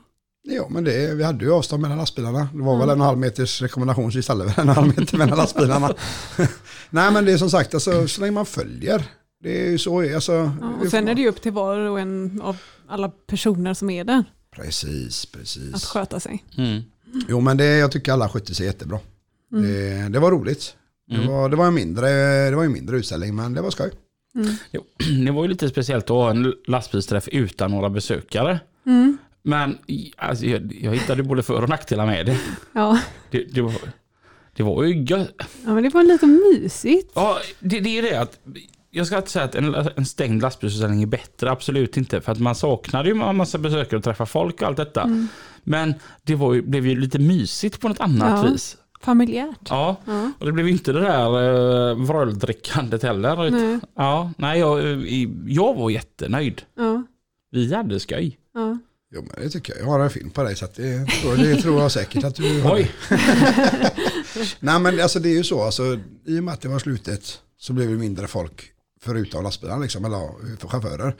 Ja, 0.49 0.67
men 0.71 0.85
det, 0.85 1.15
vi 1.15 1.25
hade 1.25 1.45
ju 1.45 1.53
avstånd 1.53 1.83
mellan 1.83 1.99
lastbilarna. 1.99 2.49
Det 2.53 2.63
var 2.63 2.79
väl 2.79 2.89
en 2.91 3.01
halv 3.01 3.19
meters 3.19 3.63
rekommendation 3.63 4.13
så 4.13 4.17
vi 4.19 4.23
ställde 4.23 4.45
väl 4.45 4.55
en 4.59 4.69
halv 4.69 4.87
meter 4.99 5.17
mellan 5.19 5.39
lastbilarna. 5.43 5.91
Nej, 6.91 7.13
men 7.13 7.25
det 7.25 7.33
är 7.33 7.39
som 7.39 7.51
sagt, 7.51 7.75
alltså, 7.75 8.09
så 8.09 8.21
länge 8.21 8.33
man 8.33 8.47
följer. 8.47 9.05
Det 9.43 9.67
är 9.67 9.71
ju 9.71 9.79
så, 9.79 10.15
alltså. 10.15 10.33
Ja, 10.33 10.53
och 10.81 10.87
sen 10.91 11.09
är 11.09 11.15
det 11.15 11.21
ju 11.21 11.29
upp 11.29 11.43
till 11.43 11.53
var 11.53 11.77
och 11.79 12.01
en 12.01 12.41
av 12.45 12.57
alla 12.89 13.09
personer 13.09 13.75
som 13.75 13.91
är 13.91 14.05
där 14.05 14.25
Precis, 14.57 15.25
att 15.25 15.33
precis. 15.33 15.85
sköta 15.85 16.21
sig. 16.21 16.45
Mm. 16.59 16.83
Jo, 17.29 17.41
men 17.41 17.57
det, 17.57 17.77
jag 17.77 17.93
tycker 17.93 18.13
alla 18.13 18.29
skötte 18.29 18.55
sig 18.55 18.67
jättebra. 18.67 18.99
Det, 19.51 20.09
det 20.09 20.19
var 20.19 20.31
roligt. 20.31 20.77
Det, 21.11 21.29
var, 21.29 21.49
det, 21.49 21.57
var 21.57 21.67
en 21.67 21.75
mindre, 21.75 22.09
det 22.51 22.57
var 22.57 22.65
en 22.65 22.73
mindre 22.73 22.97
utställning, 22.97 23.37
men 23.37 23.55
det 23.55 23.63
var 23.63 23.71
skoj. 23.71 23.91
Jo, 24.71 24.83
det 25.27 25.31
var 25.33 25.43
ju 25.43 25.49
lite 25.49 25.69
speciellt 25.69 26.05
att 26.05 26.09
ha 26.11 26.31
en 26.31 26.55
lastbilsträff 26.67 27.29
utan 27.29 27.71
några 27.71 27.91
besökare. 27.91 28.61
Men 29.43 29.79
alltså, 30.17 30.47
jag, 30.47 30.79
jag 30.81 30.93
hittade 30.95 31.23
både 31.23 31.43
för 31.43 31.63
och 31.63 31.69
nackdelar 31.69 32.07
med 32.07 32.27
det. 32.27 32.39
Ja. 32.73 33.01
Det, 33.31 33.45
det, 33.45 33.61
var, 33.61 33.75
det 34.53 34.63
var 34.63 34.85
ju 34.85 35.05
gött. 35.05 35.35
ja, 35.65 35.75
men 35.75 35.83
det 35.83 35.89
var 35.89 36.03
lite 36.03 36.27
mysigt. 36.27 37.13
Ja, 37.15 37.39
det, 37.61 37.81
det 37.81 37.99
är 37.99 38.03
det 38.03 38.21
att 38.21 38.39
jag 38.97 39.07
ska 39.07 39.17
inte 39.17 39.31
säga 39.31 39.45
att 39.45 39.55
en, 39.55 39.75
en 39.75 40.07
stängd 40.07 40.43
lastbilsförsäljning 40.43 41.03
är 41.03 41.07
bättre, 41.07 41.51
absolut 41.51 41.97
inte. 41.97 42.21
För 42.21 42.33
att 42.33 42.39
man 42.41 42.55
saknade 42.55 43.09
ju 43.09 43.21
en 43.23 43.37
massa 43.37 43.59
besökare 43.59 43.97
och 43.97 44.05
träffa 44.05 44.27
folk 44.27 44.63
och 44.63 44.69
allt 44.69 44.77
detta. 44.77 45.29
Men 45.65 45.95
det 46.23 46.35
var 46.35 46.55
ju, 46.55 46.63
blev 46.63 46.87
ju 46.87 47.01
lite 47.01 47.19
mysigt 47.19 47.81
på 47.81 47.89
något 47.89 48.01
annat 48.01 48.45
Ja. 48.45 48.51
vis. 48.53 48.77
Familjärt. 49.01 49.59
Ja, 49.69 49.97
Ja. 50.05 50.33
och 50.39 50.47
det 50.47 50.53
blev 50.53 50.69
inte 50.69 50.93
det 50.93 51.01
där 51.01 51.39
uh, 51.91 52.05
vröldrickandet 52.07 53.03
heller. 53.03 53.51
Nej. 53.51 53.79
Ja, 53.97 54.33
nej, 54.39 54.61
jag, 54.61 54.79
eh, 54.79 55.29
jag 55.47 55.75
var 55.75 55.91
jättenöjd. 55.91 56.63
Ja. 56.77 57.03
Vi 57.51 57.75
hade 57.75 58.01
skoj. 58.01 58.39
Ja. 58.55 58.79
Jo, 59.15 59.23
men 59.33 59.43
det 59.45 59.51
tycker 59.51 59.73
jag. 59.73 59.83
Jag 59.83 59.91
har 59.91 60.01
en 60.01 60.11
film 60.11 60.31
på 60.31 60.43
dig 60.43 60.57
så 60.57 60.65
att 60.65 60.75
det, 60.75 61.07
tror- 61.07 61.37
det 61.37 61.57
tror 61.57 61.81
jag 61.81 61.93
säkert 61.93 62.25
att 62.25 62.35
du 62.35 62.61
har. 62.63 62.75
Oj. 62.75 62.91
Nej 64.61 64.81
men 64.81 65.01
alltså 65.01 65.19
det 65.21 65.29
är 65.29 65.35
ju 65.37 65.45
så, 65.45 65.63
alltså, 65.63 65.99
i 66.27 66.39
och 66.41 66.45
med 66.45 66.55
att 66.55 66.61
det 66.61 66.69
var 66.69 66.79
slutet 66.79 67.41
så 67.59 67.73
blev 67.73 67.89
det 67.91 67.97
mindre 67.97 68.27
folk 68.27 68.63
förutom 69.07 69.45
lastbilarna, 69.45 69.83
liksom, 69.83 70.05
eller 70.05 70.57
för 70.57 70.69
chaufförer. 70.69 71.17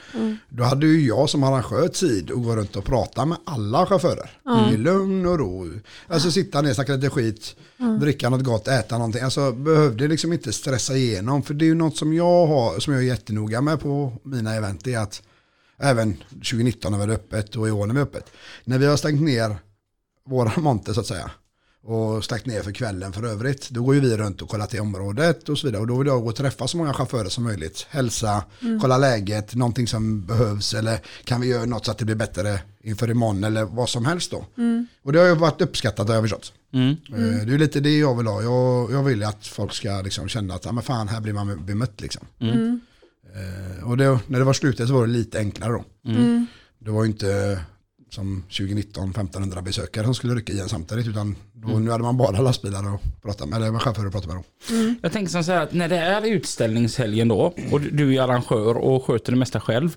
Då 0.49 0.65
hade 0.65 0.87
ju 0.87 1.07
jag 1.07 1.31
som 1.31 1.43
arrangör 1.45 1.89
tid 1.89 2.31
att 2.31 2.45
gå 2.45 2.57
runt 2.57 2.77
och 2.77 2.85
prata 2.85 3.25
med 3.25 3.39
alla 3.45 3.87
chaufförer. 3.87 4.31
I 4.73 4.77
lugn 4.77 5.27
och 5.27 5.39
ro. 5.39 5.71
Alltså 6.09 6.31
sitta 6.31 6.63
ner, 6.63 6.75
snacka 6.75 6.95
lite 6.95 7.11
skit, 7.11 7.57
dricka 8.01 8.31
något 8.31 8.45
gott, 8.45 8.69
äta 8.69 8.99
någonting. 8.99 9.23
Alltså 9.23 9.53
behövde 9.53 10.09
liksom 10.09 10.33
inte 10.33 10.53
stressa 10.53 10.97
igenom. 10.97 11.43
För 11.43 11.55
det 11.55 11.65
är 11.65 11.67
ju 11.67 11.75
något 11.75 11.97
som 11.97 12.13
jag 12.13 12.47
har, 12.47 12.81
som 12.81 12.93
jag 12.93 13.03
är 13.03 13.07
jättenoga 13.07 13.61
med 13.61 13.81
på 13.81 14.13
mina 14.23 14.55
event, 14.55 14.87
är 14.87 14.99
att 14.99 15.23
även 15.79 16.17
2019 16.29 16.93
när 16.93 16.99
vi 16.99 17.05
är 17.05 17.17
öppet 17.17 17.57
och 17.57 17.69
i 17.69 17.71
år 17.71 17.87
när 17.87 17.95
vi 17.95 18.01
är 18.01 18.05
öppet. 18.05 18.31
När 18.65 18.79
vi 18.79 18.87
har 18.87 18.97
stängt 18.97 19.23
ner 19.23 19.57
våra 20.27 20.61
monter 20.61 20.93
så 20.93 21.01
att 21.01 21.07
säga 21.07 21.31
och 21.87 22.25
stängt 22.25 22.47
ner 22.47 22.63
för 22.63 22.73
kvällen 22.73 23.13
för 23.13 23.23
övrigt. 23.23 23.71
Då 23.71 23.83
går 23.83 23.95
ju 23.95 24.01
vi 24.01 24.17
runt 24.17 24.43
och 24.43 24.49
kollar 24.49 24.67
till 24.67 24.81
området 24.81 25.49
och 25.49 25.59
så 25.59 25.67
vidare. 25.67 25.81
Och 25.81 25.87
då 25.87 25.99
vill 25.99 26.07
jag 26.07 26.23
gå 26.23 26.29
och 26.29 26.37
träffa 26.37 26.69
så 26.69 26.77
många 26.77 26.93
chaufförer 26.95 27.29
som 27.29 27.45
möjligt. 27.45 27.87
Hälsa, 27.91 28.45
kolla 28.81 28.99
läget, 28.99 29.55
någonting 29.55 29.87
som 29.87 30.27
behövs 30.27 30.75
eller 30.75 30.99
kan 31.25 31.41
vi 31.41 31.47
göra 31.49 31.65
något 31.65 31.85
så 31.85 31.91
att 31.91 31.99
det 31.99 32.05
blir 32.05 32.15
bättre 32.17 32.61
inför 32.83 33.11
imorgon 33.11 33.45
eller 33.45 33.65
vad 33.65 33.89
som 33.89 34.05
helst 34.05 34.31
då. 34.31 34.45
Och 35.03 35.13
det 35.13 35.19
har 35.19 35.27
ju 35.27 35.35
varit 35.35 35.61
uppskattat 35.61 36.09
har 36.09 36.15
jag 36.15 36.25
förstått. 36.25 36.53
Mm. 36.73 36.91
Eh, 36.91 37.47
Det 37.47 37.55
är 37.55 37.59
lite 37.59 37.81
det 37.81 37.99
jag 37.99 38.17
vill 38.17 38.27
ha. 38.27 38.43
Jag, 38.43 38.93
jag 38.93 39.03
vill 39.03 39.23
att 39.25 39.47
folk 39.47 39.73
ska 39.75 40.01
liksom 40.03 40.29
känna 40.29 40.55
att 40.55 40.65
ja, 40.65 40.73
men 40.73 40.83
fan, 40.85 41.09
här 41.09 41.21
blir 41.21 41.33
man 41.33 41.67
bemött. 41.67 42.01
Liksom. 42.01 42.27
Eh, 43.35 43.85
Och 43.89 43.97
det, 43.97 44.19
när 44.27 44.39
det 44.39 44.45
var 44.45 44.53
slutet 44.53 44.89
så 44.89 44.95
var 44.95 45.07
det 45.07 45.13
lite 45.13 45.39
enklare 45.39 45.73
då. 45.73 45.85
Det 46.79 46.91
var 46.91 47.05
ju 47.05 47.11
inte 47.11 47.61
som 48.11 48.43
2019 48.43 49.11
1500 49.11 49.63
besökare 49.63 50.05
som 50.05 50.15
skulle 50.15 50.35
rycka 50.35 50.53
i 50.53 50.61
en 50.61 50.69
samtidigt 50.69 51.07
utan 51.07 51.37
då, 51.53 51.69
nu 51.79 51.91
hade 51.91 52.03
man 52.05 52.17
bara 52.17 52.41
lastbilar 52.41 52.95
och 52.95 53.01
prata 53.23 53.47
med, 53.47 53.63
eller 53.63 53.79
chaufförer 53.79 54.07
att 54.07 54.13
prata 54.13 54.27
med. 54.27 54.37
Då. 54.37 54.45
Jag 55.03 55.13
tänker 55.13 55.31
som 55.33 55.45
så 55.45 55.53
här 55.53 55.63
att 55.63 55.73
när 55.73 55.89
det 55.89 55.97
är 55.97 56.27
utställningshelgen 56.27 57.29
då 57.29 57.55
och 57.73 57.81
du- 57.81 58.15
är 58.17 58.23
arrangör 58.23 58.77
och 58.77 59.05
sköter 59.05 59.33
det 59.33 59.39
mesta 59.39 59.61
själv. 59.61 59.97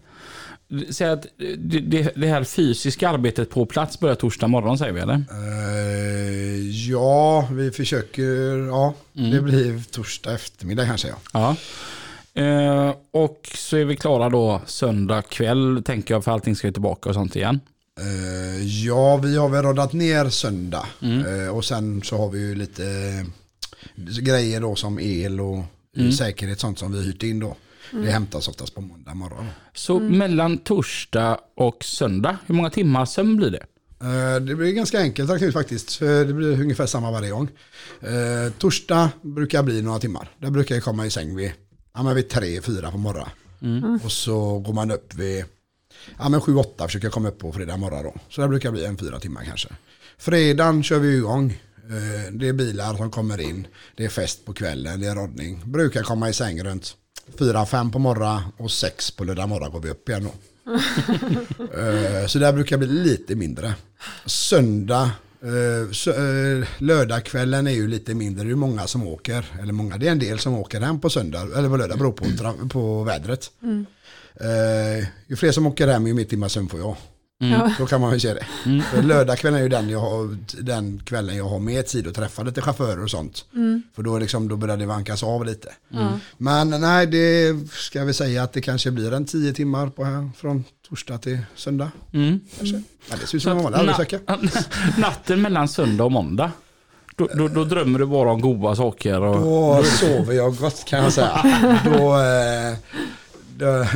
Säg 0.90 1.10
att 1.10 1.26
det, 1.58 2.12
det, 2.16 2.28
här 2.28 2.44
fysiska 2.44 3.10
arbetet 3.10 3.50
på 3.50 3.66
plats 3.66 4.00
börjar 4.00 4.16
torsdag 4.16 4.48
morgon 4.48 4.78
säger 4.78 4.94
vi 4.94 5.00
eller? 5.00 5.14
Eh, 5.14 6.90
ja, 6.90 7.48
vi 7.52 7.72
försöker, 7.72 8.68
ja, 8.68 8.94
det 9.14 9.42
blir 9.42 9.84
torsdag 9.92 10.34
eftermiddag 10.34 10.86
kanske 10.86 11.08
ja. 11.08 11.16
Ja. 11.34 11.56
Eh, 12.42 12.94
och 13.12 13.50
så 13.56 13.78
är 13.78 13.86
vi 13.86 13.96
klara 13.96 14.30
då 14.30 14.62
söndag 14.66 15.22
kväll 15.22 15.82
tänker 15.86 16.14
jag 16.14 16.24
för 16.24 16.32
allting 16.32 16.56
ska 16.56 16.72
tillbaka 16.72 17.10
och 17.10 17.16
sånt 17.16 17.36
igen. 17.36 17.60
Eh, 18.02 18.64
ja, 18.86 19.18
vi 19.18 19.38
har 19.38 19.50
väl 19.50 19.64
roddat 19.64 19.94
ner 19.94 20.30
söndag. 20.30 20.86
Eh, 21.02 21.56
och 21.56 21.66
sen 21.66 22.02
så 22.02 22.18
har 22.18 22.30
vi 22.30 22.40
ju 22.40 22.56
lite 22.56 22.86
eh, 23.96 24.20
grejer 24.22 24.62
då 24.62 24.76
som 24.76 25.00
el 25.00 25.40
och 25.40 25.64
säkerhet, 26.18 26.60
sånt 26.60 26.80
som 26.80 26.92
vi 26.92 27.02
hyrt 27.02 27.24
in 27.24 27.40
då. 27.40 27.56
Det 27.92 28.12
hämtas 28.12 28.48
oftast 28.48 28.76
på 28.76 28.82
måndag 28.82 29.14
morgon. 29.14 29.46
Så 29.74 30.00
mellan 30.00 30.58
torsdag 30.58 31.40
och 31.56 31.84
söndag, 31.84 32.38
hur 32.46 32.56
många 32.56 32.70
timmar 32.70 33.06
sömn 33.06 33.38
blir 33.38 33.50
det? 33.52 33.66
Det 34.40 34.56
blir 34.56 34.72
ganska 34.72 35.00
enkelt 35.00 35.54
faktiskt. 35.54 36.00
Det 36.00 36.34
blir 36.34 36.62
ungefär 36.62 36.86
samma 36.86 37.12
varje 37.12 37.30
gång. 37.30 37.48
Torsdag 38.58 39.10
brukar 39.22 39.64
bli 39.64 39.82
några 39.82 40.00
timmar. 40.00 40.30
Där 40.40 40.50
brukar 40.50 40.76
jag 40.76 40.84
komma 40.84 41.06
i 41.06 41.12
säng 41.12 41.36
vid, 41.36 41.52
ja, 41.94 42.04
men 42.04 42.16
vid 42.16 42.30
tre, 42.30 42.62
fyra 42.62 42.92
på 42.92 42.98
morgonen. 42.98 44.00
Och 44.04 44.12
så 44.12 44.60
går 44.60 44.74
man 44.74 44.92
upp 44.92 45.14
vid 45.14 45.46
ja, 46.20 46.30
men 46.30 46.42
sju, 46.42 46.56
åtta 46.56 46.86
försöker 46.86 47.06
jag 47.06 47.14
komma 47.14 47.30
upp 47.30 47.40
på 47.40 47.52
fredag 47.54 47.78
morgon 47.78 48.04
då. 48.04 48.16
Så 48.30 48.42
det 48.42 48.48
brukar 48.48 48.72
bli 48.72 48.86
en 48.86 48.98
fyra 48.98 49.20
timmar 49.20 49.44
kanske. 49.44 49.70
Fredagen 50.18 50.84
kör 50.84 51.00
vi 51.00 51.16
igång. 51.18 51.62
Eh, 51.90 52.34
Det 52.34 52.48
är 52.48 52.54
bilar 52.54 52.96
som 52.98 53.12
kommer 53.12 53.42
in. 53.42 53.68
Det 53.96 54.06
är 54.06 54.10
fest 54.10 54.46
på 54.46 54.54
kvällen, 54.54 55.00
det 55.00 55.08
är 55.08 55.16
roddning. 55.16 55.62
Brukar 55.66 56.04
komma 56.04 56.30
i 56.30 56.34
säng 56.34 56.64
runt 56.64 56.96
fyra, 57.40 57.66
fem 57.66 57.92
på 57.92 58.00
morgonen 58.00 58.42
och 58.58 58.72
sex 58.72 59.12
på 59.12 59.24
lördag 59.24 59.50
morgon 59.50 59.72
går 59.72 59.80
vi 59.80 59.90
upp 59.90 60.10
igen 60.10 60.24
då. 60.24 60.32
Eh, 61.80 62.28
Så 62.28 62.40
där 62.40 62.54
brukar 62.54 62.78
bli 62.78 62.88
lite 62.88 63.36
mindre. 63.36 63.74
Söndag, 64.26 65.12
eh, 65.42 66.68
lördagskvällen 66.78 67.68
är 67.68 67.72
ju 67.72 67.88
lite 67.88 68.14
mindre. 68.14 68.44
Det 68.46 68.52
är 68.52 68.56
många 68.56 68.88
som 68.88 69.08
åker. 69.08 69.46
Eller 69.62 69.74
många, 69.74 69.98
det 69.98 70.08
är 70.08 70.12
en 70.12 70.20
del 70.20 70.40
som 70.40 70.54
åker 70.54 70.82
hem 70.82 71.00
på 71.00 71.10
söndag. 71.10 71.42
Eller 71.58 71.70
på 71.70 71.78
lördag, 71.78 71.98
beror 71.98 72.12
på, 72.12 72.26
på 72.70 73.04
vädret. 73.04 73.52
Eh, 74.40 75.06
ju 75.28 75.36
fler 75.36 75.52
som 75.52 75.68
åker 75.68 75.88
hem 75.88 76.08
ju 76.08 76.14
mer 76.14 76.24
timmar 76.24 76.48
sömn 76.48 76.70
får 76.70 76.80
jag. 76.80 76.96
Ja. 77.42 77.72
Då 77.78 77.86
kan 77.86 78.02
man 78.02 78.14
ju 78.14 78.20
se 78.20 78.34
det. 78.34 78.46
För 78.84 79.02
Lördagskvällen 79.04 79.60
är 79.60 79.64
ju 79.64 79.70
den, 79.70 79.90
jag 79.90 80.00
har, 80.00 80.38
den 80.62 81.02
kvällen 81.06 81.38
jag 81.38 81.46
har 81.50 81.60
mer 81.60 81.82
tid 81.82 82.08
att 82.08 82.14
träffa 82.16 82.44
lite 82.44 82.62
chaufförer 82.62 83.04
och 83.04 83.10
sånt. 83.12 83.46
För 83.96 84.04
då, 84.04 84.16
är 84.16 84.20
liksom, 84.20 84.48
då 84.48 84.56
börjar 84.56 84.78
det 84.78 84.86
vankas 84.86 85.24
av 85.24 85.46
lite. 85.46 85.74
Men 86.38 86.70
nej, 86.70 87.08
det 87.08 87.56
ska 87.72 88.04
vi 88.04 88.14
säga 88.14 88.44
att 88.44 88.54
det 88.54 88.62
kanske 88.62 88.92
blir 88.92 89.14
en 89.14 89.26
tio 89.26 89.54
timmar 89.54 89.88
på 89.88 90.04
här, 90.04 90.30
från 90.38 90.64
torsdag 90.90 91.18
till 91.18 91.40
söndag. 91.56 91.92
Mm. 92.14 92.40
Kanske. 92.58 92.84
Ja, 93.10 93.16
det 93.22 93.28
ser 93.28 93.38
ut 93.38 93.44
som 93.44 93.58
en 93.58 93.64
vanlig 93.64 93.80
arbetsvecka. 93.80 94.20
na- 94.28 95.00
natten 95.00 95.42
mellan 95.42 95.68
söndag 95.68 96.04
och 96.04 96.12
måndag, 96.12 96.52
då, 97.16 97.28
då, 97.36 97.48
då 97.48 97.64
drömmer 97.64 98.00
du 98.00 98.06
bara 98.06 98.32
om 98.32 98.42
goda 98.42 98.76
saker. 98.76 99.22
Och, 99.22 99.42
Då 99.78 99.84
sover 99.84 100.34
jag 100.34 100.56
gott 100.56 100.86
kan 100.86 101.04
jag 101.04 101.14
säga. 101.14 101.44
Då, 101.86 102.18
eh, 102.20 102.78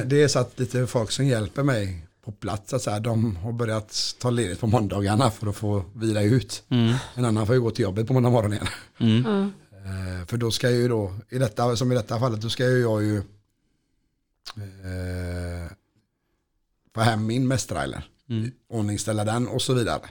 det 0.06 0.24
är 0.24 0.28
så 0.28 0.40
att 0.40 0.60
lite 0.60 0.88
folk 0.88 1.12
som 1.12 1.26
hjälper 1.26 1.64
mig 1.64 2.08
på 2.26 2.32
plats, 2.32 2.70
så 2.70 2.76
att 2.76 2.82
säga, 2.82 3.00
de 3.00 3.36
har 3.36 3.52
börjat 3.52 4.16
ta 4.20 4.30
ledigt 4.30 4.60
på 4.60 4.68
måndagarna 4.68 5.32
för 5.32 5.48
att 5.48 5.56
få 5.56 5.86
vila 5.96 6.22
ut. 6.22 6.64
En 7.16 7.26
annan 7.26 7.48
får 7.48 7.56
ju 7.56 7.62
gå 7.62 7.72
till 7.72 7.84
jobbet 7.84 8.08
på 8.08 8.14
måndag 8.14 8.30
morgon 8.30 8.54
igen. 8.54 8.68
Mm. 9.00 9.52
Eh, 9.72 10.28
för 10.28 10.38
då 10.38 10.52
ska 10.52 10.70
ju 10.70 10.88
då, 10.88 11.14
i 11.30 11.38
detta, 11.38 11.76
som 11.76 11.92
i 11.92 11.96
detta 11.96 12.20
fallet, 12.20 12.42
då 12.42 12.50
ska 12.50 12.66
ju 12.66 12.82
jag 12.82 13.04
ju 13.04 13.18
eh, 14.58 15.72
få 16.96 17.02
hem 17.02 17.26
min 17.26 17.48
mästrailer. 17.48 18.08
Ordningställa 18.70 19.26
den 19.26 19.48
och 19.48 19.62
så 19.62 19.74
vidare. 19.74 20.02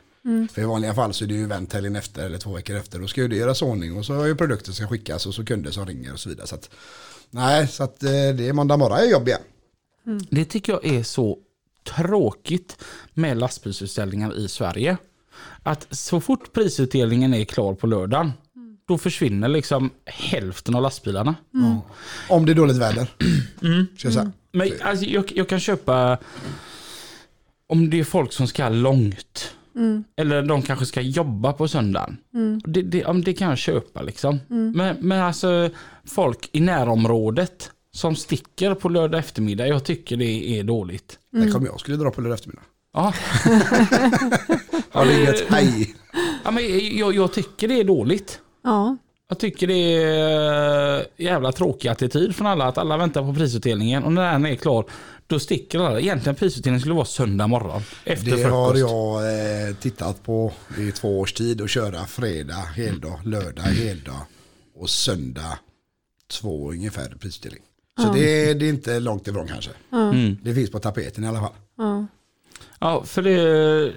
För 0.52 0.62
i 0.62 0.64
vanliga 0.64 0.94
fall 0.94 1.14
så 1.14 1.24
är 1.24 1.28
det 1.28 1.34
ju 1.34 1.44
event 1.44 1.72
helgen 1.72 1.96
efter 1.96 2.26
eller 2.26 2.38
två 2.38 2.52
veckor 2.52 2.76
efter. 2.76 2.98
Då 2.98 3.06
ska 3.06 3.20
ju 3.20 3.28
det 3.28 3.36
göras 3.36 3.62
ordning 3.62 3.96
och 3.96 4.06
så 4.06 4.14
har 4.14 4.26
ju 4.26 4.36
produkter 4.36 4.72
ska 4.72 4.88
skickas 4.88 5.26
och 5.26 5.34
så 5.34 5.44
kunder 5.44 5.70
som 5.70 5.86
ringer 5.86 6.12
och 6.12 6.20
så 6.20 6.28
vidare. 6.28 6.46
Så 6.46 6.54
att, 6.54 6.70
nej, 7.32 7.68
så 7.68 7.84
att 7.84 8.02
eh, 8.02 8.10
det 8.10 8.48
är 8.48 8.52
måndag 8.52 8.76
morgon 8.76 8.98
är 8.98 9.10
jobb 9.10 9.28
igen. 9.28 9.40
Det 10.30 10.44
tycker 10.44 10.72
jag 10.72 10.84
är 10.84 11.02
så 11.02 11.38
tråkigt 11.96 12.84
med 13.14 13.38
lastbilsutställningar 13.38 14.38
i 14.38 14.48
Sverige. 14.48 14.96
Att 15.62 15.86
så 15.90 16.20
fort 16.20 16.52
prisutdelningen 16.52 17.34
är 17.34 17.44
klar 17.44 17.74
på 17.74 17.86
lördagen, 17.86 18.32
då 18.88 18.98
försvinner 18.98 19.48
liksom 19.48 19.90
hälften 20.06 20.74
av 20.74 20.82
lastbilarna. 20.82 21.34
Om 22.28 22.46
det 22.46 22.52
är 22.52 22.56
dåligt 22.56 22.76
väder. 22.76 23.08
Ska 23.96 24.06
jag 24.06 24.14
säga. 24.14 24.32
Men 24.52 24.72
alltså, 24.82 25.04
jag, 25.04 25.32
jag 25.34 25.48
kan 25.48 25.60
köpa 25.60 26.18
om 27.66 27.90
det 27.90 28.00
är 28.00 28.04
folk 28.04 28.32
som 28.32 28.46
ska 28.46 28.68
långt. 28.68 29.54
Eller 30.16 30.42
de 30.42 30.62
kanske 30.62 30.86
ska 30.86 31.00
jobba 31.00 31.52
på 31.52 31.68
söndagen. 31.68 32.16
Det, 32.64 32.82
det, 32.82 33.04
om 33.04 33.22
det 33.22 33.32
kan 33.32 33.48
jag 33.48 33.58
köpa 33.58 34.02
liksom. 34.02 34.38
Men, 34.48 34.96
men 35.00 35.22
alltså 35.22 35.70
folk 36.04 36.48
i 36.52 36.60
närområdet 36.60 37.70
som 37.94 38.16
sticker 38.16 38.74
på 38.74 38.88
lördag 38.88 39.18
eftermiddag, 39.18 39.66
jag 39.66 39.84
tycker 39.84 40.16
det 40.16 40.58
är 40.58 40.64
dåligt. 40.64 41.18
Det 41.30 41.50
kommer 41.50 41.66
jag 41.66 41.80
skulle 41.80 41.96
dra 41.96 42.10
på 42.10 42.20
lördag 42.20 42.34
eftermiddag. 42.34 42.62
Ja, 42.94 43.14
Har 44.90 45.06
det 45.06 45.20
inget 45.20 45.40
hej. 45.50 45.94
ja 46.44 46.50
men 46.50 46.62
jag, 46.98 47.14
jag 47.14 47.32
tycker 47.32 47.68
det 47.68 47.80
är 47.80 47.84
dåligt. 47.84 48.40
Ja. 48.64 48.96
Jag 49.32 49.38
tycker 49.38 49.66
det 49.66 49.94
är 50.02 51.06
jävla 51.16 51.52
tråkig 51.52 51.88
attityd 51.88 52.36
från 52.36 52.46
alla. 52.46 52.64
Att 52.64 52.78
alla 52.78 52.96
väntar 52.96 53.22
på 53.22 53.34
prisutdelningen 53.34 54.04
och 54.04 54.12
när 54.12 54.32
den 54.32 54.46
är 54.46 54.54
klar 54.54 54.84
då 55.26 55.38
sticker 55.38 55.78
alla. 55.78 56.00
Egentligen 56.00 56.36
prisutdelningen 56.36 56.80
skulle 56.80 56.94
vara 56.94 57.04
söndag 57.04 57.46
morgon. 57.46 57.82
Efter 58.04 58.36
Det 58.36 58.42
har 58.42 58.74
frukost. 58.74 58.92
jag 58.92 59.68
eh, 59.68 59.74
tittat 59.74 60.22
på 60.22 60.52
i 60.78 60.92
två 60.92 61.20
års 61.20 61.32
tid 61.32 61.60
och 61.60 61.68
köra 61.68 62.06
fredag 62.06 62.54
heldag, 62.76 63.20
lördag 63.24 63.62
heldag 63.62 64.20
och 64.76 64.90
söndag 64.90 65.58
två 66.30 66.70
ungefär 66.70 67.14
prisutdelning. 67.20 67.62
Så 68.02 68.12
det, 68.12 68.50
är, 68.50 68.54
det 68.54 68.66
är 68.66 68.68
inte 68.70 69.00
långt 69.00 69.28
ifrån 69.28 69.48
kanske. 69.48 69.70
Mm. 69.92 70.36
Det 70.42 70.54
finns 70.54 70.70
på 70.70 70.78
tapeten 70.78 71.24
i 71.24 71.28
alla 71.28 71.40
fall. 71.40 71.54
Ja. 71.78 72.06
Ja, 72.78 73.04
för 73.04 73.22
det, 73.22 73.92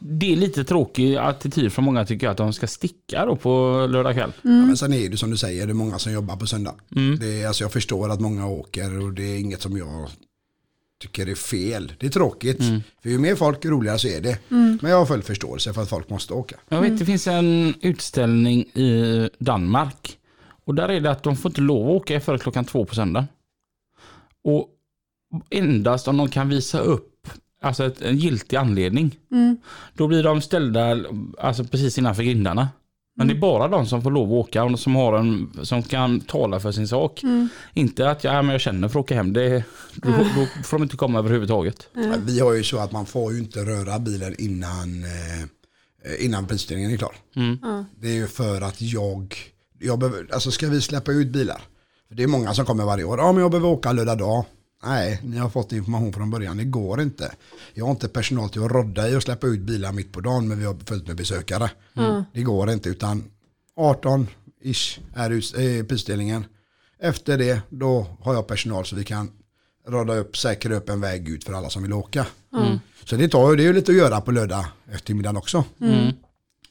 det 0.00 0.32
är 0.32 0.36
lite 0.36 0.64
tråkig 0.64 1.16
attityd 1.16 1.72
från 1.72 1.84
många 1.84 2.04
tycker 2.06 2.26
jag 2.26 2.30
att 2.30 2.36
de 2.36 2.52
ska 2.52 2.66
sticka 2.66 3.26
då 3.26 3.36
på 3.36 3.86
lördag 3.90 4.14
kväll. 4.14 4.32
Ja, 4.42 4.50
men 4.50 4.76
sen 4.76 4.92
är 4.92 5.08
det 5.08 5.16
som 5.16 5.30
du 5.30 5.36
säger, 5.36 5.66
det 5.66 5.72
är 5.72 5.74
många 5.74 5.98
som 5.98 6.12
jobbar 6.12 6.36
på 6.36 6.46
söndag. 6.46 6.74
Det 7.20 7.42
är, 7.42 7.46
alltså 7.46 7.64
jag 7.64 7.72
förstår 7.72 8.10
att 8.10 8.20
många 8.20 8.46
åker 8.46 9.02
och 9.02 9.12
det 9.12 9.22
är 9.22 9.38
inget 9.38 9.62
som 9.62 9.76
jag 9.76 10.08
tycker 11.02 11.28
är 11.28 11.34
fel. 11.34 11.92
Det 11.98 12.06
är 12.06 12.10
tråkigt. 12.10 12.62
För 13.02 13.10
ju 13.10 13.18
mer 13.18 13.34
folk 13.34 13.64
roligare 13.64 13.98
så 13.98 14.08
är 14.08 14.20
det. 14.20 14.38
Men 14.48 14.78
jag 14.82 14.98
har 14.98 15.06
full 15.06 15.22
förståelse 15.22 15.72
för 15.72 15.82
att 15.82 15.88
folk 15.88 16.10
måste 16.10 16.34
åka. 16.34 16.56
Jag 16.68 16.80
vet 16.80 16.98
det 16.98 17.04
finns 17.04 17.26
en 17.26 17.74
utställning 17.80 18.60
i 18.60 19.28
Danmark. 19.38 20.18
Och 20.64 20.74
där 20.74 20.88
är 20.88 21.00
det 21.00 21.10
att 21.10 21.22
de 21.22 21.36
får 21.36 21.50
inte 21.50 21.60
lov 21.60 21.88
att 21.88 22.02
åka 22.02 22.20
före 22.20 22.38
klockan 22.38 22.64
två 22.64 22.84
på 22.84 22.94
söndag. 22.94 23.26
Och 24.44 24.68
endast 25.50 26.08
om 26.08 26.16
de 26.16 26.28
kan 26.28 26.48
visa 26.48 26.78
upp 26.78 27.09
alltså 27.60 27.84
ett, 27.84 28.02
en 28.02 28.16
giltig 28.16 28.56
anledning. 28.56 29.18
Då 29.94 30.06
blir 30.06 30.22
de 30.22 30.40
ställda 30.40 31.04
alltså 31.38 31.64
precis 31.64 31.98
innanför 31.98 32.22
grindarna. 32.22 32.68
Men 33.16 33.28
det 33.28 33.34
är 33.34 33.38
bara 33.38 33.68
de 33.68 33.86
som 33.86 34.02
får 34.02 34.10
lov 34.10 34.28
att 34.28 34.48
åka 34.48 34.64
och 34.64 34.80
som, 34.80 34.96
har 34.96 35.18
en, 35.18 35.50
som 35.62 35.82
kan 35.82 36.20
tala 36.20 36.60
för 36.60 36.72
sin 36.72 36.88
sak. 36.88 37.22
Inte 37.74 38.10
att 38.10 38.24
ja, 38.24 38.42
men 38.42 38.52
jag 38.52 38.60
känner 38.60 38.88
för 38.88 39.00
att 39.00 39.04
åka 39.04 39.14
hem. 39.14 39.32
Det, 39.32 39.64
då, 39.94 40.10
då 40.10 40.46
får 40.64 40.78
de 40.78 40.82
inte 40.82 40.96
komma 40.96 41.18
överhuvudtaget. 41.18 41.88
Vi 42.18 42.40
har 42.40 42.52
ju 42.52 42.62
så 42.64 42.78
att 42.78 42.92
man 42.92 43.06
får 43.06 43.32
ju 43.32 43.38
inte 43.38 43.60
röra 43.60 43.98
bilen 43.98 44.34
innan, 44.38 45.04
eh, 45.04 46.24
innan 46.24 46.46
prisutdelningen 46.46 46.92
är 46.92 46.96
klar. 46.96 47.14
Det 48.00 48.08
är 48.08 48.14
ju 48.14 48.26
för 48.26 48.60
att 48.60 48.82
jag, 48.82 49.34
jag 49.78 49.98
behöver, 49.98 50.26
alltså 50.32 50.50
ska 50.50 50.68
vi 50.68 50.80
släppa 50.80 51.12
ut 51.12 51.28
bilar? 51.28 51.62
För 52.08 52.14
det 52.14 52.22
är 52.22 52.26
många 52.26 52.54
som 52.54 52.64
kommer 52.64 52.84
varje 52.84 53.04
år, 53.04 53.18
ja 53.18 53.32
men 53.32 53.42
jag 53.42 53.50
behöver 53.50 53.68
åka 53.68 53.92
lördag 53.92 54.18
dag. 54.18 54.44
Nej, 54.82 55.20
ni 55.24 55.38
har 55.38 55.48
fått 55.48 55.72
information 55.72 56.12
från 56.12 56.30
början, 56.30 56.56
det 56.56 56.64
går 56.64 57.00
inte. 57.00 57.32
Jag 57.74 57.84
har 57.84 57.90
inte 57.90 58.08
personal 58.08 58.48
till 58.50 58.64
att 58.64 58.70
rodda 58.70 59.08
i 59.08 59.16
och 59.16 59.22
släppa 59.22 59.46
ut 59.46 59.60
bilar 59.60 59.92
mitt 59.92 60.12
på 60.12 60.20
dagen 60.20 60.48
men 60.48 60.58
vi 60.58 60.64
har 60.64 60.74
fullt 60.74 61.06
med 61.06 61.16
besökare. 61.16 61.70
Det 62.32 62.42
går 62.42 62.70
inte 62.70 62.88
utan 62.88 63.24
18-ish 63.76 65.00
är 65.14 65.30
är 65.30 65.84
prisutdelningen. 65.84 66.44
Efter 67.00 67.38
det 67.38 67.62
då 67.68 68.06
har 68.20 68.34
jag 68.34 68.46
personal 68.46 68.84
så 68.86 68.96
vi 68.96 69.04
kan 69.04 69.30
rada 69.88 70.14
upp, 70.16 70.36
säkra 70.36 70.74
upp 70.74 70.88
en 70.88 71.00
väg 71.00 71.28
ut 71.28 71.44
för 71.44 71.52
alla 71.52 71.70
som 71.70 71.82
vill 71.82 71.92
åka. 71.92 72.26
Så 73.04 73.16
det 73.16 73.28
tar 73.28 73.50
ju 73.50 73.56
det 73.56 73.62
är 73.62 73.66
ju 73.66 73.72
lite 73.72 73.92
att 73.92 73.98
göra 73.98 74.20
på 74.20 74.30
lördag 74.30 74.64
eftermiddagen 74.92 75.36
också. 75.36 75.64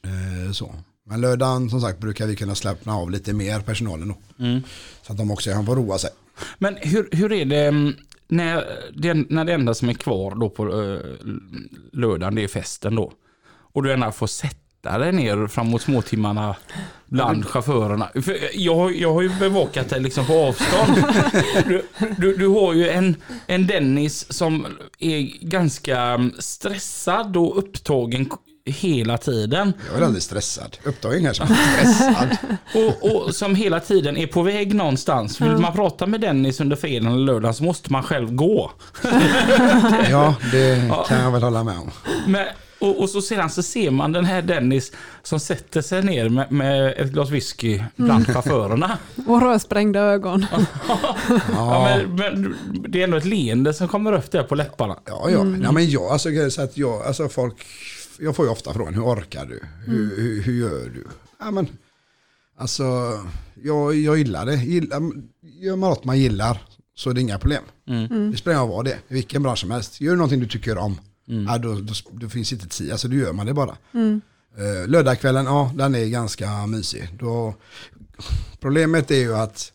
Eh, 0.04 0.52
så. 0.52 0.74
Men 1.10 1.20
lördagen 1.20 1.70
som 1.70 1.80
sagt 1.80 1.98
brukar 1.98 2.26
vi 2.26 2.36
kunna 2.36 2.54
släppa 2.54 2.92
av 2.92 3.10
lite 3.10 3.32
mer 3.32 3.60
personalen 3.60 4.08
då. 4.08 4.16
Så 5.02 5.12
att 5.12 5.18
de 5.18 5.30
också 5.30 5.50
kan 5.50 5.66
få 5.66 5.74
roa 5.74 5.98
sig. 5.98 6.10
Men 6.58 6.76
hur, 6.76 7.08
hur 7.12 7.32
är 7.32 7.44
det 7.44 7.66
mm, 7.66 7.94
när 8.28 8.64
det, 8.96 9.14
när 9.14 9.44
det 9.44 9.52
enda 9.52 9.74
som 9.74 9.88
är 9.88 9.94
kvar 9.94 10.34
då 10.34 10.50
på 10.50 10.66
uh, 10.66 11.00
lördagen 11.92 12.34
det 12.34 12.44
är 12.44 12.48
festen 12.48 12.94
då? 12.94 13.12
Och 13.72 13.82
du 13.82 13.88
gärna 13.88 14.12
får 14.12 14.26
sätta 14.26 14.98
dig 14.98 15.12
ner 15.12 15.46
framåt 15.46 15.82
småtimmarna 15.82 16.56
bland 17.06 17.46
chaufförerna. 17.46 18.08
För 18.14 18.36
jag, 18.54 18.96
jag 18.96 19.12
har 19.14 19.22
ju 19.22 19.38
bevakat 19.38 19.88
dig 19.88 20.00
liksom 20.00 20.26
på 20.26 20.32
avstånd. 20.32 21.04
Du, 21.66 21.82
du, 22.18 22.36
du 22.36 22.48
har 22.48 22.74
ju 22.74 22.88
en, 22.88 23.16
en 23.46 23.66
Dennis 23.66 24.32
som 24.32 24.66
är 24.98 25.46
ganska 25.46 26.00
mm, 26.00 26.32
stressad 26.38 27.36
och 27.36 27.58
upptagen 27.58 28.30
hela 28.64 29.18
tiden. 29.18 29.72
Jag 29.92 30.00
är 30.00 30.04
aldrig 30.04 30.22
stressad. 30.22 30.76
Upptagen 30.84 31.24
kanske, 31.24 31.44
men 31.44 31.94
stressad. 31.94 32.36
Och, 32.74 33.26
och 33.26 33.34
som 33.34 33.54
hela 33.54 33.80
tiden 33.80 34.16
är 34.16 34.26
på 34.26 34.42
väg 34.42 34.74
någonstans. 34.74 35.40
Vill 35.40 35.56
man 35.56 35.72
prata 35.72 36.06
med 36.06 36.20
Dennis 36.20 36.60
under 36.60 36.76
fredagen 36.76 37.12
eller 37.12 37.24
lördagen 37.32 37.54
så 37.54 37.64
måste 37.64 37.92
man 37.92 38.02
själv 38.02 38.34
gå. 38.34 38.72
Ja, 40.10 40.34
det 40.52 40.92
kan 41.08 41.20
jag 41.20 41.30
väl 41.30 41.42
hålla 41.42 41.64
med 41.64 41.78
om. 41.78 41.90
Men, 42.26 42.46
och, 42.78 43.00
och 43.00 43.10
så 43.10 43.22
sedan 43.22 43.50
så 43.50 43.62
ser 43.62 43.90
man 43.90 44.12
den 44.12 44.24
här 44.24 44.42
Dennis 44.42 44.92
som 45.22 45.40
sätter 45.40 45.82
sig 45.82 46.02
ner 46.02 46.28
med, 46.28 46.52
med 46.52 46.94
ett 46.96 47.12
glas 47.12 47.30
whisky 47.30 47.82
bland 47.96 48.26
chaufförerna. 48.26 48.98
Och 49.26 49.42
rödsprängda 49.42 50.00
ögon. 50.00 50.46
Ja, 51.52 51.84
men, 51.84 52.16
men 52.16 52.56
det 52.88 53.00
är 53.00 53.04
ändå 53.04 53.16
ett 53.16 53.24
leende 53.24 53.74
som 53.74 53.88
kommer 53.88 54.12
upp 54.12 54.30
där 54.30 54.42
på 54.42 54.54
läpparna. 54.54 54.96
Ja, 55.06 55.30
ja. 55.30 55.46
ja 55.62 55.72
men 55.72 55.90
jag, 55.90 56.02
alltså, 56.02 56.50
så 56.50 56.62
att 56.62 56.76
jag, 56.76 57.06
alltså 57.06 57.28
folk, 57.28 57.56
jag 58.20 58.36
får 58.36 58.44
ju 58.44 58.52
ofta 58.52 58.72
frågan, 58.72 58.94
hur 58.94 59.04
orkar 59.04 59.46
du? 59.46 59.60
Hur, 59.86 60.16
hur, 60.16 60.42
hur 60.42 60.52
gör 60.52 60.90
du? 60.94 61.06
Ja, 61.38 61.50
men, 61.50 61.68
alltså, 62.56 62.84
jag, 63.62 63.94
jag 63.94 64.18
gillar 64.18 64.46
det. 64.46 64.56
Gillar, 64.56 65.00
gör 65.42 65.76
man 65.76 65.90
något 65.90 66.04
man 66.04 66.18
gillar 66.18 66.62
så 66.94 67.10
är 67.10 67.14
det 67.14 67.20
inga 67.20 67.38
problem. 67.38 67.62
Det 68.30 68.38
spelar 68.38 68.56
ingen 68.56 68.68
roll 68.68 68.76
vad 68.76 68.84
det 68.84 68.92
är, 68.92 68.98
i 69.08 69.14
vilken 69.14 69.42
bransch 69.42 69.58
som 69.58 69.70
helst. 69.70 70.00
Gör 70.00 70.10
du 70.10 70.16
någonting 70.16 70.40
du 70.40 70.46
tycker 70.46 70.78
om, 70.78 71.00
ja, 71.24 71.58
då, 71.58 71.74
då, 71.74 71.94
då 72.10 72.28
finns 72.28 72.52
inte 72.52 72.68
tid, 72.68 72.92
alltså 72.92 73.08
då 73.08 73.16
gör 73.16 73.32
man 73.32 73.46
det 73.46 73.54
bara. 73.54 73.76
Uh, 74.58 74.88
lördagskvällen, 74.88 75.44
ja 75.44 75.72
den 75.74 75.94
är 75.94 76.06
ganska 76.06 76.66
mysig. 76.66 77.08
Då, 77.18 77.54
problemet 78.60 79.10
är 79.10 79.18
ju 79.18 79.34
att 79.34 79.72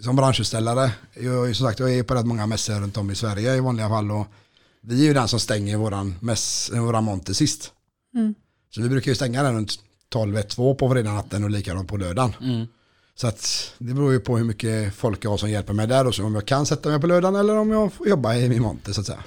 som 0.00 0.16
branschutställare, 0.16 0.90
jag, 1.14 1.56
som 1.56 1.66
sagt, 1.66 1.78
jag 1.78 1.94
är 1.94 2.02
på 2.02 2.14
rätt 2.14 2.26
många 2.26 2.46
mässor 2.46 2.80
runt 2.80 2.96
om 2.96 3.10
i 3.10 3.14
Sverige 3.14 3.56
i 3.56 3.60
vanliga 3.60 3.88
fall 3.88 4.10
och 4.10 4.26
vi 4.86 5.02
är 5.02 5.06
ju 5.08 5.14
den 5.14 5.28
som 5.28 5.40
stänger 5.40 5.76
våran, 5.76 6.14
mäss, 6.20 6.70
våran 6.74 7.04
monter 7.04 7.32
sist. 7.32 7.72
Så 8.74 8.82
vi 8.82 8.88
brukar 8.88 9.10
ju 9.10 9.14
stänga 9.14 9.42
den 9.42 9.54
runt 9.54 9.72
12-1-2 10.14 10.74
på 10.74 10.90
fredag 10.90 11.12
natten 11.12 11.44
och 11.44 11.50
likadant 11.50 11.88
på 11.88 11.96
lördagen. 11.96 12.32
Så 13.16 13.26
att 13.26 13.72
det 13.78 13.94
beror 13.94 14.12
ju 14.12 14.20
på 14.20 14.36
hur 14.38 14.44
mycket 14.44 14.94
folk 14.94 15.24
jag 15.24 15.30
har 15.30 15.36
som 15.36 15.50
hjälper 15.50 15.72
mig 15.72 15.86
där 15.86 16.06
och 16.06 16.14
så 16.14 16.24
om 16.24 16.34
jag 16.34 16.46
kan 16.46 16.66
sätta 16.66 16.88
mig 16.88 17.00
på 17.00 17.06
lördagen 17.06 17.36
eller 17.40 17.56
om 17.56 17.70
jag 17.70 17.92
får 17.92 18.08
jobba 18.08 18.34
i 18.34 18.48
min 18.48 18.62
monter 18.62 18.92
så 18.92 19.00
att 19.00 19.06
säga. 19.06 19.18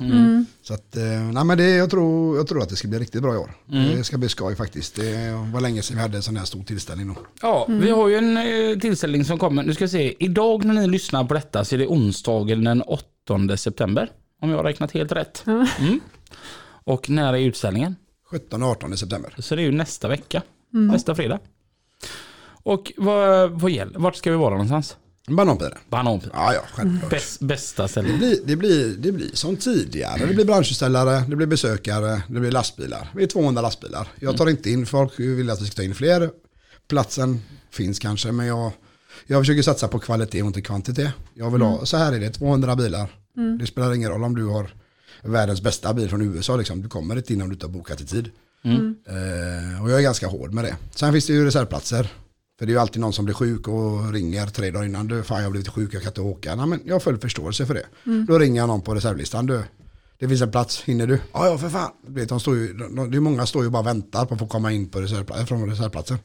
Så 0.62 0.74
att, 0.74 0.98
eh, 0.98 1.04
nej 1.04 1.44
men 1.44 1.58
det, 1.58 1.70
jag, 1.70 1.90
tror, 1.90 2.38
jag 2.38 2.48
tror 2.48 2.62
att 2.62 2.70
det 2.70 2.76
ska 2.76 2.88
bli 2.88 3.00
riktigt 3.00 3.22
bra 3.22 3.34
i 3.34 3.38
år. 3.38 3.52
Det 3.98 4.04
ska 4.04 4.18
bli 4.18 4.30
skoj 4.30 4.56
faktiskt. 4.56 4.96
Det 4.96 5.32
var 5.54 5.62
länge 5.62 5.82
sedan 5.82 5.98
vi 5.98 6.02
hade 6.02 6.18
en 6.18 6.24
sån 6.24 6.38
här 6.38 6.46
stor 6.46 6.64
tillställning. 6.64 7.08
Då. 7.08 7.16
Ja, 7.42 7.66
vi 7.70 7.90
har 7.90 8.08
ju 8.08 8.16
en 8.16 8.38
eh, 8.38 8.80
tillställning 8.80 9.26
som 9.26 9.38
kommer. 9.40 9.64
Nu 9.64 9.74
ska 9.74 9.84
vi 9.84 9.90
se, 9.90 10.16
idag 10.20 10.66
när 10.66 10.74
ni 10.74 10.88
lyssnar 10.88 11.24
på 11.24 11.34
detta 11.34 11.66
så 11.66 11.76
är 11.76 11.80
det 11.80 11.88
onsdagen 11.88 12.64
den 12.64 12.82
8 12.82 13.58
september. 13.58 14.10
Om 14.42 14.50
jag 14.50 14.58
har 14.58 14.64
räknat 14.64 14.92
helt 14.92 15.12
rätt. 15.12 15.44
Mm. 15.48 16.00
Och 16.84 17.10
när 17.10 17.34
är 17.34 17.38
utställningen? 17.38 17.96
17-18 18.32 18.96
september. 18.96 19.34
Så 19.38 19.56
det 19.56 19.62
är 19.62 19.66
ju 19.66 19.72
nästa 19.72 20.08
vecka. 20.08 20.42
Nästa 20.70 21.16
fredag. 21.16 21.40
Och 22.64 22.92
vad, 22.98 23.52
vad 23.52 23.72
gäller, 23.72 24.00
vart 24.00 24.16
ska 24.16 24.32
vi 24.32 24.38
vara 24.38 24.50
någonstans? 24.54 24.98
Bananpiren. 25.28 25.78
Bananpil. 25.90 26.30
Ja, 26.34 26.54
ja, 26.54 26.62
självklart. 26.74 27.10
Bäst, 27.12 27.40
bästa 27.40 27.84
Det 27.84 27.90
stället. 27.90 28.18
blir, 28.18 28.40
det, 28.46 28.56
blir, 28.56 28.88
det 28.98 29.12
blir 29.12 29.30
som 29.34 29.58
tidigare. 29.58 30.26
Det 30.26 30.34
blir 30.34 30.46
branschutställare, 30.46 31.24
det 31.28 31.36
blir 31.36 31.48
besökare, 31.48 32.22
det 32.28 32.40
blir 32.40 32.52
lastbilar. 32.52 33.10
Vi 33.16 33.24
är 33.24 33.28
200 33.28 33.62
lastbilar. 33.62 34.08
Jag 34.20 34.38
tar 34.38 34.50
inte 34.50 34.70
in 34.70 34.86
folk, 34.86 35.14
vi 35.18 35.36
vill 35.36 35.50
att 35.50 35.62
vi 35.62 35.66
ska 35.66 35.76
ta 35.76 35.84
in 35.84 35.96
fler. 35.96 36.30
Platsen 36.88 37.40
finns 37.72 38.00
kanske, 38.00 38.32
men 38.32 38.46
jag, 38.46 38.72
jag 39.28 39.42
försöker 39.42 39.62
satsa 39.62 39.88
på 39.88 40.00
kvalitet 40.00 40.42
och 40.42 40.48
inte 40.48 40.62
kvantitet. 40.62 41.12
Jag 41.34 41.52
vill 41.52 41.62
ha, 41.62 41.86
så 41.86 41.98
här 41.98 42.14
är 42.14 42.20
det, 42.20 42.30
200 42.30 42.76
bilar. 42.76 43.10
Det 43.60 43.68
spelar 43.68 43.94
ingen 43.94 44.10
roll 44.12 44.24
om 44.24 44.36
du 44.36 44.46
har 44.46 44.70
världens 45.24 45.62
bästa 45.62 45.94
bil 45.94 46.10
från 46.10 46.22
USA, 46.22 46.56
liksom. 46.56 46.82
du 46.82 46.90
kommer 46.90 47.16
inte 47.16 47.34
in 47.34 47.42
om 47.42 47.50
du 47.50 47.54
inte 47.54 47.66
har 47.66 47.72
bokat 47.74 48.02
i 48.02 48.06
tid. 48.06 48.30
Eh, 49.08 49.84
och 49.84 49.92
jag 49.92 49.98
är 49.98 50.04
ganska 50.04 50.28
hård 50.28 50.54
med 50.54 50.64
det. 50.64 50.76
Sen 50.96 51.12
finns 51.14 51.28
det 51.28 51.34
ju 51.34 51.46
reservplatser. 51.46 52.04
För 52.60 52.66
det 52.66 52.70
är 52.72 52.74
ju 52.74 52.80
alltid 52.80 53.02
någon 53.02 53.14
som 53.14 53.26
blir 53.26 53.36
sjuk 53.36 53.68
och 53.68 54.14
ringer 54.14 54.48
tre 54.48 54.72
dagar 54.72 54.86
innan. 54.86 55.08
Du, 55.08 55.24
fan 55.24 55.38
jag 55.38 55.46
har 55.46 55.52
blivit 55.52 55.68
sjuk, 55.70 55.94
jag 55.94 56.02
kan 56.02 56.10
inte 56.10 56.22
åka. 56.22 56.56
Nej, 56.56 56.66
men 56.68 56.80
jag 56.86 56.96
har 56.96 57.00
full 57.00 57.18
förståelse 57.18 57.66
för 57.66 57.74
det. 57.74 57.86
Då 58.28 58.40
ringer 58.40 58.62
jag 58.62 58.68
någon 58.68 58.82
på 58.82 58.96
reservlistan. 58.96 59.46
Du, 59.46 59.64
det 60.20 60.28
finns 60.28 60.42
en 60.42 60.52
plats, 60.52 60.82
hinner 60.82 61.08
du? 61.08 61.20
Ja, 61.34 61.48
ja 61.48 61.58
för 61.58 61.70
fan. 61.70 61.92
Du 62.08 62.14
vet, 62.14 62.30
de 62.30 62.40
står 62.40 62.56
ju, 62.56 62.74
de, 62.74 63.12
det 63.12 63.18
är 63.18 63.22
många 63.22 63.46
står 63.46 63.64
ju 63.64 63.70
bara 63.70 63.80
och 63.80 63.88
väntar 63.88 64.26
på 64.26 64.34
att 64.34 64.40
få 64.40 64.48
komma 64.48 64.72
in 64.72 64.90
på 64.90 65.00
reservpla- 65.00 65.46
från 65.46 65.70
reservplatsen. 65.70 66.18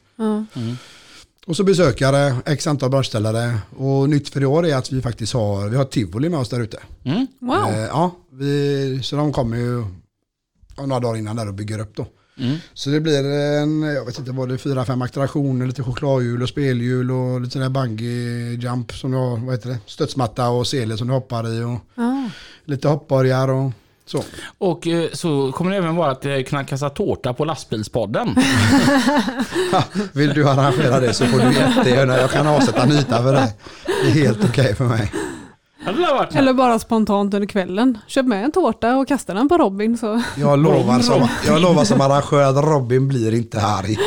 Och 1.45 1.55
så 1.55 1.63
besökare, 1.63 2.35
x 2.45 2.67
antal 2.67 2.89
branschställare. 2.89 3.57
Och 3.77 4.09
nytt 4.09 4.29
för 4.29 4.41
i 4.41 4.45
år 4.45 4.65
är 4.65 4.75
att 4.75 4.91
vi 4.91 5.01
faktiskt 5.01 5.33
har, 5.33 5.69
vi 5.69 5.77
har 5.77 5.85
tivoli 5.85 6.29
med 6.29 6.39
oss 6.39 6.49
där 6.49 6.59
ute. 6.61 6.79
Mm. 7.03 7.27
Wow. 7.39 7.69
Eh, 7.69 7.79
ja, 7.79 8.11
vi, 8.31 8.99
så 9.03 9.15
de 9.15 9.33
kommer 9.33 9.57
ju 9.57 9.85
några 10.77 10.99
dagar 10.99 11.17
innan 11.17 11.35
där 11.35 11.47
och 11.47 11.53
bygger 11.53 11.79
upp 11.79 11.95
då. 11.95 12.05
Så 12.73 12.89
det 12.89 12.99
blir 12.99 13.25
en, 13.25 13.81
jag 13.81 14.05
vet 14.05 14.19
inte 14.19 14.31
vad 14.31 14.47
det 14.49 14.53
är, 14.53 14.57
fyra, 14.57 14.85
fem 14.85 15.01
attraktioner, 15.01 15.65
lite 15.67 15.83
chokladhjul 15.83 16.41
och 16.43 16.49
spelhjul 16.49 17.11
och 17.11 17.41
lite 17.41 17.53
sån 17.53 17.61
där 17.61 17.69
bungee 17.69 18.53
jump 18.53 18.93
som 18.93 19.11
du 19.11 19.17
har, 19.17 19.37
vad 19.37 19.55
heter 19.55 19.69
det, 19.69 19.77
studsmatta 19.85 20.49
och 20.49 20.67
sele 20.67 20.97
som 20.97 21.07
du 21.07 21.13
hoppar 21.13 21.53
i 21.53 21.63
och 21.63 21.79
Ja. 21.95 22.29
lite 22.65 22.87
hoppborgar 22.87 23.47
och 23.47 23.71
så. 24.05 24.23
Och 24.57 24.87
eh, 24.87 25.09
så 25.13 25.51
kommer 25.51 25.71
det 25.71 25.77
även 25.77 25.95
vara 25.95 26.11
att 26.11 26.25
eh, 26.25 26.41
kunna 26.41 26.63
kasta 26.63 26.89
tårta 26.89 27.33
på 27.33 27.45
lastbilspodden. 27.45 28.35
Vill 30.13 30.33
du 30.33 30.49
arrangera 30.49 30.99
det 30.99 31.13
så 31.13 31.25
får 31.25 31.39
du 31.39 31.53
jättegärna, 31.53 32.17
jag 32.17 32.31
kan 32.31 32.47
avsätta 32.47 32.83
en 32.83 32.91
yta 32.91 33.23
för 33.23 33.33
det. 33.33 33.53
Det 33.85 34.09
är 34.09 34.25
helt 34.25 34.45
okej 34.49 34.75
för 34.75 34.85
mig. 34.85 35.11
Eller 36.33 36.53
bara 36.53 36.79
spontant 36.79 37.33
under 37.33 37.47
kvällen. 37.47 37.97
Köp 38.07 38.25
med 38.25 38.45
en 38.45 38.51
tårta 38.51 38.95
och 38.97 39.07
kasta 39.07 39.33
den 39.33 39.49
på 39.49 39.57
Robin 39.57 39.97
så. 39.97 40.21
Jag 40.37 40.59
lovar 40.59 40.99
som, 40.99 41.27
jag 41.47 41.61
lovar 41.61 41.83
som 41.83 42.01
arrangör 42.01 42.41
att 42.41 42.65
Robin 42.65 43.07
blir 43.07 43.33
inte 43.33 43.61
arg. 43.61 43.97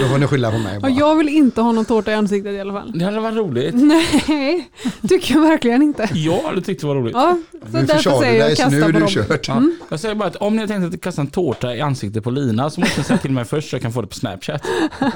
Då 0.00 0.08
får 0.08 0.18
ni 0.18 0.26
skylla 0.26 0.50
på 0.50 0.58
mig 0.58 0.80
bara. 0.80 0.90
jag 0.92 1.16
vill 1.16 1.28
inte 1.28 1.60
ha 1.60 1.72
någon 1.72 1.84
tårta 1.84 2.10
i 2.10 2.14
ansiktet 2.14 2.52
i 2.52 2.60
alla 2.60 2.72
fall. 2.72 2.92
Det 2.98 3.04
hade 3.04 3.20
varit 3.20 3.36
roligt. 3.36 3.74
Nej, 3.74 4.70
tycker 5.08 5.34
jag 5.34 5.40
verkligen 5.40 5.82
inte. 5.82 6.08
Jag 6.14 6.42
hade 6.42 6.60
tyckt 6.62 6.80
det 6.80 6.86
var 6.86 6.94
roligt. 6.94 7.12
Ja, 7.14 7.38
så 7.52 7.58
Nu 7.78 7.86
därför 7.86 8.20
säger 8.20 8.48
jag 8.48 8.56
kasta 8.56 8.64
på 8.86 8.92
du 8.92 8.98
Robin. 9.00 9.08
kört. 9.08 9.48
Ja. 9.48 9.62
Jag 9.88 10.00
säger 10.00 10.14
bara 10.14 10.28
att 10.28 10.36
om 10.36 10.54
ni 10.56 10.60
har 10.60 10.66
tänkt 10.68 10.94
att 10.94 11.00
kasta 11.00 11.20
en 11.20 11.26
tårta 11.26 11.74
i 11.74 11.80
ansiktet 11.80 12.24
på 12.24 12.30
Lina 12.30 12.70
så 12.70 12.80
måste 12.80 13.00
ni 13.00 13.04
säga 13.04 13.18
till 13.18 13.30
mig 13.32 13.44
först 13.44 13.70
så 13.70 13.76
jag 13.76 13.82
kan 13.82 13.92
få 13.92 14.00
det 14.00 14.06
på 14.08 14.14
Snapchat. 14.14 14.62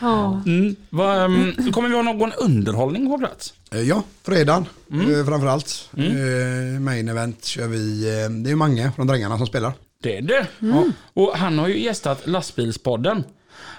Ja. 0.00 0.42
Mm. 0.46 0.76
Vad, 0.90 1.24
ehm, 1.24 1.72
kommer 1.72 1.88
vi 1.88 1.94
ha 1.94 2.02
någon 2.02 2.32
underhållning 2.32 3.10
på 3.10 3.18
plats? 3.18 3.54
Eh, 3.72 3.80
Ja, 3.80 4.02
fredagen 4.22 4.66
eh, 4.92 5.26
framförallt. 5.26 5.90
Eh, 5.96 6.80
main 6.80 7.08
event 7.08 7.44
kör 7.44 7.68
vi, 7.68 8.02
eh, 8.24 8.30
det 8.30 8.50
är 8.50 8.56
Mange 8.56 8.92
från 8.96 9.06
Drängarna 9.06 9.38
som 9.38 9.46
spelar. 9.46 9.72
Det 10.02 10.16
är 10.16 10.22
det. 10.22 10.46
Ja. 10.58 10.84
Och 11.14 11.36
han 11.36 11.58
har 11.58 11.68
ju 11.68 11.80
gästat 11.80 12.26
lastbilspodden. 12.26 13.24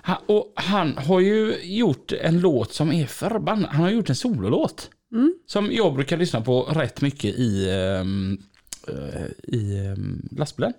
Ha- 0.05 0.22
Och 0.26 0.53
han 0.55 0.97
har 0.97 1.20
ju 1.20 1.55
gjort 1.63 2.11
en 2.11 2.39
låt 2.39 2.74
som 2.74 2.91
är 2.91 3.05
förbannad. 3.05 3.70
Han 3.72 3.82
har 3.84 3.89
gjort 3.89 4.09
en 4.09 4.15
sololåt. 4.15 4.89
Som 5.47 5.72
jag 5.72 5.93
brukar 5.95 6.17
lyssna 6.17 6.41
på 6.41 6.61
rätt 6.63 7.01
mycket 7.01 7.36
i, 7.36 7.70
eh, 7.70 8.03
i 9.47 9.78
ehm, 9.88 10.22
lastbilen. 10.32 10.74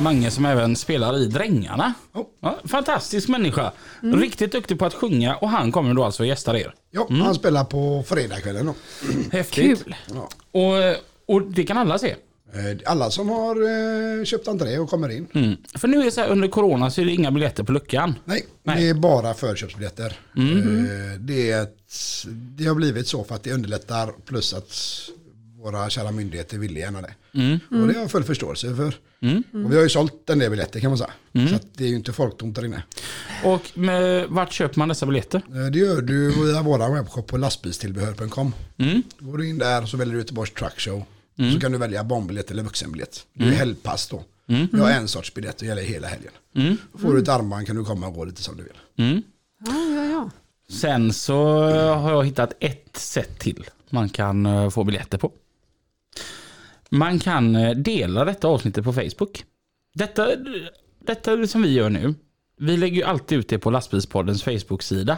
Mange 0.00 0.30
som 0.30 0.44
även 0.44 0.76
spelar 0.76 1.18
i 1.18 1.26
Drängarna. 1.26 1.94
Oh. 2.14 2.24
Ja, 2.42 2.58
fantastisk 2.64 3.28
människa. 3.28 3.72
Riktigt 4.00 4.52
duktig 4.52 4.78
på 4.78 4.84
att 4.86 4.94
sjunga 4.94 5.36
och 5.36 5.48
han 5.48 5.72
kommer 5.72 5.94
då 5.94 6.04
alltså 6.04 6.24
gästar 6.24 6.54
er. 6.56 6.74
Ja, 6.90 7.06
han 7.10 7.34
spelar 7.34 7.64
på 7.64 8.04
fredagskvällen 8.06 8.66
då. 8.66 8.74
Häftigt. 9.32 9.84
Kul. 9.84 9.94
Ja. 10.14 10.28
Och, 10.60 10.96
och 11.36 11.42
det 11.42 11.64
kan 11.64 11.78
alla 11.78 11.98
se. 11.98 12.10
Eh, 12.54 12.78
Alla 12.86 13.10
som 13.10 13.28
har 13.28 13.56
eh, 14.20 14.24
köpt 14.24 14.48
entré 14.48 14.78
och 14.78 14.90
kommer 14.90 15.08
in. 15.08 15.26
Mm. 15.34 15.56
För 15.74 15.88
nu 15.88 16.06
är 16.06 16.10
så 16.10 16.20
här 16.20 16.28
under 16.28 16.48
corona 16.48 16.90
så 16.90 17.00
är 17.00 17.04
det 17.04 17.12
inga 17.12 17.30
biljetter 17.30 17.62
på 17.64 17.72
luckan. 17.72 18.14
Nej, 18.24 18.46
Nej. 18.62 18.76
det 18.82 18.88
är 18.88 18.94
bara 18.94 19.34
förköpsbiljetter. 19.34 20.06
Eh, 20.36 21.20
Det, 21.20 21.50
är 21.50 21.62
ett, 21.62 21.78
det 22.28 22.64
har 22.66 22.74
blivit 22.74 23.08
så 23.08 23.24
för 23.24 23.34
att 23.34 23.42
det 23.42 23.52
underlättar 23.52 24.12
plus 24.26 24.54
att 24.54 24.76
våra 25.60 25.90
kära 25.90 26.10
myndigheter 26.12 26.58
vill 26.58 26.76
gärna 26.76 27.00
det. 27.02 27.14
Och 27.70 27.86
det 27.86 27.94
har 27.94 28.00
jag 28.00 28.10
full 28.10 28.24
förståelse 28.24 28.74
för. 28.76 28.94
Och 29.64 29.72
vi 29.72 29.76
har 29.76 29.82
ju 29.82 29.88
sålt 29.88 30.30
en 30.30 30.38
del 30.38 30.50
biljetter 30.50 30.80
kan 30.80 30.90
man 30.90 30.98
säga. 30.98 31.10
Så 31.48 31.54
att 31.54 31.74
det 31.74 31.84
är 31.84 31.88
ju 31.88 31.94
inte 31.96 32.12
folktomt 32.12 32.54
där 32.56 32.64
inne. 32.64 32.82
Och 33.44 33.62
med, 33.74 34.26
vart 34.28 34.52
köper 34.52 34.78
man 34.78 34.88
dessa 34.88 35.06
biljetter? 35.06 35.42
Eh, 35.48 35.66
Det 35.72 35.78
gör 35.78 36.02
du 36.02 36.30
via 36.30 36.62
vår 36.62 36.94
webbshop 36.94 37.26
på 37.26 37.36
lastbilstillbehör.com. 37.36 38.54
Mm. 38.78 39.02
Då 39.18 39.24
går 39.30 39.38
du 39.38 39.48
in 39.48 39.58
där 39.58 39.86
så 39.86 39.96
väljer 39.96 40.14
du 40.14 40.20
Göteborgs 40.20 40.52
Truck 40.54 40.80
Show. 40.80 41.04
Så 41.54 41.60
kan 41.60 41.72
du 41.72 41.78
välja 41.78 42.04
barnbiljett 42.04 42.50
eller 42.50 42.62
vuxenbiljett. 42.62 43.26
Det 43.34 43.44
är 43.44 43.50
helgpass 43.50 44.08
då. 44.08 44.24
Vi 44.46 44.80
har 44.80 44.90
en 44.90 45.08
sorts 45.08 45.34
biljett 45.34 45.60
och 45.60 45.66
gäller 45.66 45.82
hela 45.82 46.08
helgen. 46.08 46.32
Får 46.98 47.14
du 47.14 47.22
ett 47.22 47.28
armband 47.28 47.66
kan 47.66 47.76
du 47.76 47.84
komma 47.84 48.06
och 48.06 48.14
gå 48.14 48.24
lite 48.24 48.42
som 48.42 48.56
du 48.56 48.62
vill. 48.62 49.06
Mm. 49.10 49.22
Ja, 49.66 49.72
ja, 49.96 50.04
ja. 50.04 50.30
Sen 50.74 51.12
så 51.12 51.44
har 51.94 52.10
jag 52.12 52.24
hittat 52.24 52.52
ett 52.60 52.96
sätt 52.96 53.38
till 53.38 53.64
man 53.90 54.08
kan 54.08 54.46
eh, 54.46 54.70
få 54.70 54.84
biljetter 54.84 55.18
på. 55.18 55.32
Man 56.88 57.18
kan 57.18 57.56
eh, 57.56 57.70
dela 57.70 58.24
detta 58.24 58.48
avsnittet 58.48 58.84
på 58.84 58.92
Facebook. 58.92 59.44
Detta, 59.94 60.28
detta 60.98 61.46
som 61.46 61.62
vi 61.62 61.72
gör 61.72 61.90
nu, 61.90 62.14
vi 62.58 62.76
lägger 62.76 62.96
ju 62.96 63.02
alltid 63.02 63.38
ut 63.38 63.48
det 63.48 63.58
på 63.58 63.70
Lastbilspoddens 63.70 64.42
Facebook-sida. 64.42 65.16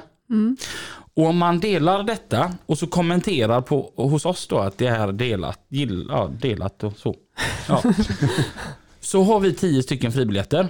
Och 1.15 1.27
om 1.27 1.39
man 1.39 1.61
delar 1.61 2.03
detta 2.03 2.55
och 2.67 2.79
så 2.79 2.87
kommenterar 2.87 3.61
på, 3.61 3.93
hos 3.97 4.27
oss 4.27 4.47
då 4.47 4.59
att 4.59 4.79
det 4.79 4.87
är 4.87 5.13
delat, 5.13 5.61
gill, 5.69 6.07
ja, 6.09 6.31
delat 6.41 6.85
och 6.85 6.99
så. 6.99 7.17
Ja. 7.69 7.83
så 9.01 9.23
har 9.23 9.41
vi 9.41 9.55
tio 9.55 9.83
stycken 9.83 10.13
fribiljetter. 10.13 10.69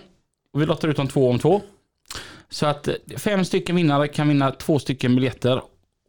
Och 0.53 0.63
vi 0.63 0.67
lottar 0.67 0.89
ut 0.89 0.97
dem 0.97 1.09
två 1.09 1.31
om 1.31 1.39
två. 1.39 1.63
Så 2.51 2.67
att 2.67 2.89
eh, 2.89 2.95
fem 3.17 3.45
stycken 3.45 3.77
vinnare 3.77 4.09
kan 4.09 4.29
vinna 4.29 4.51
två 4.51 4.79
stycken 4.79 5.15
biljetter. 5.15 5.63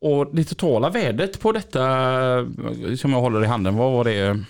Och 0.04 0.28
det 0.32 0.43
totala 0.43 0.89
värdet 0.89 1.39
på 1.39 1.51
detta 1.51 1.82
eh, 1.82 2.95
som 2.95 3.14
jag 3.14 3.22
håller 3.22 3.43
i 3.43 3.47
handen, 3.47 3.76
vad 3.78 3.91
var 3.91 4.04
det? 4.04 4.43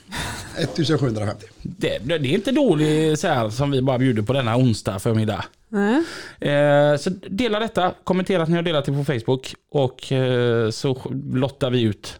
1750. 0.58 1.46
Det, 1.62 1.98
det 1.98 2.14
är 2.14 2.26
inte 2.26 2.52
dåligt 2.52 3.20
så 3.20 3.28
här 3.28 3.50
som 3.50 3.72
vi 3.72 3.82
bara 3.82 3.98
bjuder 3.98 4.22
på 4.22 4.34
denna 4.34 4.58
onsdag 4.58 5.00
förmiddag. 5.00 5.46
Nej. 5.70 6.04
Eh, 6.40 6.98
så 6.98 7.10
dela 7.10 7.60
detta, 7.60 7.94
kommentera 8.04 8.44
att 8.44 8.50
ni 8.50 8.56
har 8.56 8.64
delat 8.64 8.86
det 8.86 8.92
på 8.92 9.04
Facebook 9.04 9.56
och 9.72 10.12
eh, 10.12 10.70
så 10.70 11.02
lottar 11.34 11.70
vi 11.70 11.82
ut 11.82 12.20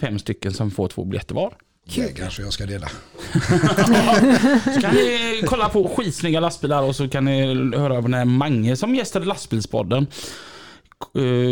fem 0.00 0.18
stycken 0.18 0.52
som 0.52 0.70
får 0.70 0.88
två 0.88 1.04
biljetter 1.04 1.34
var. 1.34 1.54
Det 1.94 2.16
kanske 2.16 2.42
jag 2.42 2.52
ska 2.52 2.66
dela. 2.66 2.88
Så 4.74 4.80
kan 4.80 4.94
ni 4.94 5.42
kolla 5.46 5.68
på 5.68 5.88
skitsnygga 5.88 6.40
lastbilar 6.40 6.82
och 6.82 6.96
så 6.96 7.08
kan 7.08 7.24
ni 7.24 7.54
höra 7.76 8.00
när 8.00 8.24
Mange 8.24 8.76
som 8.76 8.94
gästade 8.94 9.26
lastbilspodden 9.26 10.06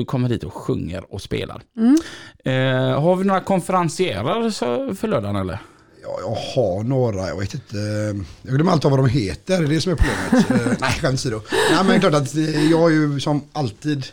kommer 0.07 0.29
dit 0.29 0.45
och 0.45 0.55
sjunger 0.55 1.15
och 1.15 1.23
spelar. 1.23 1.63
Eh, 2.45 3.01
har 3.01 3.17
vi 3.17 3.25
några 3.25 3.41
konferencierer 3.41 4.51
så- 4.51 4.95
för 4.95 5.09
lördagen 5.09 5.37
eller? 5.37 5.59
Ja, 6.03 6.19
jag 6.21 6.35
har 6.55 6.83
några, 6.83 7.29
jag 7.29 7.39
vet 7.41 7.55
inte. 7.55 7.77
Jag 8.43 8.55
glömmer 8.55 8.73
alltid 8.73 8.91
vad 8.91 9.01
de 9.01 9.09
heter, 9.09 9.59
det 9.59 9.65
är 9.65 9.69
det 9.69 9.81
som 9.81 9.93
är 9.93 9.97
problemet. 9.97 10.51
Eh, 10.67 10.77
Nej, 10.81 10.93
skämt 10.93 11.15
åsido. 11.15 11.41
Nej, 11.73 11.85
men 11.87 12.01
klart 12.01 12.15
att 12.15 12.35
eh, 12.35 12.71
jag 12.71 12.79
har 12.79 12.89
ju 12.91 13.21
som 13.21 13.43
alltid 13.53 14.07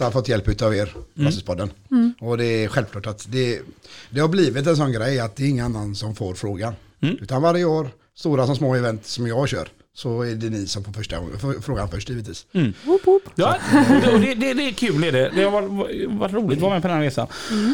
har 0.00 0.10
fått 0.10 0.28
hjälp 0.28 0.62
av 0.62 0.74
er, 0.74 0.94
Lastbilspodden. 1.14 1.70
Och 2.20 2.38
det 2.38 2.44
är 2.64 2.68
självklart 2.68 3.06
att 3.06 3.26
det, 3.28 3.60
det 4.10 4.20
har 4.20 4.28
blivit 4.28 4.66
en 4.66 4.76
sån 4.76 4.92
grej 4.92 5.20
att 5.20 5.36
det 5.36 5.44
är 5.44 5.48
ingen 5.48 5.64
annan 5.64 5.94
som 5.94 6.14
får 6.14 6.34
frågan. 6.34 6.74
Utan 7.20 7.42
varje 7.42 7.64
år, 7.64 7.88
stora 8.14 8.46
som 8.46 8.56
små 8.56 8.74
event 8.74 9.06
som 9.06 9.26
jag 9.26 9.48
kör, 9.48 9.68
så 9.94 10.22
är 10.22 10.34
det 10.34 10.50
ni 10.50 10.66
som 10.66 10.84
får 10.84 10.92
första, 10.92 11.16
för- 11.38 11.60
frågan 11.60 11.88
först 11.88 12.08
givetvis. 12.08 12.46
Woop, 12.84 13.06
woop. 13.06 13.22
Ja, 13.34 13.56
och 14.12 14.20
det, 14.20 14.34
det, 14.34 14.54
det 14.54 14.68
är 14.68 14.72
kul 14.72 15.04
är 15.04 15.12
det. 15.12 15.30
Det 15.34 15.42
har 15.42 15.50
varit, 15.50 16.10
varit 16.10 16.32
roligt 16.32 16.56
att 16.58 16.62
vara 16.62 16.72
med 16.72 16.82
på 16.82 16.88
den 16.88 16.96
här 16.96 17.04
resan. 17.04 17.26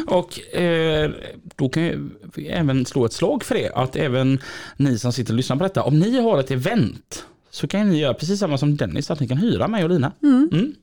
Och 0.07 0.55
eh, 0.57 1.11
då 1.57 1.69
kan 1.69 1.83
jag 1.83 2.11
även 2.47 2.87
slå 2.87 3.05
ett 3.05 3.13
slag 3.13 3.45
för 3.45 3.55
det. 3.55 3.71
Att 3.75 3.97
även 3.97 4.41
ni 4.77 4.99
som 4.99 5.13
sitter 5.13 5.33
och 5.33 5.37
lyssnar 5.37 5.57
på 5.57 5.63
detta, 5.63 5.83
om 5.83 5.99
ni 5.99 6.21
har 6.21 6.41
ett 6.41 6.51
event 6.51 7.25
så 7.51 7.69
kan 7.69 7.89
ni 7.91 7.99
göra 8.01 8.15
precis 8.15 8.41
samma 8.41 8.59
som 8.59 8.77
Dennis, 8.77 9.11
att 9.11 9.21
ni 9.21 9.29
kan 9.29 9.39
hyra 9.39 9.69
mig 9.69 9.85
och 9.85 9.91
Lina. 9.91 10.13
Mm. 10.23 10.75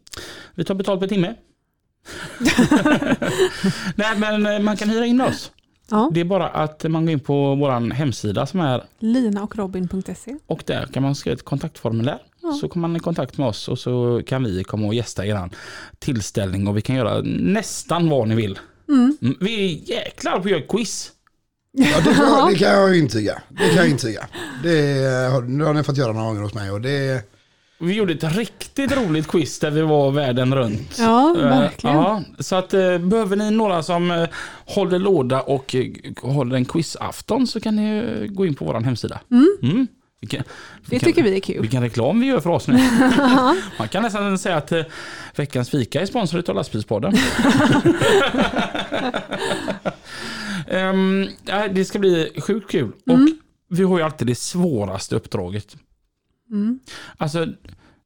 Vi 0.56 0.64
tar 0.64 0.76
betalt 0.76 1.00
per 1.00 1.08
timme. 1.08 1.36
Nej 3.96 4.18
men 4.18 4.46
eh, 4.46 4.60
man 4.60 4.78
kan 4.78 4.90
hyra 4.90 5.06
in 5.06 5.22
oss. 5.22 5.52
Ja. 5.90 6.10
Det 6.14 6.20
är 6.20 6.26
bara 6.26 6.48
att 6.48 6.84
man 6.84 7.06
går 7.06 7.12
in 7.14 7.20
på 7.20 7.56
vår 7.56 7.94
hemsida 7.94 8.46
som 8.46 8.60
är 8.60 8.84
Linaochrobin.se. 9.00 10.36
och 10.48 10.64
där 10.66 10.86
kan 10.86 11.04
man 11.04 11.16
skriva 11.16 11.34
ett 11.34 11.46
kontaktformulär. 11.46 12.20
Så 12.62 12.68
kommer 12.70 12.88
man 12.88 12.98
i 12.98 13.00
kontakt 13.00 13.38
med 13.38 13.48
oss 13.48 13.68
och 13.68 13.80
så 13.80 14.22
kan 14.28 14.44
vi 14.44 14.64
komma 14.64 14.88
och 14.88 14.94
gästa 14.94 15.26
er 15.26 15.50
tillställning 16.00 16.68
och 16.68 16.78
vi 16.78 16.82
kan 16.82 16.96
göra 16.96 17.22
nästan 17.24 18.10
vad 18.10 18.28
ni 18.28 18.36
vill. 18.36 18.60
Mm, 18.90 19.18
Vi 19.40 19.66
är 19.66 19.90
jäklar 19.96 20.32
på 20.32 20.38
att 20.40 20.50
göra 20.50 20.62
quiz. 20.62 21.12
Ja, 21.72 21.98
det, 22.06 22.14
kan, 22.16 22.26
jag- 22.26 22.50
det 22.50 22.56
kan 22.56 22.70
jag 22.72 22.98
intyga. 22.98 23.42
Det 23.50 23.68
kan 23.70 23.76
jag 23.76 23.90
intyga. 23.90 24.28
Det 24.64 25.04
har, 25.32 25.42
nu 25.42 25.64
har 25.64 25.74
ni 25.74 25.84
fått 25.84 25.98
göra 25.98 26.14
några 26.14 26.26
gånger 26.28 26.42
hos 26.42 26.54
mig 26.54 26.72
och 26.72 26.82
det 26.82 27.24
Vi 27.78 27.94
gjorde 27.94 28.14
ett 28.14 28.36
riktigt 28.38 28.92
roligt 28.98 29.28
quiz 29.28 29.60
där 29.60 29.72
vi 29.72 29.82
var 29.82 30.12
världen 30.12 30.56
runt. 30.56 30.96
Ja, 31.00 31.36
Eh, 31.38 31.44
verkligen. 31.44 31.96
Ja, 31.96 32.24
så 32.40 32.56
att 32.56 32.74
eh, 32.74 32.98
behöver 32.98 33.36
ni 33.36 33.52
några 33.52 33.84
som 33.84 34.12
eh, 34.12 34.28
håller 34.66 35.00
låda 35.00 35.42
och 35.42 35.76
håller 36.22 36.56
en 36.56 36.66
quizafton 36.66 37.48
så 37.48 37.60
kan 37.60 37.76
ni 37.76 38.28
gå 38.28 38.46
in 38.46 38.56
på 38.56 38.66
vår 38.66 38.74
hemsida. 38.74 39.20
Mm. 39.62 39.88
Vilken, 40.22 40.44
Det 40.86 41.00
tycker 41.00 41.24
vi 41.24 41.36
är 41.36 41.40
kul. 41.40 41.62
Vilken 41.62 41.82
reklam 41.82 42.20
vi 42.20 42.28
gör 42.28 42.40
för 42.40 42.50
oss 42.50 42.68
nu. 42.68 42.74
Man 43.80 43.88
kan 43.88 44.04
nästan 44.04 44.38
säga 44.38 44.58
att 44.58 44.74
veckans 45.36 45.70
fika 45.70 46.02
är 46.02 46.06
sponsrat 46.06 46.50
av 46.50 46.56
Lastbilspodden. 46.56 47.14
Ja, 51.46 51.68
det 51.72 51.86
ska 51.86 52.00
bli 52.00 52.32
sjukt 52.48 52.72
kul. 52.72 52.92
Och 53.08 53.20
vi 53.70 53.84
har 53.84 53.98
ju 53.98 54.04
alltid 54.04 54.28
det 54.28 54.36
svåraste 54.36 55.16
uppdraget. 55.16 55.76
Alltså, 57.18 57.48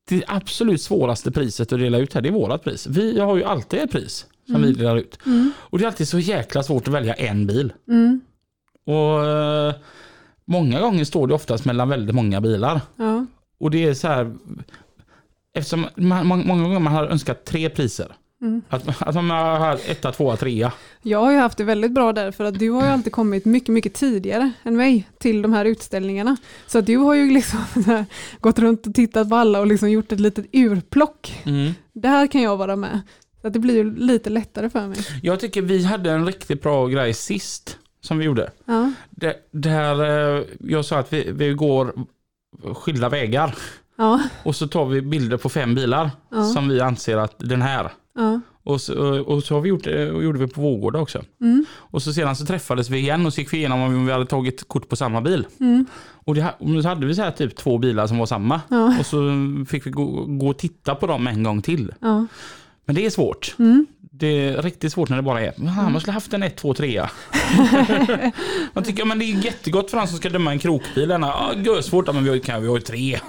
det 0.09 0.23
absolut 0.27 0.81
svåraste 0.81 1.31
priset 1.31 1.73
att 1.73 1.79
dela 1.79 1.97
ut 1.97 2.13
här, 2.13 2.21
det 2.21 2.29
är 2.29 2.33
vårat 2.33 2.63
pris. 2.63 2.87
Vi 2.87 3.19
har 3.19 3.37
ju 3.37 3.43
alltid 3.43 3.79
ett 3.79 3.91
pris 3.91 4.25
som 4.45 4.61
vi 4.61 4.73
delar 4.73 4.95
ut. 4.97 5.19
Och 5.51 5.77
det 5.79 5.83
är 5.83 5.87
alltid 5.87 6.07
så 6.07 6.19
jäkla 6.19 6.63
svårt 6.63 6.87
att 6.87 6.93
välja 6.93 7.13
en 7.13 7.47
bil. 7.47 7.73
Och 8.85 9.25
eh, 9.25 9.73
många 10.45 10.79
gånger 10.79 11.03
står 11.05 11.27
det 11.27 11.33
oftast 11.33 11.65
mellan 11.65 11.89
väldigt 11.89 12.15
många 12.15 12.41
bilar. 12.41 12.81
Ja. 12.95 13.25
Och 13.59 13.71
det 13.71 13.85
är 13.85 13.93
så 13.93 14.07
här, 14.07 14.35
eftersom 15.53 15.85
man, 15.95 16.27
många 16.27 16.63
gånger 16.63 16.79
man 16.79 16.93
har 16.93 17.07
önskat 17.07 17.45
tre 17.45 17.69
priser. 17.69 18.15
Att, 18.69 19.01
att 19.01 19.15
man 19.15 19.29
har 19.29 19.79
etta, 19.87 20.11
tvåa, 20.11 20.37
trea. 20.37 20.71
Jag 21.01 21.19
har 21.19 21.31
ju 21.31 21.37
haft 21.37 21.57
det 21.57 21.63
väldigt 21.63 21.91
bra 21.91 22.13
där 22.13 22.31
för 22.31 22.43
att 22.43 22.59
du 22.59 22.69
har 22.69 22.83
ju 22.83 22.87
alltid 22.89 23.13
kommit 23.13 23.45
mycket, 23.45 23.69
mycket 23.69 23.93
tidigare 23.93 24.51
än 24.63 24.77
mig 24.77 25.09
till 25.19 25.41
de 25.41 25.53
här 25.53 25.65
utställningarna. 25.65 26.37
Så 26.67 26.79
att 26.79 26.85
du 26.85 26.97
har 26.97 27.13
ju 27.13 27.31
liksom 27.31 27.59
här 27.85 28.05
gått 28.39 28.59
runt 28.59 28.87
och 28.87 28.93
tittat 28.93 29.29
på 29.29 29.35
alla 29.35 29.59
och 29.59 29.67
liksom 29.67 29.91
gjort 29.91 30.11
ett 30.11 30.19
litet 30.19 30.45
urplock. 30.53 31.41
Mm. 31.45 31.71
Där 31.93 32.27
kan 32.27 32.41
jag 32.41 32.57
vara 32.57 32.75
med. 32.75 32.99
Så 33.41 33.47
att 33.47 33.53
det 33.53 33.59
blir 33.59 33.75
ju 33.75 33.95
lite 33.95 34.29
lättare 34.29 34.69
för 34.69 34.87
mig. 34.87 34.97
Jag 35.23 35.39
tycker 35.39 35.61
vi 35.61 35.83
hade 35.83 36.11
en 36.11 36.25
riktigt 36.25 36.61
bra 36.61 36.87
grej 36.87 37.13
sist 37.13 37.77
som 38.01 38.17
vi 38.17 38.25
gjorde. 38.25 38.51
Ja, 38.65 38.91
Det, 39.09 39.35
där 39.51 40.03
eh, 40.39 40.43
jag 40.59 40.85
sa 40.85 40.99
att 40.99 41.13
vi, 41.13 41.31
vi 41.31 41.53
går 41.53 41.93
skilda 42.75 43.09
vägar. 43.09 43.55
ja, 43.97 44.21
Och 44.43 44.55
så 44.55 44.67
tar 44.67 44.85
vi 44.85 45.01
bilder 45.01 45.37
på 45.37 45.49
fem 45.49 45.75
bilar 45.75 46.11
Ja. 46.31 46.43
som 46.43 46.69
vi 46.69 46.81
anser 46.81 47.17
att 47.17 47.35
den 47.37 47.61
här. 47.61 47.91
Ja. 48.19 48.39
Och 48.63 48.81
så, 48.81 49.21
och 49.21 49.43
så 49.43 49.53
har 49.53 49.61
vi 49.61 49.69
gjort 49.69 49.87
och 49.87 50.23
gjorde 50.23 50.39
vi 50.39 50.47
på 50.47 50.61
Vårgårda 50.61 50.99
också. 50.99 51.21
Mm. 51.41 51.65
Och 51.71 52.01
så 52.01 52.13
sedan 52.13 52.35
så 52.35 52.45
träffades 52.45 52.89
vi 52.89 52.97
igen 52.97 53.25
och 53.25 53.33
så 53.33 53.41
gick 53.41 53.53
vi 53.53 53.57
igenom 53.57 53.81
om 53.81 54.05
vi 54.05 54.11
hade 54.11 54.25
tagit 54.25 54.67
kort 54.67 54.89
på 54.89 54.95
samma 54.95 55.21
bil. 55.21 55.45
Mm. 55.59 55.85
Och, 56.25 56.35
det, 56.35 56.53
och 56.59 56.83
så 56.83 56.87
hade 56.89 57.05
vi 57.05 57.15
så 57.15 57.21
här 57.21 57.31
typ 57.31 57.55
två 57.55 57.77
bilar 57.77 58.07
som 58.07 58.17
var 58.17 58.25
samma. 58.25 58.61
Ja. 58.69 58.95
Och 58.99 59.05
så 59.05 59.31
fick 59.69 59.85
vi 59.87 59.91
gå, 59.91 60.25
gå 60.27 60.47
och 60.49 60.57
titta 60.57 60.95
på 60.95 61.07
dem 61.07 61.27
en 61.27 61.43
gång 61.43 61.61
till. 61.61 61.91
ja. 62.01 62.25
Men 62.85 62.95
det 62.95 63.05
är 63.05 63.09
svårt. 63.09 63.55
Mm. 63.59 63.85
Det 64.11 64.27
är 64.47 64.61
riktigt 64.61 64.93
svårt 64.93 65.09
när 65.09 65.17
det 65.17 65.23
bara 65.23 65.41
är, 65.41 65.53
"Ah, 65.79 65.89
man 65.89 66.01
skulle 66.01 66.13
haft 66.13 66.33
en 66.33 66.43
1, 66.43 66.55
2, 66.55 66.73
3. 66.73 67.01
Man 68.73 68.83
tycker 68.83 69.05
men 69.05 69.19
det 69.19 69.25
är 69.25 69.45
jättegott 69.45 69.91
för 69.91 69.97
han 69.97 70.07
som 70.07 70.17
ska 70.17 70.29
döma 70.29 70.51
en 70.51 70.59
krokbil. 70.59 71.09
Ja, 71.09 71.81
svårt, 71.81 72.13
men 72.13 72.23
vi 72.23 72.29
har, 72.29 72.37
kan, 72.37 72.61
vi 72.61 72.67
har 72.67 72.75
ju 72.75 72.81
tre. 72.81 73.19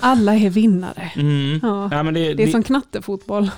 Alla 0.00 0.34
är 0.34 0.50
vinnare. 0.50 1.12
Mm. 1.16 1.60
Ja, 1.62 2.02
men 2.02 2.14
det, 2.14 2.20
Det 2.20 2.42
är 2.42 2.46
det, 2.46 2.52
som 2.52 2.62
knattefotboll. 2.62 3.50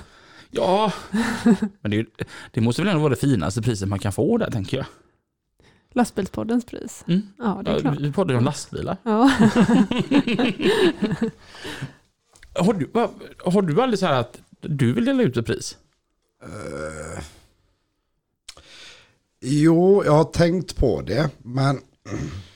Ja. 0.55 0.93
men 1.81 1.91
det, 1.91 2.05
det 2.51 2.61
måste 2.61 2.81
väl 2.81 2.89
ändå 2.89 3.01
vara 3.01 3.09
det 3.09 3.19
finaste 3.19 3.61
priset 3.61 3.89
man 3.89 3.99
kan 3.99 4.11
få 4.11 4.37
där 4.37 4.51
tänker 4.51 4.77
jag. 4.77 4.85
Lastbilspoddens 5.93 6.65
pris. 6.65 7.03
Mm. 7.07 7.21
Ja, 7.37 7.61
det 7.65 7.71
är 7.71 7.79
klart. 7.79 7.99
vi 7.99 8.11
poddar 8.11 8.33
ju 8.33 8.37
om 8.37 8.43
lastbilar. 8.45 8.97
Ja. 9.03 9.31
Har 12.57 12.73
du, 12.73 12.89
har 13.45 13.61
du 13.61 13.81
aldrig 13.81 13.99
så 13.99 14.05
här 14.05 14.19
att 14.19 14.39
du 14.61 14.93
vill 14.93 15.05
dela 15.05 15.23
ut 15.23 15.37
ett 15.37 15.45
pris? 15.45 15.77
Eh, 16.43 17.23
Jo, 19.47 20.03
jag 20.05 20.11
har 20.11 20.23
tänkt 20.23 20.75
på 20.75 21.01
det, 21.01 21.29
men 21.37 21.79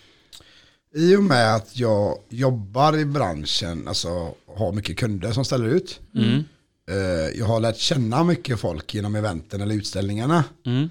i 0.96 1.16
och 1.16 1.24
med 1.24 1.56
att 1.56 1.78
jag 1.78 2.18
jobbar 2.30 2.98
i 2.98 3.06
branschen, 3.06 3.88
alltså 3.88 4.34
har 4.58 4.72
mycket 4.72 4.98
kunder 4.98 5.32
som 5.32 5.46
ställer 5.46 5.68
ut. 5.68 6.00
Mm. 6.16 6.44
Eh, 6.90 7.40
Jag 7.40 7.46
har 7.46 7.60
lärt 7.60 7.78
känna 7.78 8.24
mycket 8.24 8.60
folk 8.60 8.94
genom 8.94 9.16
eventen 9.16 9.62
eller 9.62 9.76
utställningarna. 9.76 10.44
Mm. 10.66 10.90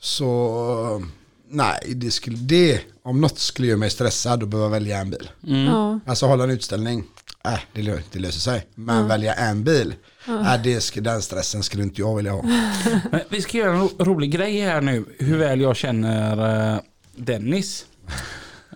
Så 0.00 1.02
nej, 1.50 1.78
det, 1.94 2.10
skulle, 2.10 2.36
det 2.36 2.80
om 3.02 3.20
något 3.20 3.38
skulle 3.38 3.68
göra 3.68 3.78
mig 3.78 3.90
stressad 3.90 4.42
och 4.42 4.48
behöva 4.48 4.68
välja 4.68 4.98
en 4.98 5.10
bil. 5.10 5.30
Mm. 5.46 5.64
Ja. 5.64 6.00
Alltså 6.06 6.26
hålla 6.26 6.44
en 6.44 6.50
utställning, 6.50 7.04
äh, 7.44 7.58
det, 7.72 7.82
lö- 7.82 8.02
det 8.12 8.18
löser 8.18 8.40
sig. 8.40 8.66
Men 8.74 9.08
välja 9.08 9.34
en 9.34 9.64
bil, 9.64 9.94
äh, 10.28 10.62
det, 10.64 10.94
den 11.00 11.22
stressen 11.22 11.62
skulle 11.62 11.82
inte 11.82 12.00
jag 12.00 12.16
vilja 12.16 12.32
ha. 12.32 12.42
Men 13.10 13.20
vi 13.28 13.42
ska 13.42 13.58
göra 13.58 13.72
en 13.74 13.80
ro- 13.80 13.90
rolig 13.98 14.30
grej 14.32 14.60
här 14.60 14.80
nu, 14.80 15.04
hur 15.18 15.38
väl 15.38 15.60
jag 15.60 15.76
känner 15.76 16.72
eh, 16.74 16.80
Dennis. 17.16 17.86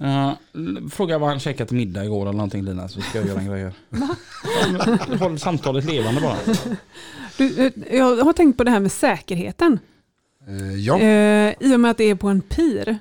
Uh, 0.01 0.33
fråga 0.91 1.19
vad 1.19 1.29
han 1.29 1.41
käkat 1.41 1.69
till 1.69 1.77
middag 1.77 2.05
igår 2.05 2.23
eller 2.23 2.33
någonting 2.33 2.63
Lina, 2.65 2.89
så 2.89 3.01
ska 3.01 3.19
jag 3.19 3.27
göra 3.29 3.41
en 3.41 3.47
grej 3.47 3.63
här. 3.63 3.73
Ja, 3.91 5.17
Håll 5.19 5.39
samtalet 5.39 5.85
levande 5.85 6.21
bara. 6.21 6.37
Du, 7.37 7.67
eh, 7.67 7.97
jag 7.97 8.25
har 8.25 8.33
tänkt 8.33 8.57
på 8.57 8.65
det 8.65 8.71
här 8.71 8.81
med 8.81 8.93
säkerheten. 8.93 9.79
Eh, 10.49 10.77
ja, 10.81 10.99
Eh, 11.01 11.55
I 11.61 11.75
och 11.77 11.81
med 11.81 11.91
att 11.91 11.97
det 11.97 12.05
är 12.11 12.15
på 12.15 12.29
en 12.29 12.41
pir 12.41 12.99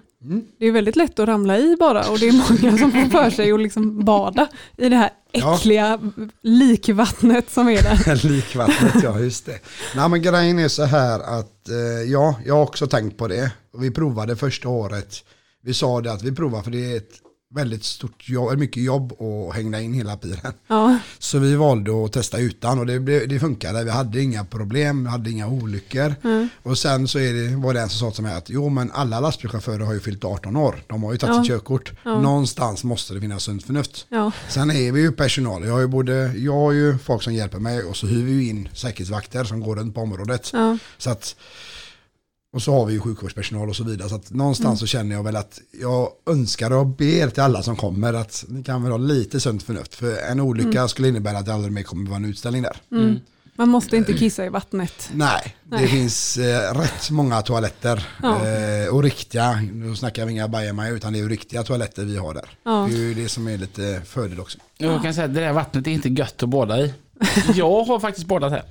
Det 0.60 0.66
är 0.66 0.72
väldigt 0.72 0.96
lätt 0.96 1.20
att 1.20 1.28
ramla 1.28 1.58
i 1.58 1.76
bara 1.80 2.10
och 2.10 2.20
det 2.20 2.28
är 2.28 2.34
många 2.34 2.78
som 2.78 2.92
får 2.92 3.10
för 3.10 3.30
sig 3.30 3.52
att 3.52 3.60
liksom 3.62 4.06
bada 4.06 4.48
i 4.78 4.90
det 4.90 4.96
här 4.96 5.10
Ja. 5.36 5.56
äckliga 5.56 6.00
likvattnet 6.42 7.50
som 7.52 7.68
är 7.70 7.82
där. 7.84 8.28
Likvattnet, 8.30 9.04
ja 9.04 9.20
just 9.20 9.46
det. 9.46 9.60
Nej 9.96 10.10
men 10.10 10.22
grejen 10.22 10.60
är 10.60 10.68
så 10.68 10.84
här 10.84 11.20
att 11.40 11.70
ja, 12.08 12.36
jag 12.46 12.56
har 12.56 12.64
också 12.64 12.88
tänkt 12.88 13.18
på 13.18 13.28
det. 13.28 13.52
Vi 13.78 13.92
provade 13.92 14.36
första 14.36 14.70
året. 14.70 15.24
Vi 15.66 15.74
sa 15.74 16.02
det 16.02 16.12
att 16.12 16.22
vi 16.24 16.32
provar 16.32 16.62
för 16.62 16.72
det 16.72 16.92
är 16.94 16.98
ett 16.98 17.12
väldigt 17.56 17.84
stort 17.84 18.30
jobb, 18.30 18.58
mycket 18.60 18.84
jobb 18.84 19.14
att 19.22 19.56
hänga 19.56 19.82
in 19.82 19.94
hela 19.94 20.18
bilen. 20.18 20.54
Ja, 20.68 20.98
Så 21.20 21.40
vi 21.40 21.56
valde 21.56 22.06
att 22.06 22.12
testa 22.14 22.38
utan 22.38 22.80
och 22.80 22.86
det, 22.86 23.00
det 23.26 23.40
funkade. 23.40 23.84
Vi 23.84 23.90
hade 23.90 24.22
inga 24.22 24.46
problem, 24.46 25.04
vi 25.04 25.10
hade 25.10 25.30
inga 25.32 25.48
olyckor. 25.48 26.16
Och 26.64 26.78
sen 26.78 27.08
så 27.08 27.20
är 27.20 27.34
det, 27.34 27.56
var 27.56 27.74
det 27.74 27.82
en 27.82 27.90
som 27.90 28.00
sa 28.12 28.16
till 28.16 28.24
mig 28.24 28.36
att 28.36 28.50
jo 28.50 28.70
men 28.70 28.92
alla 28.92 29.20
lastbilschaufförer 29.20 29.86
har 29.86 29.94
ju 29.94 30.00
fyllt 30.00 30.24
18 30.26 30.56
år. 30.58 30.84
De 30.88 31.04
har 31.04 31.12
ju 31.12 31.18
tagit 31.18 31.36
Ja. 31.36 31.44
sitt 31.44 31.48
körkort. 31.52 31.92
Någonstans 32.06 32.84
måste 32.84 33.14
det 33.14 33.22
finnas 33.22 33.44
sunt 33.44 33.64
förnuft. 33.66 34.06
ja, 34.10 34.32
Sen 34.50 34.72
är 34.72 34.92
vi 34.92 35.02
ju 35.02 35.12
personal. 35.12 35.66
Jag 35.66 35.74
har 35.74 35.80
ju, 35.80 35.88
både, 35.88 36.34
jag 36.38 36.54
har 36.54 36.72
ju 36.72 36.98
folk 36.98 37.24
som 37.24 37.34
hjälper 37.34 37.60
mig 37.60 37.84
och 37.84 37.98
så 37.98 38.08
hyr 38.08 38.24
vi 38.24 38.32
ju 38.32 38.50
in 38.50 38.70
säkerhetsvakter 38.74 39.44
som 39.44 39.60
går 39.60 39.76
runt 39.76 39.96
på 39.96 40.02
området. 40.02 40.50
ja. 40.54 40.78
Så 40.98 41.10
att, 41.10 41.36
och 42.54 42.62
så 42.62 42.74
har 42.74 42.86
vi 42.86 42.94
ju 42.94 43.00
sjukvårdspersonal 43.00 43.70
och 43.70 43.76
så 43.76 43.84
vidare. 43.84 44.10
Så 44.10 44.16
att 44.16 44.32
någonstans 44.32 44.80
så 44.80 44.86
känner 44.86 45.16
jag 45.16 45.24
väl 45.24 45.36
att 45.36 45.62
jag 45.82 46.10
önskar 46.30 46.72
och 46.72 46.88
ber 46.88 47.30
till 47.30 47.44
alla 47.44 47.64
som 47.64 47.76
kommer 47.76 48.14
att 48.14 48.46
ni 48.48 48.64
kan 48.64 48.84
väl 48.84 48.92
ha 48.92 48.98
lite 48.98 49.40
sunt 49.40 49.64
förnuft. 49.64 49.96
För 49.96 50.18
en 50.32 50.40
olycka 50.40 50.88
skulle 50.88 51.08
innebära 51.08 51.38
att 51.38 51.46
det 51.46 51.54
aldrig 51.54 51.74
mer 51.74 51.84
kommer 51.84 52.10
vara 52.10 52.18
en 52.18 52.26
utställning 52.26 52.62
där. 52.62 52.78
Man 53.56 53.70
måste 53.70 53.98
inte 53.98 54.14
kissa 54.14 54.46
i 54.46 54.50
vattnet. 54.50 55.10
Nej, 55.14 55.56
det 55.64 55.76
Nej. 55.76 55.88
finns 55.88 56.38
eh, 56.38 56.74
rätt 56.74 57.10
många 57.12 57.42
toaletter. 57.42 58.08
Ja. 58.24 58.48
Eh, 58.48 58.96
och 58.96 59.04
riktiga, 59.04 59.62
nu 59.74 59.96
snackar 59.96 60.26
vi 60.26 60.32
inga 60.32 60.48
bajamaj 60.48 60.94
utan 60.94 61.14
det 61.14 61.20
är 61.20 61.24
ju 61.24 61.30
riktiga 61.30 61.64
toaletter 61.64 62.06
vi 62.06 62.18
har 62.18 62.34
där. 62.34 62.50
Ja. 62.64 62.88
Det 62.90 62.96
är 62.96 63.00
ju 63.00 63.14
det 63.14 63.30
som 63.30 63.48
är 63.48 63.58
lite 63.58 64.02
fördel 64.06 64.40
också. 64.40 64.58
Jag 64.78 65.04
kan 65.04 65.14
säga 65.14 65.26
att 65.26 65.34
det 65.34 65.40
där 65.40 65.54
vattnet 65.54 65.88
är 65.88 65.92
inte 65.92 66.10
gött 66.10 66.44
att 66.44 66.50
bada 66.50 66.80
i. 66.80 66.94
Jag 67.56 67.84
har 67.84 68.00
faktiskt 68.00 68.28
badat 68.28 68.52
här. 68.52 68.64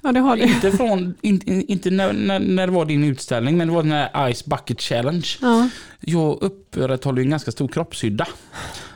Ja, 0.00 0.12
det 0.12 0.20
har 0.20 0.36
det. 0.36 0.42
Inte, 0.42 0.72
från, 0.72 1.14
inte, 1.20 1.50
inte 1.50 1.90
när, 1.90 2.12
när, 2.12 2.38
när 2.38 2.66
det 2.66 2.72
var 2.72 2.84
din 2.84 3.04
utställning, 3.04 3.56
men 3.56 3.68
det 3.68 3.74
var 3.74 3.82
den 3.82 3.92
här 3.92 4.32
Ice 4.32 4.44
Bucket 4.44 4.80
Challenge. 4.80 5.26
Ja, 5.40 5.68
Jag 6.00 6.42
upprätthåller 6.42 7.18
ju 7.18 7.24
en 7.24 7.30
ganska 7.30 7.50
stor 7.52 7.68
kroppshydda. 7.68 8.26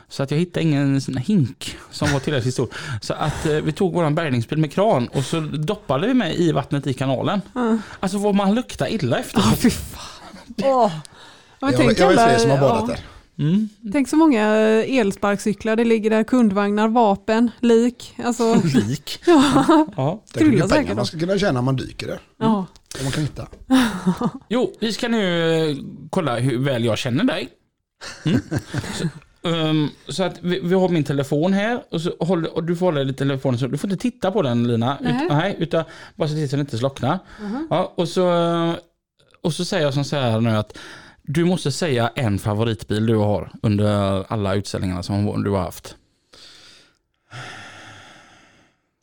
Så 0.08 0.22
att 0.22 0.30
jag 0.30 0.38
hittade 0.38 0.62
ingen 0.66 1.00
sån 1.00 1.16
här 1.16 1.24
hink 1.24 1.76
som 1.90 2.12
var 2.12 2.20
tillräckligt 2.20 2.54
stor. 2.54 2.68
Så 3.02 3.14
att 3.14 3.46
eh, 3.46 3.52
vi 3.52 3.72
tog 3.72 3.94
våran 3.94 4.14
bärgningsbil 4.14 4.58
med 4.58 4.72
kran 4.72 5.08
och 5.08 5.24
så 5.24 5.40
doppade 5.40 6.06
vi 6.06 6.14
med 6.14 6.34
i 6.34 6.52
vattnet 6.52 6.86
i 6.86 6.94
kanalen. 6.94 7.40
Alltså 8.00 8.18
vad 8.18 8.34
man 8.34 8.54
luktar 8.54 8.92
illa 8.92 9.18
efter. 9.18 9.40
Ja, 9.40 9.52
fy 9.56 9.70
fan. 9.70 10.36
Ja, 10.56 10.90
Jag, 11.60 11.72
jag 11.74 12.00
är 12.00 12.06
alla- 12.06 12.26
fler 12.28 12.38
som 12.38 12.50
har 12.50 12.58
badat 12.58 12.84
ja. 12.88 12.94
Mm. 13.38 13.68
Tänk 13.92 14.08
så 14.08 14.16
många 14.16 14.56
eh, 14.56 14.98
elsparkcyklar, 14.98 15.76
det 15.76 15.84
ligger 15.84 16.10
där 16.10 16.24
kundvagnar, 16.24 16.88
vapen, 16.88 17.50
lik. 17.60 18.14
Alltså, 18.24 18.54
Lik. 18.64 19.20
ja, 19.26 19.86
Ja. 19.96 20.22
Hur 20.34 20.40
Kryllar 20.40 20.50
mycket 20.52 20.68
pengar 20.70 20.82
säkert 20.82 20.96
man 20.96 21.06
ska 21.06 21.18
kunna 21.18 21.38
tjäna 21.38 21.58
om 21.58 21.64
man 21.64 21.76
dyker 21.76 22.06
där. 22.06 22.20
ja. 22.38 22.66
Om 22.98 23.04
man 23.04 23.12
kan 23.12 23.22
hitta. 23.22 23.46
Jo, 24.48 24.72
vi 24.80 24.92
ska 24.92 25.08
nu 25.08 25.52
eh, 25.70 25.76
kolla 26.10 26.36
hur 26.38 26.58
väl 26.58 26.84
jag 26.84 26.98
känner 26.98 27.24
dig. 27.24 27.48
Mm. 28.24 28.40
Så, 28.94 29.08
ehm, 29.48 29.88
så 30.08 30.22
att 30.22 30.38
vi, 30.42 30.60
vi 30.60 30.74
har 30.74 30.88
min 30.88 31.04
telefon 31.04 31.52
här 31.52 31.82
och, 31.90 32.00
så 32.00 32.12
håller, 32.20 32.54
och 32.56 32.64
du 32.64 32.76
får 32.76 32.86
hålla 32.86 33.02
i 33.02 33.12
telefonen 33.12 33.58
så 33.58 33.66
du 33.66 33.78
får 33.78 33.90
inte 33.90 34.02
titta 34.02 34.30
på 34.30 34.42
den 34.42 34.68
Lina. 34.68 34.98
Nej. 35.00 35.24
Ut, 35.24 35.30
nej, 35.30 35.56
utan 35.58 35.84
bara 36.16 36.28
se 36.28 36.34
till 36.34 36.48
så 36.50 36.56
den 36.56 36.60
inte 36.66 36.78
slocknar. 36.78 37.18
Ja, 37.70 37.92
och, 37.96 38.08
så, 38.08 38.24
och 39.42 39.54
så 39.54 39.64
säger 39.64 39.84
jag 39.84 39.94
som 39.94 40.04
så 40.04 40.16
här 40.16 40.40
nu 40.40 40.50
att 40.50 40.78
du 41.28 41.44
måste 41.44 41.72
säga 41.72 42.12
en 42.14 42.38
favoritbil 42.38 43.06
du 43.06 43.16
har 43.16 43.50
under 43.62 44.24
alla 44.32 44.54
utställningarna 44.54 45.02
som 45.02 45.42
du 45.44 45.50
har 45.50 45.58
haft. 45.62 45.96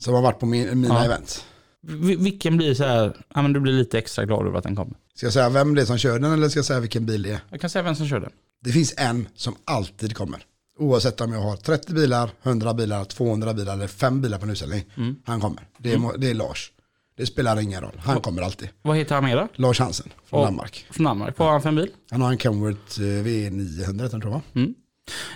Som 0.01 0.13
har 0.13 0.21
varit 0.21 0.39
på 0.39 0.45
min, 0.45 0.82
mina 0.82 0.93
Ja. 0.95 1.05
event. 1.05 1.45
Vi- 1.82 2.15
Vilken 2.15 2.57
blir 2.57 2.73
så 2.73 2.84
här, 2.84 3.17
ja 3.36 3.41
men 3.41 3.53
du 3.53 3.59
blir 3.59 3.73
lite 3.73 3.97
extra 3.99 4.26
glad 4.26 4.47
över 4.47 4.57
att 4.57 4.63
den 4.63 4.76
kommer. 4.76 4.93
Ska 5.15 5.26
jag 5.26 5.34
säga 5.34 5.49
vem 5.49 5.76
det 5.76 5.82
är 5.82 5.86
som 5.86 5.97
kör 5.97 6.19
den 6.19 6.32
eller 6.34 6.49
ska 6.49 6.57
jag 6.57 6.65
säga 6.65 6.80
vilken 6.80 7.05
bil 7.05 7.23
det 7.23 7.32
är? 7.32 7.39
Jag 7.49 7.61
kan 7.61 7.69
säga 7.69 7.84
vem 7.84 7.95
som 7.95 8.07
kör 8.07 8.19
den. 8.19 8.32
Det 8.61 8.71
finns 8.71 8.93
en 8.97 9.28
som 9.36 9.55
alltid 9.65 10.15
kommer. 10.17 10.41
Oavsett 10.80 11.21
om 11.21 11.34
jag 11.34 11.39
har 11.41 11.55
30 11.57 11.93
bilar, 11.93 12.30
100 12.43 12.73
bilar, 12.73 13.03
200 13.05 13.53
bilar 13.53 13.73
eller 13.73 13.88
5 13.88 14.21
bilar 14.21 14.38
på 14.38 14.43
en 14.45 14.49
utställning. 14.51 14.84
Han 15.26 15.41
kommer. 15.41 15.61
Det 15.78 15.93
är, 15.93 16.17
det 16.17 16.30
är 16.30 16.34
Lars. 16.34 16.71
Det 17.18 17.26
spelar 17.26 17.59
ingen 17.61 17.82
roll. 17.82 18.01
Han 18.05 18.22
kommer 18.22 18.41
alltid. 18.41 18.70
Vad 18.82 18.97
heter 18.97 19.16
han 19.16 19.24
mera? 19.24 19.47
Lars 19.55 19.80
Hansen 19.80 20.09
från 20.30 20.39
Ja. 20.39 20.45
Danmark. 20.45 20.86
Från 20.91 21.05
Danmark. 21.05 21.38
Vad 21.38 21.47
har 21.47 21.51
han 21.53 21.61
för 21.61 21.70
en 21.70 21.76
bil? 21.76 21.89
Han 22.11 22.22
har 22.22 22.32
en 22.32 22.38
Kenworth 22.38 22.99
eh, 23.01 23.03
V900 23.03 24.22
tror 24.22 24.41
jag. 24.53 24.74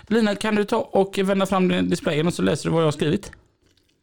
Lina, 0.08 0.36
kan 0.36 0.56
du 0.56 0.66
ta 0.66 0.78
och 0.78 1.20
vända 1.24 1.46
fram 1.46 1.68
din 1.68 1.90
displayen 1.90 2.28
och 2.28 2.34
så 2.34 2.42
läser 2.42 2.64
du 2.64 2.70
vad 2.70 2.82
jag 2.82 2.88
har 2.88 2.92
skrivit? 2.92 3.32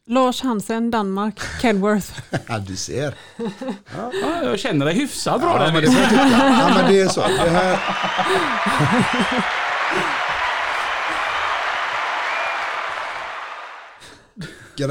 Lars 0.09 0.41
Hansen, 0.41 0.91
Danmark, 0.91 1.39
Kenworth. 1.61 2.11
Ja, 2.47 2.59
du 2.59 2.75
ser. 2.75 3.15
Ja, 3.97 4.11
jag 4.43 4.59
känner 4.59 4.85
dig 4.85 4.95
hyfsat 4.95 5.41
bra 5.41 5.53
Ja, 5.53 5.59
där. 5.65 5.73
men 5.73 5.81
det, 5.81 5.87
ja, 6.59 6.71
men 6.75 6.91
det 6.93 6.99
är 7.01 7.07
så. 7.07 7.21
Det 7.21 7.49
här... 7.49 7.79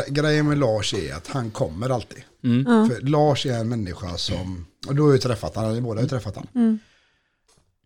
Grejen 0.08 0.48
med 0.48 0.58
Lars 0.58 0.94
är 0.94 1.14
att 1.14 1.26
han 1.26 1.50
kommer 1.50 1.90
alltid. 1.90 2.24
För 2.64 3.00
Lars 3.00 3.46
är 3.46 3.58
en 3.58 3.68
människa 3.68 4.16
som, 4.16 4.66
och 4.86 4.94
du 4.94 5.02
har 5.02 5.12
ju 5.12 5.18
träffat 5.18 5.54
honom, 5.54 5.74
ni 5.74 5.80
båda 5.80 5.98
har 5.98 6.02
ju 6.02 6.08
träffat 6.08 6.34
honom. 6.34 6.78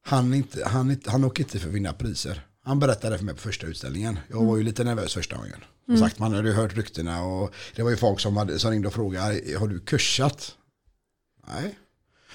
Han, 0.03 0.33
är 0.33 0.37
inte, 0.37 0.69
han, 0.69 0.91
inte, 0.91 1.11
han 1.11 1.25
åker 1.25 1.43
inte 1.43 1.59
för 1.59 1.69
att 1.69 1.75
vinna 1.75 1.93
priser. 1.93 2.47
Han 2.65 2.79
berättade 2.79 3.19
för 3.19 3.25
mig 3.25 3.35
på 3.35 3.41
första 3.41 3.67
utställningen. 3.67 4.19
Jag 4.29 4.45
var 4.45 4.57
ju 4.57 4.63
lite 4.63 4.85
nervös 4.85 5.15
första 5.15 5.37
gången. 5.37 5.65
Som 5.87 5.97
sagt, 5.99 6.19
man 6.19 6.35
hade 6.35 6.49
ju 6.49 6.55
hört 6.55 6.77
ryktena 6.77 7.23
och 7.23 7.55
det 7.77 7.83
var 7.83 7.91
ju 7.91 7.97
folk 7.97 8.21
som, 8.21 8.37
hade, 8.37 8.59
som 8.59 8.71
ringde 8.71 8.89
och 8.89 8.95
frågade, 8.95 9.59
har 9.59 9.69
du 9.69 9.81
kursat? 9.81 10.55
Nej. 11.49 11.79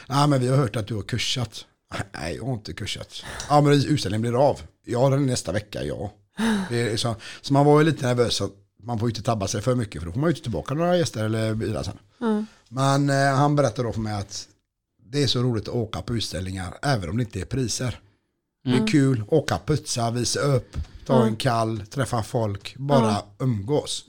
Nej, 0.08 0.28
men 0.28 0.42
vi 0.42 0.48
har 0.48 0.58
hört 0.58 0.76
att 0.76 0.88
du 0.88 0.96
har 0.96 1.02
kursat. 1.02 1.66
Nej, 2.14 2.36
jag 2.36 2.46
har 2.46 2.54
inte 2.54 2.74
kursat. 2.74 3.24
Ja, 3.50 3.62
men 3.62 3.74
utställningen 3.74 4.22
blir 4.22 4.50
av. 4.50 4.62
Ja, 4.86 5.10
den 5.10 5.26
nästa 5.26 5.52
vecka, 5.52 5.84
ja. 5.84 6.14
Det 6.70 6.82
är 6.82 6.98
så, 6.98 7.16
så 7.42 7.54
man 7.54 7.66
var 7.66 7.80
ju 7.80 7.86
lite 7.86 8.06
nervös 8.08 8.42
att 8.42 8.52
man 8.86 9.00
får 9.00 9.10
ju 9.10 9.12
inte 9.12 9.22
tabba 9.22 9.48
sig 9.48 9.62
för 9.62 9.76
mycket 9.76 10.02
för 10.02 10.06
då 10.06 10.12
får 10.12 10.20
man 10.20 10.30
ju 10.30 10.32
inte 10.32 10.44
tillbaka 10.44 10.74
några 10.74 10.98
gäster 10.98 11.26
eller 11.26 11.54
bilar 11.54 11.84
sen. 11.84 11.98
Men 12.70 13.10
eh, 13.10 13.36
han 13.36 13.56
berättade 13.56 13.88
då 13.88 13.94
för 13.94 14.02
mig 14.02 14.14
att 14.14 14.48
det 15.12 15.24
är 15.24 15.28
så 15.28 15.44
roligt 15.44 15.68
att 15.68 15.76
åka 15.76 16.02
på 16.02 16.16
utställningar 16.16 16.78
även 16.82 17.10
om 17.10 17.18
det 17.18 17.24
inte 17.24 17.42
är 17.42 17.46
priser. 17.46 18.00
Det 18.64 18.72
är 18.72 18.88
kul, 18.88 19.24
åka 19.28 19.60
putsa, 19.66 20.12
visa 20.12 20.40
upp, 20.40 20.78
ta 21.06 21.26
en 21.26 21.36
kall, 21.36 21.84
träffa 21.90 22.24
folk, 22.24 22.76
bara 22.78 23.18
umgås. 23.40 24.06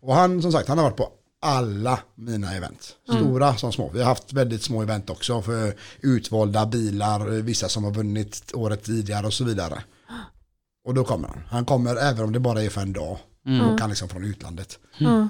Och 0.00 0.14
han 0.14 0.42
som 0.42 0.52
sagt, 0.52 0.68
han 0.68 0.78
har 0.78 0.84
varit 0.84 0.96
på 0.96 1.12
alla 1.40 1.98
mina 2.14 2.54
event. 2.54 2.96
Stora 3.08 3.56
som 3.56 3.72
små. 3.72 3.90
Vi 3.94 3.98
har 3.98 4.06
haft 4.06 4.32
väldigt 4.32 4.62
små 4.62 4.82
event 4.82 5.10
också 5.10 5.42
för 5.42 5.74
utvalda 6.00 6.66
bilar, 6.66 7.26
vissa 7.26 7.68
som 7.68 7.84
har 7.84 7.90
vunnit 7.90 8.52
året 8.54 8.84
tidigare 8.84 9.26
och 9.26 9.32
så 9.32 9.44
vidare. 9.44 9.82
Och 10.84 10.94
då 10.94 11.04
kommer 11.04 11.28
han. 11.28 11.42
Han 11.48 11.64
kommer 11.64 11.96
även 11.96 12.24
om 12.24 12.32
det 12.32 12.40
bara 12.40 12.62
är 12.62 12.70
för 12.70 12.80
en 12.80 12.92
dag. 12.92 13.18
Och 13.44 13.80
han 13.80 13.90
liksom 13.90 14.08
från 14.08 14.24
utlandet. 14.24 14.78
Ja. 14.98 15.28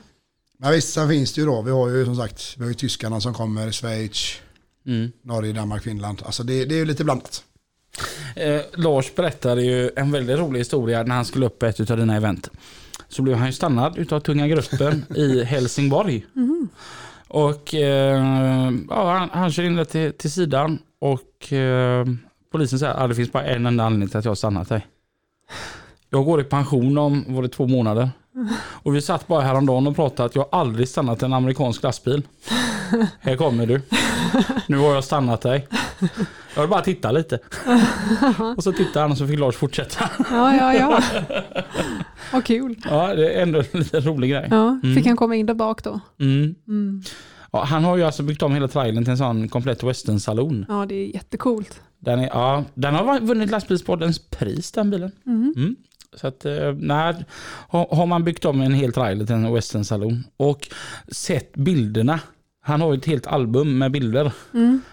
Men 0.58 0.72
visst, 0.72 0.92
sen 0.92 1.08
finns 1.08 1.32
det 1.32 1.40
ju 1.40 1.46
då, 1.46 1.62
vi 1.62 1.70
har 1.70 1.88
ju 1.88 2.04
som 2.04 2.16
sagt, 2.16 2.54
vi 2.56 2.62
har 2.62 2.68
ju 2.68 2.74
tyskarna 2.74 3.20
som 3.20 3.34
kommer, 3.34 3.72
Schweiz, 3.72 4.40
Mm. 4.86 5.12
Norge, 5.22 5.52
Danmark, 5.52 5.82
Finland. 5.82 6.22
Alltså 6.24 6.42
det, 6.42 6.64
det 6.64 6.74
är 6.74 6.78
ju 6.78 6.84
lite 6.84 7.04
blandat. 7.04 7.44
Eh, 8.36 8.60
Lars 8.74 9.14
berättade 9.14 9.62
ju 9.62 9.90
en 9.96 10.12
väldigt 10.12 10.38
rolig 10.38 10.60
historia 10.60 11.02
när 11.02 11.14
han 11.14 11.24
skulle 11.24 11.46
upp 11.46 11.58
på 11.58 11.66
ett 11.66 11.90
av 11.90 11.96
dina 11.96 12.16
event. 12.16 12.50
Så 13.08 13.22
blev 13.22 13.36
han 13.36 13.46
ju 13.46 13.52
stannad 13.52 13.98
utav 13.98 14.20
tunga 14.20 14.48
gruppen 14.48 15.04
i 15.16 15.44
Helsingborg. 15.44 16.26
Och 17.28 17.74
eh, 17.74 18.72
ja, 18.90 19.18
han, 19.18 19.30
han 19.32 19.52
kör 19.52 19.62
in 19.62 19.76
det 19.76 19.84
till, 19.84 20.12
till 20.12 20.32
sidan 20.32 20.78
och 20.98 21.52
eh, 21.52 22.06
polisen 22.52 22.78
säger 22.78 22.92
att 22.92 23.00
ah, 23.00 23.06
det 23.06 23.14
finns 23.14 23.32
bara 23.32 23.44
en 23.44 23.66
enda 23.66 23.84
anledning 23.84 24.08
till 24.08 24.18
att 24.18 24.24
jag 24.24 24.30
har 24.30 24.36
stannat 24.36 24.68
dig. 24.68 24.86
Jag 26.14 26.24
går 26.24 26.40
i 26.40 26.44
pension 26.44 26.98
om 26.98 27.24
var 27.28 27.42
det 27.42 27.48
två 27.48 27.66
månader. 27.66 28.10
Och 28.82 28.94
vi 28.94 29.02
satt 29.02 29.26
bara 29.26 29.40
häromdagen 29.40 29.86
och 29.86 29.96
pratade 29.96 30.26
att 30.26 30.34
jag 30.34 30.48
aldrig 30.52 30.88
stannat 30.88 31.22
en 31.22 31.32
amerikansk 31.32 31.82
lastbil. 31.82 32.22
Här 33.20 33.36
kommer 33.36 33.66
du. 33.66 33.80
Nu 34.66 34.78
har 34.78 34.94
jag 34.94 35.04
stannat 35.04 35.40
dig. 35.40 35.68
Jag 36.54 36.62
vill 36.62 36.70
bara 36.70 36.80
titta 36.80 37.12
lite. 37.12 37.38
Och 38.56 38.64
så 38.64 38.72
tittade 38.72 39.00
han 39.00 39.10
och 39.10 39.18
så 39.18 39.26
fick 39.26 39.38
Lars 39.38 39.56
fortsätta. 39.56 40.10
Ja, 40.30 40.56
ja, 40.56 40.74
ja. 40.74 41.02
Vad 42.32 42.44
kul. 42.44 42.76
Ja, 42.90 43.14
det 43.14 43.32
är 43.32 43.42
ändå 43.42 43.58
en 43.72 43.80
lite 43.80 44.00
rolig 44.00 44.30
grej. 44.30 44.48
Ja, 44.50 44.80
fick 44.96 45.06
han 45.06 45.16
komma 45.16 45.36
in 45.36 45.46
där 45.46 45.54
bak 45.54 45.84
då? 45.84 46.00
Mm. 46.20 46.54
Mm. 46.68 47.02
Ja, 47.52 47.64
han 47.64 47.84
har 47.84 47.96
ju 47.96 48.02
alltså 48.02 48.22
byggt 48.22 48.42
om 48.42 48.54
hela 48.54 48.68
trailern 48.68 49.04
till 49.04 49.10
en 49.10 49.18
sån 49.18 49.48
komplett 49.48 49.82
western-saloon. 49.82 50.66
Ja, 50.68 50.86
det 50.86 50.94
är 50.94 51.06
jättecoolt. 51.14 51.80
Den, 51.98 52.20
är, 52.20 52.26
ja, 52.26 52.64
den 52.74 52.94
har 52.94 53.20
vunnit 53.20 53.50
lastbilspoddens 53.50 54.18
pris 54.18 54.72
den 54.72 54.90
bilen. 54.90 55.12
Mm. 55.26 55.76
Så 56.16 56.26
att, 56.26 56.44
eh, 56.44 56.72
nej, 56.78 57.24
har, 57.68 58.06
man 58.06 58.24
byggt 58.24 58.44
om 58.44 58.60
en 58.60 58.74
hel 58.74 58.92
trailer 58.92 59.26
till 59.26 59.34
en 59.34 59.54
western-saloon 59.54 60.24
och 60.36 60.68
sett 61.08 61.52
bilderna 61.56 62.20
Han 62.64 62.80
har 62.80 62.92
ju 62.92 62.98
ett 62.98 63.06
helt 63.06 63.26
album 63.26 63.78
med 63.78 63.92
bilder. 63.92 64.32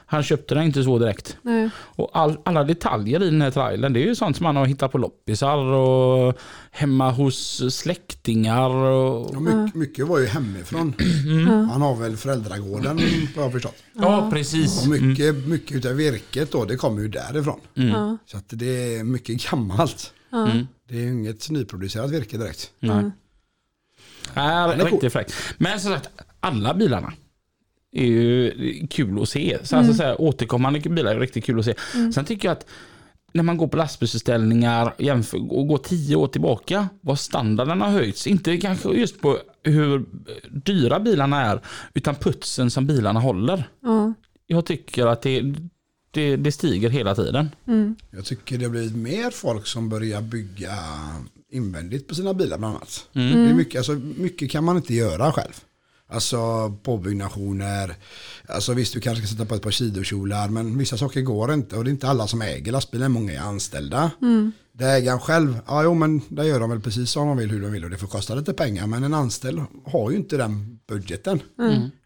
Han 0.05 0.24
köpte 0.24 0.55
den 0.55 0.63
inte 0.63 0.84
så 0.84 0.99
direkt. 0.99 1.38
Nej. 1.41 1.70
Och 1.78 2.09
all, 2.13 2.38
alla 2.45 2.63
detaljer 2.63 3.24
i 3.24 3.30
den 3.30 3.41
här 3.41 3.51
trailern, 3.51 3.93
det 3.93 3.99
är 3.99 4.05
ju 4.05 4.15
sånt 4.15 4.38
som 4.38 4.45
han 4.45 4.55
har 4.55 4.65
hittat 4.65 4.91
på 4.91 4.97
loppisar 4.97 5.57
och 5.57 6.38
hemma 6.72 7.11
hos 7.11 7.61
släktingar. 7.76 8.70
Och, 8.70 9.30
Ja, 9.34 9.39
mycket, 9.39 9.76
mycket 9.76 10.07
var 10.07 10.20
ju 10.20 10.26
hemifrån. 10.26 10.93
Han 11.72 11.82
har 11.82 11.95
väl 11.95 12.17
föräldragården 12.17 12.99
vad 13.36 13.45
jag 13.45 13.51
förstått. 13.51 13.76
ja, 13.93 14.30
precis. 14.34 14.82
Och 14.84 14.89
mycket, 14.89 15.47
mycket 15.47 15.78
utav 15.78 15.93
virket 15.93 16.51
då, 16.51 16.65
det 16.65 16.76
kommer 16.76 17.01
ju 17.01 17.07
därifrån. 17.07 17.59
Ja. 17.74 18.17
Så 18.26 18.38
att 18.38 18.45
det 18.47 18.95
är 18.97 19.03
mycket 19.03 19.51
gammalt. 19.51 20.13
Ja. 20.30 20.47
Det 20.90 20.98
är 20.98 21.02
ju 21.02 21.12
inget 21.12 21.50
nyproducerat 21.50 22.12
virke 22.12 22.38
direkt. 22.38 22.72
Nej. 22.80 23.12
Är 24.34 24.70
är 24.70 24.80
cool. 24.80 24.88
riktigt 24.92 25.14
fräckt. 25.14 25.34
Men 25.58 25.80
som 25.80 25.92
sagt, 25.92 26.10
alla 26.40 26.74
bilarna 26.74 27.14
är 27.92 28.06
ju 28.06 28.88
kul 28.88 29.22
att 29.22 29.30
se. 29.30 29.58
Så 29.64 29.76
alltså, 29.76 29.94
så 29.94 30.04
här, 30.04 30.22
återkommande 30.22 30.80
bilar 30.80 31.16
är 31.16 31.20
riktigt 31.20 31.46
kul 31.46 31.60
att 31.60 31.66
se. 31.66 31.76
Sen 32.14 32.26
tycker 32.26 32.48
jag 32.48 32.58
att 32.58 32.66
när 33.34 33.44
man 33.44 33.58
går 33.58 33.68
på 33.68 33.78
lastbilsutställningar 33.78 34.94
jämför, 34.98 35.54
och 35.54 35.68
går 35.68 35.78
tio 35.78 36.16
år 36.16 36.28
tillbaka, 36.28 36.90
vad 37.02 37.20
standarden 37.20 37.82
har 37.82 37.90
höjts. 37.90 38.28
Inte 38.28 38.58
kanske 38.58 38.90
just 38.90 39.22
på 39.22 39.38
hur 39.64 40.06
dyra 40.50 41.00
bilarna 41.00 41.46
är, 41.46 41.62
utan 41.94 42.16
putsen 42.16 42.72
som 42.72 42.88
bilarna 42.88 43.20
håller. 43.20 43.70
Ja. 43.82 44.14
Jag 44.48 44.66
tycker 44.66 45.08
att 45.08 45.22
det, 45.22 45.56
det, 46.12 46.36
det 46.36 46.51
stiger 46.51 46.89
hela 46.89 47.16
tiden. 47.16 47.49
Jag 48.12 48.26
tycker 48.26 48.57
det 48.57 48.66
har 48.66 48.72
blivit 48.72 48.95
mer 48.95 49.32
folk 49.32 49.68
som 49.68 49.89
börjar 49.89 50.22
bygga 50.22 50.74
invändigt 51.51 52.07
på 52.07 52.16
sina 52.16 52.34
bilar 52.34 52.57
bland 52.57 52.76
annat. 52.76 53.07
Det 53.14 53.20
är 53.22 53.53
mycket, 53.53 53.78
alltså, 53.80 53.93
mycket 54.18 54.51
kan 54.51 54.64
man 54.64 54.78
inte 54.78 54.93
göra 54.93 55.32
själv. 55.32 55.53
Alltså 56.12 56.70
påbyggnationer, 56.84 57.95
alltså 58.47 58.74
visst 58.74 58.93
du 58.93 58.99
kanske 58.99 59.26
ska 59.26 59.36
sätta 59.36 59.45
på 59.45 59.55
ett 59.55 59.62
par 59.62 59.72
sidokjolar 59.72 60.49
men 60.49 60.78
vissa 60.78 60.97
saker 60.97 61.22
går 61.22 61.53
inte 61.53 61.76
och 61.76 61.84
det 61.84 61.89
är 61.89 61.91
inte 61.91 62.07
alla 62.07 62.28
som 62.28 62.41
äger 62.41 62.72
lastbilen, 62.72 63.12
många 63.12 63.34
är 63.34 63.39
anställda. 63.39 64.12
Det 64.72 64.86
är 64.86 64.97
ägaren 64.97 65.20
själv, 65.20 65.60
ja 65.68 65.84
jo 65.84 65.93
men 65.93 66.22
det 66.30 66.45
gör 66.45 66.60
de 66.60 66.70
väl 66.70 66.80
precis 66.82 67.12
som 67.12 67.28
de 67.28 67.38
vill, 67.38 67.49
hur 67.51 67.62
de 67.62 67.72
vill 67.72 67.84
och 67.84 67.89
det 67.89 67.97
får 67.97 68.07
kosta 68.07 68.36
lite 68.36 68.53
pengar 68.53 68.88
men 68.88 69.03
en 69.03 69.14
anställd 69.14 69.62
har 69.86 70.12
ju 70.12 70.18
inte 70.18 70.38
den 70.38 70.80
budgeten. 70.88 71.39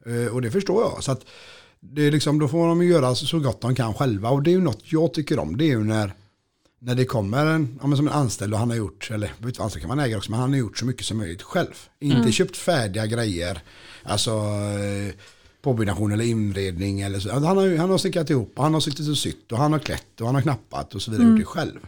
Eh, 0.06 0.34
och 0.34 0.42
det 0.42 0.52
förstår 0.52 0.82
jag. 0.84 1.04
Så 1.04 1.12
att 1.12 1.26
det 1.92 2.02
är 2.02 2.12
liksom, 2.12 2.40
då 2.40 2.48
får 2.48 2.68
de 2.68 2.84
göra 2.84 3.16
så 3.16 3.40
gott 3.40 3.62
de 3.62 3.76
kan 3.76 3.94
själva 3.94 4.30
och 4.30 4.44
det 4.44 4.50
är 4.50 4.56
ju 4.56 4.62
något 4.62 4.82
jag 4.92 5.14
tycker 5.14 5.40
om, 5.40 5.58
det 5.58 5.66
är 5.66 5.68
ju 5.70 5.84
när 5.84 6.14
när 6.80 6.96
det 6.96 7.06
kommer 7.06 7.46
en, 7.46 7.80
ja, 7.82 7.88
men 7.88 7.98
som 7.98 8.08
en 8.08 8.14
anställd 8.14 8.54
och 8.54 8.60
han 8.60 8.70
har 8.70 8.78
gjort, 8.78 9.12
eller 9.12 9.32
vet 9.38 9.60
anställd 9.60 9.82
kan 9.82 9.88
man 9.90 10.00
äga 10.00 10.18
också, 10.18 10.32
men 10.32 10.40
han 10.40 10.50
har 10.50 10.58
gjort 10.60 10.78
så 10.78 10.86
mycket 10.86 11.06
som 11.06 11.18
möjligt 11.18 11.42
själv. 11.42 11.74
Inte 12.00 12.32
köpt 12.32 12.58
färdiga 12.58 13.06
grejer, 13.06 13.62
alltså 14.04 14.32
eh, 14.32 15.14
påbyggnation 15.62 16.12
eller 16.12 16.26
inredning 16.26 17.02
eller 17.02 17.20
så. 17.20 17.32
Han 17.32 17.44
har, 17.44 17.78
han 17.78 17.90
har 17.90 17.98
snickrat 17.98 18.30
ihop, 18.30 18.52
och 18.56 18.64
han 18.64 18.74
har 18.74 18.82
suttit 18.82 19.10
och 19.10 19.18
sytt 19.18 19.52
och 19.52 19.58
han 19.58 19.72
har 19.72 19.80
klätt 19.80 20.22
och 20.22 20.26
han 20.26 20.36
har 20.36 20.42
knappat 20.42 20.96
och 20.96 21.02
så 21.02 21.12
vidare, 21.12 21.28
gjort 21.28 21.40
det 21.40 21.46
själv. 21.46 21.80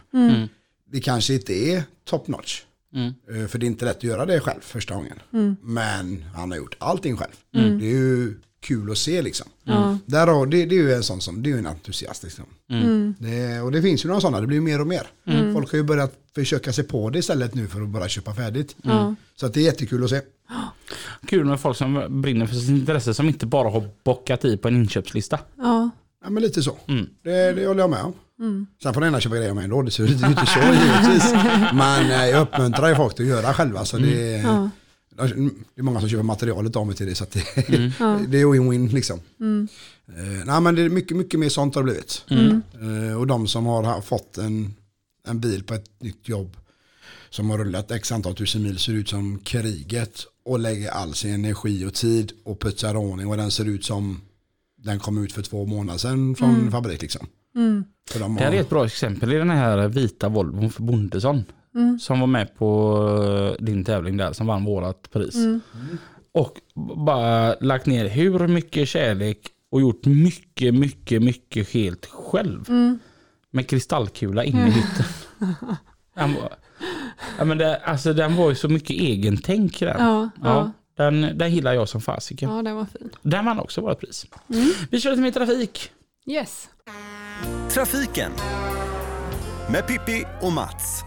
Det 0.92 1.00
kanske 1.00 1.34
inte 1.34 1.52
är 1.52 1.82
top 2.04 2.28
notch. 2.28 2.62
Eh, 3.30 3.46
För 3.46 3.58
det 3.58 3.66
är 3.66 3.68
inte 3.68 3.84
lätt 3.84 3.96
att 3.96 4.02
göra 4.04 4.26
det 4.26 4.40
själv 4.40 4.60
första 4.60 4.94
gången. 4.94 5.18
Men 5.62 6.24
han 6.34 6.50
har 6.50 6.58
gjort 6.58 6.76
allting 6.78 7.16
själv. 7.16 7.32
Det 7.80 7.86
är 7.86 7.90
ju 7.90 8.34
kul 8.66 8.90
att 8.90 8.98
se 8.98 9.22
liksom. 9.22 9.46
Där 10.06 10.26
har, 10.26 10.46
det, 10.46 10.66
det 10.66 10.74
är 10.74 10.78
ju 10.82 10.92
en 10.92 11.02
sån 11.02 11.20
som, 11.20 11.42
det 11.42 11.48
är 11.48 11.52
ju 11.52 11.58
en 11.58 11.66
entusiast 11.66 12.22
liksom. 12.22 12.44
Det, 13.18 13.60
och 13.60 13.72
det 13.72 13.82
finns 13.82 14.04
ju 14.04 14.08
några 14.08 14.20
sådana, 14.20 14.40
det 14.40 14.46
blir 14.46 14.60
mer 14.60 14.80
och 14.80 14.86
mer. 14.86 15.06
Folk 15.52 15.70
har 15.70 15.76
ju 15.78 15.82
börjat 15.84 16.12
försöka 16.34 16.72
sig 16.72 16.84
på 16.84 17.10
det 17.10 17.18
istället 17.18 17.54
nu 17.54 17.66
för 17.66 17.82
att 17.82 17.88
bara 17.88 18.08
köpa 18.08 18.34
färdigt. 18.34 18.76
Så 19.36 19.46
att 19.46 19.54
det 19.54 19.60
är 19.60 19.64
jättekul 19.64 20.04
att 20.04 20.10
se. 20.10 20.20
Kul 21.26 21.44
med 21.44 21.60
folk 21.60 21.76
som 21.76 22.22
brinner 22.22 22.46
för 22.46 22.54
sitt 22.54 22.68
intresse 22.68 23.14
som 23.14 23.28
inte 23.28 23.46
bara 23.46 23.70
har 23.70 23.88
bockat 24.04 24.44
i 24.44 24.56
på 24.56 24.68
en 24.68 24.76
inköpslista. 24.76 25.38
Ja. 25.58 25.90
Ja 26.24 26.30
men 26.30 26.42
lite 26.42 26.62
så. 26.62 26.76
Det, 27.22 27.52
det 27.52 27.66
håller 27.66 27.80
jag 27.80 27.90
med 27.90 28.02
om. 28.02 28.12
Sen 28.82 28.94
får 28.94 29.00
den 29.00 29.08
ena 29.08 29.20
köpa 29.20 29.36
grejer 29.36 29.54
med 29.54 29.64
ändå, 29.64 29.82
det 29.82 29.90
ser 29.90 30.06
ju 30.06 30.12
inte 30.12 30.46
så 30.46 30.58
givetvis. 30.60 31.32
Men 31.74 32.10
eh, 32.10 32.26
jag 32.26 32.42
uppmuntrar 32.42 32.88
ju 32.88 32.94
folk 32.94 33.20
att 33.20 33.26
göra 33.26 33.54
själva. 33.54 33.84
Så 33.84 33.98
det, 33.98 34.36
Ja. 34.42 34.70
Det 35.16 35.80
är 35.80 35.82
många 35.82 36.00
som 36.00 36.08
köper 36.08 36.22
materialet 36.22 36.76
av 36.76 36.86
mig 36.86 36.96
till 36.96 37.06
det. 37.06 37.14
Så 37.14 37.24
att 37.24 37.30
det, 37.30 37.40
det 38.28 38.40
är 38.40 38.44
win-win 38.46 38.92
liksom. 38.92 39.20
Eh, 40.08 40.44
nej 40.46 40.60
men 40.60 40.74
det 40.74 40.82
är 40.82 40.88
mycket, 40.88 41.16
mycket 41.16 41.40
mer 41.40 41.48
sånt 41.48 41.74
har 41.74 41.82
det 41.82 41.84
blivit. 41.86 42.24
Eh, 43.10 43.18
och 43.18 43.26
de 43.26 43.46
som 43.48 43.66
har 43.66 43.82
ha- 43.82 44.02
fått 44.02 44.38
en, 44.38 44.74
en 45.28 45.40
bil 45.40 45.64
på 45.64 45.74
ett 45.74 45.90
nytt 46.02 46.28
jobb 46.28 46.56
som 47.30 47.50
har 47.50 47.58
rullat 47.58 47.90
x 47.90 48.12
antal 48.12 48.34
tusen 48.34 48.62
mil 48.62 48.78
ser 48.78 48.92
ut 48.92 49.08
som 49.08 49.38
kriget 49.38 50.20
och 50.44 50.58
lägger 50.58 50.90
all 50.90 51.14
sin 51.14 51.34
energi 51.34 51.84
och 51.84 51.94
tid 51.94 52.32
och 52.44 52.60
putsar 52.60 52.96
ordning 52.96 53.26
och 53.26 53.36
den 53.36 53.50
ser 53.50 53.64
ut 53.64 53.84
som 53.84 54.20
den 54.82 54.98
kom 54.98 55.24
ut 55.24 55.32
för 55.32 55.42
två 55.42 55.66
månader 55.66 55.98
sedan 55.98 56.34
från 56.34 56.70
fabrik 56.70 57.02
liksom. 57.02 57.26
För 58.10 58.20
de 58.20 58.34
Det 58.34 58.40
här 58.40 58.50
har, 58.50 58.56
är 58.56 58.60
ett 58.60 58.70
bra 58.70 58.86
exempel 58.86 59.32
i 59.32 59.36
den 59.36 59.50
här 59.50 59.88
vita 59.88 60.28
Volvon 60.28 60.70
för 60.70 60.82
Bondesson. 60.82 61.44
Som 62.00 62.20
var 62.20 62.26
med 62.26 62.54
på 62.54 62.98
eh, 63.58 63.64
din 63.64 63.84
tävling 63.84 64.16
där 64.16 64.32
som 64.32 64.46
vann 64.46 64.64
vårat 64.64 65.10
pris. 65.12 65.34
Och 66.32 66.52
b- 66.74 66.92
bara 66.96 67.54
lagt 67.60 67.86
ner 67.86 68.08
hur 68.08 68.48
mycket 68.48 68.88
kärlek 68.88 69.38
och 69.70 69.80
gjort 69.80 70.04
mycket, 70.06 70.74
mycket, 70.74 71.22
mycket 71.22 71.68
helt 71.68 72.06
själv. 72.06 72.64
Med 73.50 73.68
kristallkula 73.68 74.44
in 74.44 74.56
i 74.56 74.70
hytten. 74.70 75.04
Den 76.14 76.34
var, 76.34 76.52
ja, 77.38 77.44
men 77.44 77.58
det, 77.58 77.76
alltså, 77.76 78.12
den 78.12 78.36
var 78.36 78.48
ju 78.48 78.54
så 78.54 78.68
mycket 78.68 78.90
egentänk 78.90 79.80
den. 79.80 79.96
Ja, 80.04 80.30
ja. 80.42 80.72
Den, 80.96 81.38
den 81.38 81.54
gillar 81.54 81.72
jag 81.72 81.88
som 81.88 82.00
fasiken. 82.00 82.50
ja, 82.50 82.62
den 82.62 82.76
var 82.76 82.84
fin. 82.84 83.10
Den 83.22 83.44
vann 83.44 83.58
också 83.60 83.80
vårt 83.80 84.00
pris. 84.00 84.26
Vi 84.90 85.00
kör 85.00 85.10
lite 85.10 85.22
mer 85.22 85.30
trafik. 85.30 85.90
Yes. 86.26 86.68
Trafiken 87.70 88.30
med 89.72 89.86
Pippi 89.86 90.24
och 90.42 90.52
Mats. 90.52 91.02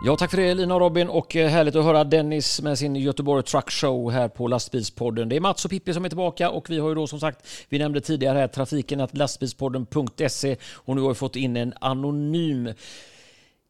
Ja, 0.00 0.16
tack 0.16 0.30
för 0.30 0.36
det 0.36 0.54
Lina 0.54 0.74
och 0.74 0.80
Robin 0.80 1.08
och 1.08 1.36
eh, 1.36 1.48
härligt 1.48 1.76
att 1.76 1.84
höra 1.84 2.04
Dennis 2.04 2.62
med 2.62 2.78
sin 2.78 2.96
Göteborg 2.96 3.42
Truck 3.42 3.70
Show 3.70 4.10
här 4.10 4.28
på 4.28 4.48
Lastbilspodden. 4.48 5.28
Det 5.28 5.36
är 5.36 5.40
Mats 5.40 5.64
och 5.64 5.70
Pippi 5.70 5.94
som 5.94 6.04
är 6.04 6.08
tillbaka 6.08 6.50
och 6.50 6.70
vi 6.70 6.78
har 6.78 6.88
ju 6.88 6.94
då 6.94 7.06
som 7.06 7.20
sagt, 7.20 7.46
vi 7.68 7.78
nämnde 7.78 8.00
tidigare 8.00 8.38
här 8.38 8.48
trafiken 8.48 9.00
att 9.00 9.16
lastbilspodden.se 9.16 10.56
och 10.74 10.96
nu 10.96 11.02
har 11.02 11.08
vi 11.08 11.14
fått 11.14 11.36
in 11.36 11.56
en 11.56 11.74
anonym 11.80 12.72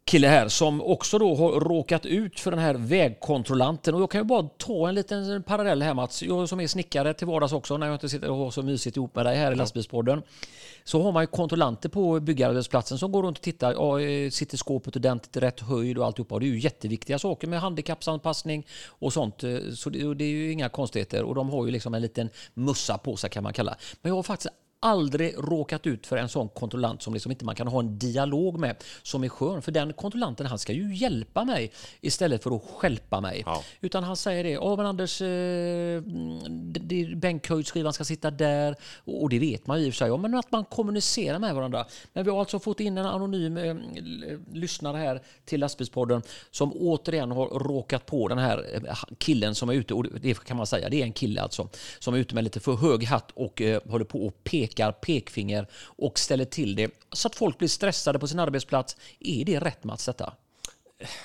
kille 0.09 0.28
här 0.28 0.48
som 0.48 0.82
också 0.82 1.18
då 1.18 1.34
har 1.34 1.61
råkat 1.61 2.06
ut 2.06 2.40
för 2.40 2.50
den 2.50 2.61
här 2.61 2.74
vägkontrollanten. 2.74 3.94
Och 3.94 4.00
jag 4.00 4.11
kan 4.11 4.20
ju 4.20 4.24
bara 4.24 4.42
ta 4.42 4.88
en 4.88 4.94
liten 4.94 5.42
parallell 5.42 5.82
här 5.82 5.94
Mats. 5.94 6.22
Jag 6.22 6.48
som 6.48 6.61
är 6.61 6.66
snickare 6.66 7.14
till 7.14 7.26
vardags 7.26 7.52
också 7.52 7.76
när 7.76 7.86
jag 7.86 7.94
inte 7.94 8.09
sitter 8.09 8.30
och 8.30 8.36
har 8.36 8.50
så 8.50 8.62
mysigt 8.62 8.96
ihop 8.96 9.14
med 9.14 9.26
dig 9.26 9.36
här 9.36 9.52
i 9.52 9.54
lastbilspodden. 9.54 10.22
Så 10.84 11.02
har 11.02 11.12
man 11.12 11.22
ju 11.22 11.26
kontrollanter 11.26 11.88
på 11.88 12.20
byggarbetsplatsen 12.20 12.98
som 12.98 13.12
går 13.12 13.22
runt 13.22 13.38
och 13.38 13.44
tittar. 13.44 13.72
Ja, 13.72 14.00
eh, 14.00 14.30
sitter 14.30 14.56
skåpet 14.56 14.96
ordentligt 14.96 15.36
i 15.36 15.40
rätt 15.40 15.61
höjd 15.61 15.98
och 15.98 16.06
alltihopa. 16.06 16.34
Och 16.34 16.40
det 16.40 16.46
är 16.46 16.50
ju 16.50 16.59
jätteviktiga 16.59 17.18
saker 17.18 17.48
med 17.48 17.61
handikappsanpassning 17.61 18.66
och 18.88 19.12
sånt. 19.12 19.44
eh, 19.44 19.56
Så 19.74 19.90
det, 19.90 20.24
är 20.24 20.28
ju 20.28 20.52
inga 20.52 20.68
konstigheter. 20.68 21.22
Och 21.22 21.34
de 21.34 21.50
har 21.50 21.66
ju 21.66 21.72
liksom 21.72 21.94
en 21.94 22.02
liten 22.02 22.30
mussa 22.54 22.98
på 22.98 23.16
sig 23.16 23.30
kan 23.30 23.42
man 23.42 23.52
kalla. 23.52 23.76
Men 24.02 24.11
jag 24.11 24.16
har 24.16 24.22
faktiskt 24.22 24.54
aldrig 24.80 25.34
råkat 25.38 25.86
ut 25.86 26.06
för 26.06 26.16
en 26.16 26.28
sån 26.28 26.48
kontrollant 26.48 27.02
som 27.02 27.14
liksom 27.14 27.32
inte 27.32 27.44
man 27.44 27.54
kan 27.54 27.68
ha 27.68 27.80
en 27.80 27.98
dialog 27.98 28.58
med 28.58 28.84
som 29.02 29.24
är 29.24 29.28
skön. 29.28 29.62
För 29.62 29.72
den 29.72 29.92
kontrollanten 29.92 30.46
han 30.46 30.58
ska 30.58 30.72
ju 30.72 30.94
hjälpa 30.94 31.44
mig 31.44 31.72
istället 32.00 32.42
för 32.42 32.56
att 32.56 32.62
stjälpa 32.62 33.20
mig. 33.20 33.42
Ja. 33.46 33.62
Utan 33.80 34.04
han 34.04 34.16
säger 34.16 34.44
det, 34.44 34.50
ja 34.50 34.76
men 34.76 34.86
Anders, 34.86 35.22
eh, 35.22 36.02
bänkhöjdskivan 37.16 37.92
ska 37.92 38.04
sitta 38.04 38.30
där. 38.30 38.76
Och 39.04 39.28
det 39.28 39.38
vet 39.38 39.66
man 39.66 39.80
ju 39.80 39.86
i 39.86 39.90
och 39.90 39.94
för 39.94 39.98
sig, 39.98 40.08
ja, 40.08 40.16
men 40.16 40.34
att 40.34 40.52
man 40.52 40.64
kommunicerar 40.64 41.38
med 41.38 41.54
varandra. 41.54 41.86
Men 42.12 42.24
vi 42.24 42.30
har 42.30 42.40
alltså 42.40 42.58
fått 42.58 42.80
in 42.80 42.98
en 42.98 43.06
anonym 43.06 43.56
eh, 43.56 43.76
lyssnare 44.52 44.96
här 44.96 45.22
till 45.44 45.60
lastbilspodden 45.60 46.22
som 46.50 46.72
återigen 46.72 47.30
har 47.30 47.46
råkat 47.46 48.06
på 48.06 48.28
den 48.28 48.38
här 48.38 48.66
eh, 48.74 48.94
killen 49.18 49.54
som 49.54 49.68
är 49.68 49.74
ute, 49.74 49.94
och 49.94 50.06
det 50.20 50.44
kan 50.44 50.56
man 50.56 50.66
säga, 50.66 50.88
det 50.88 51.00
är 51.00 51.04
en 51.04 51.12
kille 51.12 51.40
alltså, 51.40 51.68
som 51.98 52.14
är 52.14 52.18
ute 52.18 52.34
med 52.34 52.44
lite 52.44 52.60
för 52.60 52.74
hög 52.74 53.04
hatt 53.04 53.30
och 53.34 53.62
eh, 53.62 53.80
håller 53.88 54.04
på 54.04 54.26
och 54.26 54.44
pekar 54.68 54.92
pekfinger 54.92 55.66
och 55.84 56.18
ställer 56.18 56.44
till 56.44 56.76
det 56.76 56.90
så 57.12 57.28
att 57.28 57.36
folk 57.36 57.58
blir 57.58 57.68
stressade 57.68 58.18
på 58.18 58.28
sin 58.28 58.38
arbetsplats. 58.38 58.96
Är 59.20 59.44
det 59.44 59.60
rätt 59.60 59.84
Mats 59.84 60.06
detta? 60.06 60.34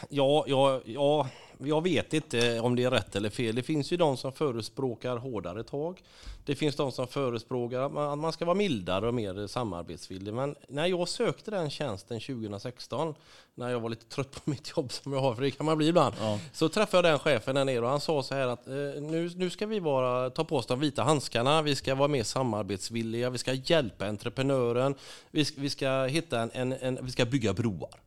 Ja, 0.10 0.44
ja, 0.48 0.82
ja, 0.86 1.28
jag 1.58 1.82
vet 1.84 2.14
inte 2.14 2.60
om 2.60 2.76
det 2.76 2.84
är 2.84 2.92
rätt 2.92 3.16
eller 3.16 3.30
fel. 3.30 3.56
Det 3.56 3.64
finns 3.64 3.92
ju 3.94 3.98
de 3.98 4.18
som 4.18 4.32
förespråkar 4.34 5.18
hårdare 5.18 5.64
tag. 5.64 6.02
Det 6.46 6.56
finns 6.56 6.76
de 6.76 6.92
som 6.92 7.08
förespråkar 7.08 7.80
att 7.80 7.92
man, 7.92 8.10
att 8.12 8.18
man 8.18 8.34
ska 8.34 8.46
vara 8.46 8.56
mildare 8.56 9.08
och 9.08 9.14
mer 9.14 9.48
samarbetsvillig. 9.48 10.34
Men 10.34 10.56
när 10.68 10.86
jag 10.88 11.08
sökte 11.10 11.52
den 11.52 11.70
tjänsten 11.70 12.20
2016, 12.20 13.16
när 13.56 13.70
jag 13.70 13.80
var 13.80 13.90
lite 13.90 14.06
trött 14.06 14.32
på 14.32 14.50
mitt 14.50 14.74
jobb 14.78 14.92
som 14.92 15.14
jag 15.14 15.20
har, 15.20 15.36
för 15.36 15.42
det 15.42 15.52
kan 15.52 15.66
man 15.66 15.78
bli 15.78 15.88
ibland, 15.88 16.16
så 16.54 16.70
träffade 16.70 17.08
jag 17.08 17.14
den 17.14 17.20
chefen 17.20 17.56
där 17.56 17.66
nere 17.66 17.80
och 17.82 17.90
han 17.90 18.02
sa 18.02 18.24
så 18.24 18.36
här 18.36 18.48
att 18.48 18.68
eh, 18.68 18.74
nu, 19.02 19.32
nu 19.36 19.50
ska 19.50 19.66
vi 19.66 19.80
vara, 19.80 20.30
ta 20.30 20.44
på 20.44 20.58
oss 20.58 20.66
de 20.66 20.80
vita 20.80 21.04
handskarna, 21.04 21.62
vi 21.62 21.76
ska 21.76 21.96
vara 21.96 22.08
mer 22.08 22.24
samarbetsvilliga, 22.24 23.30
vi 23.30 23.38
ska 23.38 23.54
hjälpa 23.54 24.08
entreprenören, 24.08 24.96
vi, 25.32 25.46
ska- 25.46 25.62
vi 25.62 25.70
ska 25.70 26.04
hitta 26.04 26.40
en, 26.42 26.52
en, 26.54 26.74
en 26.74 27.00
vi 27.06 27.12
ska 27.12 27.26
bygga 27.26 27.54
broar. 27.54 28.00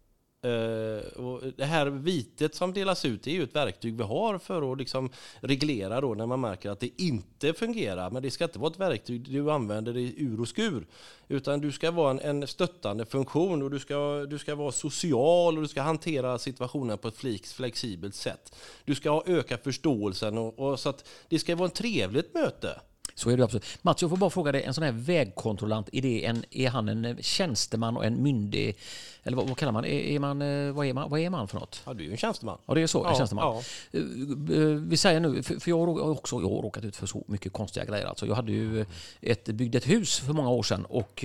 Eh, 0.47 1.23
och 1.25 1.43
det 1.57 1.65
här 1.65 1.87
vitet 1.87 2.55
som 2.55 2.73
delas 2.73 3.05
ut 3.05 3.27
är 3.27 3.31
ju 3.31 3.43
ett 3.43 3.57
verktyg 3.57 3.97
vi 3.97 4.03
har 4.03 4.39
för 4.39 4.73
att 4.73 4.79
liksom 4.79 5.11
reglera 5.41 6.01
då 6.01 6.15
när 6.15 6.27
man 6.27 6.41
märker 6.41 6.71
att 6.71 6.81
det 6.81 7.03
inte 7.03 7.53
fungerar. 7.53 8.11
Men 8.11 8.23
det 8.23 8.31
ska 8.31 8.45
inte 8.45 8.59
vara 8.59 8.71
ett 8.71 8.81
verktyg 8.81 9.31
du 9.31 9.51
använder 9.51 9.97
i 9.97 10.15
ur 10.17 10.41
och 10.41 10.49
skur. 10.49 10.87
Utan 11.29 11.61
du 11.61 11.73
ska 11.73 11.91
vara 11.91 12.11
en, 12.11 12.21
en 12.21 12.47
stöttande 12.47 13.07
funktion 13.07 13.63
och 13.63 13.71
du 13.71 13.79
ska, 13.79 14.27
du 14.31 14.39
ska 14.39 14.55
vara 14.55 14.73
social 14.73 15.57
och 15.57 15.63
du 15.63 15.69
ska 15.69 15.83
hantera 15.83 16.39
situationen 16.39 16.99
på 16.99 17.09
ett 17.09 17.17
flexibelt 17.47 18.15
sätt. 18.15 18.55
Du 18.85 18.95
ska 18.95 19.23
öka 19.27 19.59
förståelsen 19.59 20.39
och, 20.39 20.59
och 20.59 20.81
så 20.81 20.89
att 20.89 21.09
det 21.29 21.39
ska 21.39 21.57
vara 21.57 21.69
ett 21.69 21.75
trevligt 21.75 22.35
möte. 22.35 22.81
Så 23.19 23.31
är 23.31 23.37
det 23.37 23.45
absolut. 23.45 23.65
Mats, 23.83 24.03
jag 24.03 24.11
får 24.11 24.17
bara 24.17 24.31
fråga 24.31 24.53
dig, 24.53 24.63
en 24.63 24.75
sån 24.75 24.85
här 24.85 24.93
vägkontrollant, 24.93 25.89
är, 25.93 26.03
det 26.03 26.25
en, 26.25 26.45
är 26.51 26.69
han 26.69 26.89
en 26.89 27.17
tjänsteman 27.23 27.97
och 27.97 28.05
en 28.05 28.23
myndig, 28.23 28.77
eller 29.23 29.37
vad, 29.37 29.49
vad 29.49 29.57
kallar 29.59 29.73
man, 29.73 29.85
är, 29.85 29.89
är 29.89 30.19
man, 30.19 30.43
eh, 30.43 30.73
vad 30.73 30.87
är 30.87 30.93
man, 30.93 31.11
vad 31.11 31.21
är 31.21 31.31
man 31.31 31.49
för 31.49 31.59
något? 31.61 31.83
Ja, 31.87 31.95
du 31.95 32.01
är 32.03 32.07
ju 32.07 32.11
en 32.11 32.17
tjänsteman. 32.17 32.59
Ja, 32.67 32.75
det 32.75 32.81
är 32.83 32.87
så, 32.87 33.05
en 33.05 33.11
Ja, 33.11 33.19
tjänsteman. 33.19 33.45
ja. 33.45 33.63
Eh, 33.99 34.61
eh, 34.63 34.67
Vi 34.69 34.97
säger 34.97 35.21
nu, 35.21 35.43
för 35.43 35.69
jag 35.71 35.87
har 35.87 36.11
också 36.11 36.37
jag 36.41 36.49
har 36.49 36.63
råkat 36.63 36.85
ut 36.85 36.97
för 36.97 37.07
så 37.07 37.25
mycket 37.27 37.53
konstiga 37.53 37.85
grejer. 37.85 38.07
Alltså 38.07 38.27
jag 38.27 38.35
hade 38.35 38.53
ju 38.53 38.87
ett, 39.21 39.45
byggde 39.45 39.79
ett 39.79 39.89
hus 39.89 40.19
för 40.19 40.33
många 40.33 40.51
år 40.51 40.63
sedan 40.63 40.85
och 40.85 41.25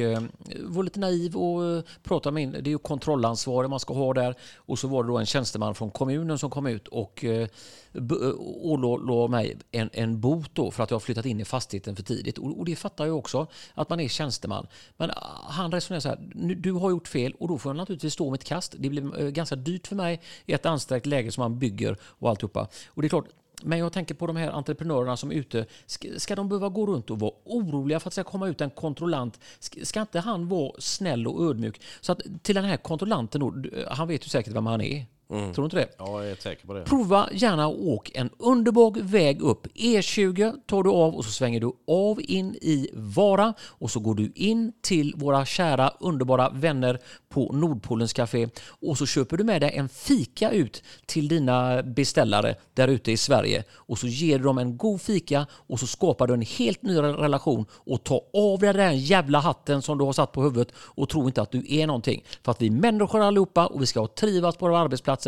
var 0.59 0.83
lite 0.83 0.99
naiv 0.99 1.35
och 1.35 1.83
pratade 2.03 2.33
med, 2.33 2.49
det 2.63 2.69
är 2.69 2.71
ju 2.71 2.77
kontrollansvarig 2.77 3.69
man 3.69 3.79
ska 3.79 3.93
ha 3.93 4.13
där. 4.13 4.35
Och 4.55 4.79
så 4.79 4.87
var 4.87 5.03
det 5.03 5.09
då 5.09 5.17
en 5.17 5.25
tjänsteman 5.25 5.75
från 5.75 5.91
kommunen 5.91 6.39
som 6.39 6.49
kom 6.49 6.67
ut 6.67 6.87
och 6.87 7.25
Eh, 7.93 8.01
ålade 8.37 9.31
mig 9.31 9.57
en, 9.71 9.89
en 9.93 10.19
bot 10.19 10.55
då 10.55 10.71
för 10.71 10.83
att 10.83 10.91
jag 10.91 10.95
har 10.95 10.99
flyttat 10.99 11.25
in 11.25 11.39
i 11.39 11.45
fastigheten 11.45 11.95
för 11.95 12.03
tidigt. 12.03 12.37
Och, 12.37 12.59
och 12.59 12.65
det 12.65 12.75
fattar 12.75 13.05
jag 13.05 13.17
också, 13.17 13.47
att 13.73 13.89
man 13.89 13.99
är 13.99 14.07
tjänsteman. 14.07 14.67
Men 14.97 15.11
ah, 15.11 15.45
han 15.49 15.71
resonerar 15.71 15.99
så 15.99 16.09
här, 16.09 16.19
"Nu- 16.35 16.55
du 16.55 16.71
har 16.71 16.89
gjort 16.89 17.07
fel 17.07 17.33
och 17.39 17.47
då 17.47 17.57
får 17.57 17.69
jag 17.69 17.77
naturligtvis 17.77 18.13
stå 18.13 18.31
mitt 18.31 18.43
kast. 18.43 18.75
Det 18.79 18.89
blir 18.89 19.21
eh, 19.21 19.29
ganska 19.29 19.55
dyrt 19.55 19.87
för 19.87 19.95
mig 19.95 20.21
i 20.45 20.53
ett 20.53 20.65
ansträngt 20.65 21.05
läge 21.05 21.31
som 21.31 21.41
man 21.41 21.59
bygger 21.59 21.97
och 22.03 22.29
alltihopa. 22.29 22.67
Och 22.87 23.01
det 23.01 23.07
är 23.07 23.09
klart, 23.09 23.25
men 23.63 23.79
jag 23.79 23.93
tänker 23.93 24.15
på 24.15 24.27
de 24.27 24.35
här 24.35 24.51
entreprenörerna 24.51 25.17
som 25.17 25.31
är 25.31 25.35
ute. 25.35 25.65
Ska, 26.17 26.35
de 26.35 26.49
behöva 26.49 26.69
gå 26.69 26.85
runt 26.85 27.09
och 27.09 27.19
vara 27.19 27.31
oroliga 27.45 27.99
för 27.99 28.09
att 28.09 28.11
det 28.11 28.21
ska 28.21 28.31
komma 28.31 28.47
ut 28.47 28.61
en 28.61 28.69
kontrollant? 28.69 29.39
Ska, 29.59 29.85
ska 29.85 30.01
inte 30.01 30.19
han 30.19 30.49
vara 30.49 30.71
snäll 30.79 31.27
och 31.27 31.45
ödmjuk? 31.49 31.81
Så 32.01 32.11
att 32.11 32.21
till 32.41 32.55
den 32.55 32.65
här 32.65 32.77
kontrollanten, 32.77 33.41
då, 33.41 33.53
han 33.87 34.07
vet 34.07 34.25
ju 34.25 34.29
säkert 34.29 34.53
vem 34.53 34.65
han 34.65 34.81
är. 34.81 35.05
Tror 35.31 35.53
du 35.55 35.63
inte 35.63 35.75
det? 35.75 35.87
Ja, 35.97 36.23
jag 36.23 36.31
är 36.31 36.35
säker 36.35 36.67
på 36.67 36.73
det. 36.73 36.83
Prova 36.83 37.29
gärna 37.33 37.65
att 37.65 37.75
åka 37.75 38.19
en 38.19 38.29
underbar 38.37 39.01
väg 39.01 39.41
upp. 39.41 39.67
E20 39.67 40.53
tar 40.65 40.83
du 40.83 40.89
av 40.89 41.15
och 41.15 41.25
så 41.25 41.31
svänger 41.31 41.59
du 41.59 41.71
av 41.87 42.21
in 42.21 42.55
i 42.55 42.89
Vara 42.93 43.53
och 43.61 43.91
så 43.91 43.99
går 43.99 44.15
du 44.15 44.31
in 44.35 44.73
till 44.81 45.13
våra 45.17 45.45
kära 45.45 45.91
underbara 45.99 46.49
vänner 46.49 46.99
på 47.29 47.51
Nordpolens 47.53 48.13
Café 48.13 48.47
och 48.67 48.97
så 48.97 49.05
köper 49.05 49.37
du 49.37 49.43
med 49.43 49.61
dig 49.61 49.71
en 49.75 49.89
fika 49.89 50.51
ut 50.51 50.83
till 51.05 51.27
dina 51.27 51.83
beställare 51.83 52.55
där 52.73 52.87
ute 52.87 53.11
i 53.11 53.17
Sverige 53.17 53.63
och 53.71 53.97
så 53.97 54.07
ger 54.07 54.37
du 54.37 54.43
dem 54.43 54.57
en 54.57 54.77
god 54.77 55.01
fika 55.01 55.47
och 55.51 55.79
så 55.79 55.87
skapar 55.87 56.27
du 56.27 56.33
en 56.33 56.41
helt 56.41 56.81
ny 56.81 56.97
relation 56.97 57.65
och 57.71 58.03
ta 58.03 58.21
av 58.33 58.59
dig 58.59 58.73
den 58.73 58.99
jävla 58.99 59.39
hatten 59.39 59.81
som 59.81 59.97
du 59.97 60.03
har 60.03 60.13
satt 60.13 60.31
på 60.31 60.41
huvudet 60.43 60.73
och 60.75 61.09
tro 61.09 61.27
inte 61.27 61.41
att 61.41 61.51
du 61.51 61.65
är 61.67 61.87
någonting. 61.87 62.23
För 62.43 62.51
att 62.51 62.61
vi 62.61 62.67
är 62.67 62.71
människor 62.71 63.21
allihopa 63.21 63.67
och 63.67 63.81
vi 63.81 63.85
ska 63.85 64.07
trivas 64.07 64.55
på 64.55 64.67
våra 64.67 64.79
arbetsplatser. 64.79 65.20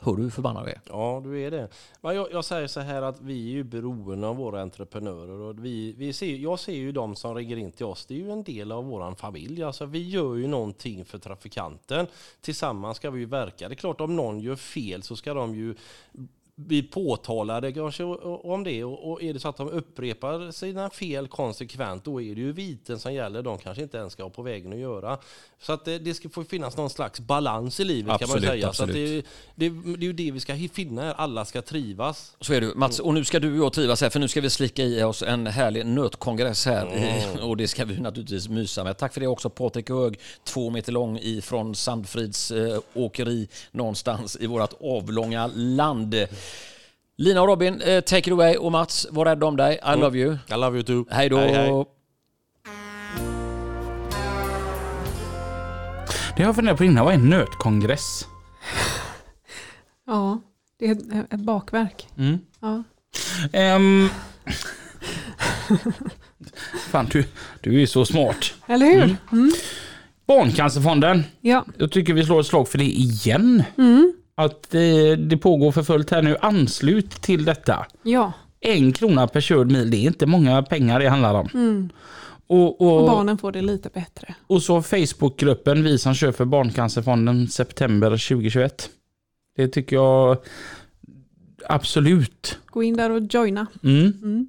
Hör 0.00 0.16
du 0.16 0.22
hur 0.22 0.30
förbannad 0.30 0.62
jag 0.62 0.72
är? 0.72 0.80
Ja, 0.88 1.20
du 1.24 1.42
är 1.42 1.50
det. 1.50 1.68
Men 2.00 2.16
jag, 2.16 2.32
jag 2.32 2.44
säger 2.44 2.66
så 2.66 2.80
här 2.80 3.02
att 3.02 3.20
vi 3.20 3.48
är 3.48 3.52
ju 3.52 3.64
beroende 3.64 4.26
av 4.26 4.36
våra 4.36 4.62
entreprenörer. 4.62 5.40
Och 5.40 5.64
vi, 5.64 5.92
vi 5.92 6.12
ser, 6.12 6.36
jag 6.36 6.58
ser 6.58 6.72
ju 6.72 6.92
de 6.92 7.16
som 7.16 7.34
ringer 7.34 7.56
in 7.56 7.72
till 7.72 7.86
oss, 7.86 8.06
det 8.06 8.14
är 8.14 8.18
ju 8.18 8.30
en 8.30 8.42
del 8.42 8.72
av 8.72 8.84
vår 8.84 9.14
familj. 9.14 9.62
Alltså, 9.62 9.86
vi 9.86 10.08
gör 10.08 10.34
ju 10.34 10.46
någonting 10.46 11.04
för 11.04 11.18
trafikanten. 11.18 12.06
Tillsammans 12.40 12.96
ska 12.96 13.10
vi 13.10 13.20
ju 13.20 13.26
verka. 13.26 13.68
Det 13.68 13.74
är 13.74 13.76
klart, 13.76 14.00
om 14.00 14.16
någon 14.16 14.40
gör 14.40 14.56
fel 14.56 15.02
så 15.02 15.16
ska 15.16 15.34
de 15.34 15.54
ju 15.54 15.74
bli 16.58 16.82
påtalade 16.82 17.72
kanske 17.72 18.04
om 18.04 18.64
det. 18.64 18.84
Och 18.84 19.22
är 19.22 19.34
det 19.34 19.40
så 19.40 19.48
att 19.48 19.56
de 19.56 19.68
upprepar 19.68 20.50
sina 20.50 20.90
fel 20.90 21.28
konsekvent, 21.28 22.04
då 22.04 22.22
är 22.22 22.34
det 22.34 22.40
ju 22.40 22.52
viten 22.52 22.98
som 22.98 23.14
gäller. 23.14 23.42
De 23.42 23.58
kanske 23.58 23.82
inte 23.82 23.98
ens 23.98 24.12
ska 24.12 24.22
ha 24.22 24.30
på 24.30 24.42
vägen 24.42 24.72
att 24.72 24.78
göra. 24.78 25.18
Så 25.60 25.72
att 25.72 25.84
det, 25.84 25.98
det 25.98 26.14
ska 26.14 26.28
få 26.28 26.44
finnas 26.44 26.76
någon 26.76 26.90
slags 26.90 27.20
balans 27.20 27.80
i 27.80 27.84
livet 27.84 28.06
kan 28.06 28.14
Absolut, 28.14 28.44
man 28.44 28.50
säga. 28.50 28.72
Så 28.72 28.84
att 28.84 28.92
det, 28.92 29.04
absolut. 29.04 29.26
det, 29.54 29.68
det 29.68 30.04
är 30.04 30.06
ju 30.06 30.12
det 30.12 30.30
vi 30.30 30.40
ska 30.40 30.56
finna 30.72 31.02
här. 31.02 31.14
Alla 31.14 31.44
ska 31.44 31.62
trivas. 31.62 32.36
Så 32.40 32.54
är 32.54 32.60
det 32.60 32.74
Mats, 32.74 32.98
och 32.98 33.14
nu 33.14 33.24
ska 33.24 33.40
du 33.40 33.52
och 33.52 33.66
jag 33.66 33.72
trivas 33.72 34.00
här 34.00 34.10
för 34.10 34.20
nu 34.20 34.28
ska 34.28 34.40
vi 34.40 34.50
slicka 34.50 34.82
i 34.82 35.02
oss 35.02 35.22
en 35.22 35.46
härlig 35.46 35.86
nötkongress 35.86 36.66
här 36.66 36.88
och 37.42 37.56
det 37.56 37.68
ska 37.68 37.84
vi 37.84 38.00
naturligtvis 38.00 38.48
mysa 38.48 38.84
med. 38.84 38.98
Tack 38.98 39.14
för 39.14 39.20
det 39.20 39.26
också 39.26 39.50
Patrik 39.50 39.90
Hög, 39.90 40.18
två 40.44 40.70
meter 40.70 40.92
lång 40.92 41.18
ifrån 41.18 41.74
Sandfrids 41.74 42.50
eh, 42.50 42.78
åkeri 42.94 43.48
någonstans 43.70 44.36
i 44.40 44.46
vårt 44.46 44.72
avlånga 44.80 45.50
land. 45.54 46.14
Lina 47.16 47.40
och 47.42 47.48
Robin, 47.48 47.80
eh, 47.80 48.00
take 48.00 48.18
it 48.18 48.32
away 48.32 48.56
och 48.56 48.72
Mats, 48.72 49.06
var 49.10 49.24
rädd 49.24 49.44
om 49.44 49.56
dig. 49.56 49.80
I 49.94 50.00
love 50.00 50.18
you. 50.18 50.32
I 50.32 50.54
love 50.54 50.76
you 50.76 50.82
too. 50.82 51.04
Hej 51.10 51.28
då! 51.28 51.36
Hej, 51.38 51.54
hej. 51.54 51.84
Det 56.36 56.42
har 56.42 56.48
jag 56.48 56.56
funderat 56.56 56.78
på 56.78 56.84
innan, 56.84 57.04
vad 57.04 57.14
är 57.14 57.18
en 57.18 57.30
nötkongress? 57.30 58.26
Ja, 60.06 60.40
det 60.78 60.86
är 60.86 60.92
ett, 60.92 61.32
ett 61.32 61.40
bakverk. 61.40 62.08
Mm. 62.18 62.38
Ja. 62.60 62.82
Ehm. 63.52 64.08
Fan, 66.90 67.06
du, 67.10 67.24
du 67.60 67.74
är 67.74 67.78
ju 67.78 67.86
så 67.86 68.04
smart. 68.04 68.54
Eller 68.66 68.86
hur? 68.86 69.02
Mm. 69.02 69.16
Mm. 69.32 69.52
Barncancerfonden. 70.26 71.24
Ja. 71.40 71.64
Jag 71.76 71.92
tycker 71.92 72.14
vi 72.14 72.24
slår 72.24 72.40
ett 72.40 72.46
slag 72.46 72.68
för 72.68 72.78
det 72.78 72.84
igen. 72.84 73.62
Mm. 73.78 74.12
Att 74.38 74.70
det, 74.70 75.16
det 75.16 75.36
pågår 75.36 75.72
för 75.72 75.82
fullt 75.82 76.10
här 76.10 76.22
nu. 76.22 76.36
Anslut 76.40 77.10
till 77.10 77.44
detta. 77.44 77.86
ja. 78.02 78.32
En 78.60 78.92
krona 78.92 79.26
per 79.28 79.40
körd 79.40 79.70
mil, 79.72 79.90
det 79.90 79.96
är 79.96 80.02
inte 80.02 80.26
många 80.26 80.62
pengar 80.62 81.00
det 81.00 81.08
handlar 81.08 81.34
om. 81.34 81.48
Mm. 81.54 81.88
Och, 82.46 82.80
Och 82.80 83.00
och, 83.00 83.06
barnen 83.06 83.38
får 83.38 83.52
det 83.52 83.62
lite 83.62 83.88
bättre. 83.94 84.34
och 84.46 84.62
så 84.62 84.82
Facebookgruppen 84.82 85.82
Vi 85.84 85.98
som 85.98 86.14
kör 86.14 86.32
för 86.32 86.44
Barncancerfonden 86.44 87.48
september 87.48 88.10
2021. 88.10 88.90
Det 89.56 89.68
tycker 89.68 89.96
jag 89.96 90.36
absolut. 91.68 92.58
Gå 92.66 92.82
in 92.82 92.96
där 92.96 93.10
och 93.10 93.22
joina. 93.30 93.66
Mm. 93.82 94.12
Mm. 94.22 94.46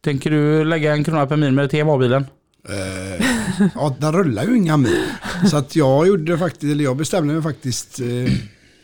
Tänker 0.00 0.30
du 0.30 0.64
lägga 0.64 0.92
en 0.92 1.04
krona 1.04 1.26
per 1.26 1.36
mil 1.36 1.52
med 1.52 1.70
TMA-bilen? 1.70 2.26
Eh, 2.68 3.26
ja, 3.74 3.96
den 3.98 4.12
rullar 4.12 4.44
ju 4.44 4.56
inga 4.56 4.76
mil. 4.76 5.04
Så 5.50 5.56
att 5.56 5.76
jag 5.76 6.06
gjorde 6.06 6.38
faktiskt, 6.38 6.72
eller 6.72 6.84
jag 6.84 6.96
bestämde 6.96 7.34
mig 7.34 7.42
faktiskt. 7.42 8.00
Eh, 8.00 8.06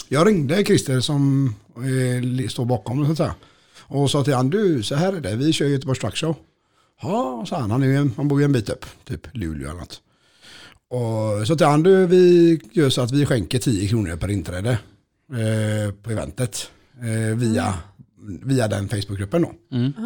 jag 0.09 0.27
ringde 0.27 0.65
Christer 0.65 1.01
som 1.01 1.55
eh, 1.77 2.49
står 2.49 2.65
bakom 2.65 3.01
det 3.01 3.07
så 3.07 3.13
att 3.13 3.19
säga. 3.19 3.35
Och 3.89 4.11
sa 4.11 4.25
till 4.25 4.35
han, 4.35 4.51
du 4.51 4.83
så 4.83 4.95
här 4.95 5.13
är 5.13 5.21
det, 5.21 5.37
vi 5.37 5.53
kör 5.53 5.67
Göteborgs 5.67 6.01
Truck 6.01 6.17
Show. 6.17 6.37
Ja, 7.03 7.45
sa 7.49 7.61
han, 7.61 7.71
han, 7.71 7.83
är 7.83 7.99
en, 7.99 8.13
han 8.17 8.29
bor 8.29 8.41
ju 8.41 8.45
en 8.45 8.53
bit 8.53 8.69
upp, 8.69 8.87
typ 9.05 9.27
Luleå 9.33 9.71
eller 9.71 9.81
något. 9.81 10.01
Och 10.89 11.47
så 11.47 11.57
till 11.57 11.67
han, 11.67 11.83
du 11.83 12.07
vi 12.07 12.61
gör 12.73 12.91
så 12.91 13.01
att 13.03 13.13
vi 13.13 13.27
skänker 13.27 13.59
10 13.59 13.89
kronor 13.89 14.17
per 14.17 14.31
inträde 14.31 14.79
eh, 15.33 15.93
på 16.03 16.11
eventet. 16.11 16.71
Eh, 17.01 17.37
via, 17.37 17.75
via 18.43 18.69
den 18.69 18.89
Facebookgruppen 18.89 19.43
då. 19.43 19.53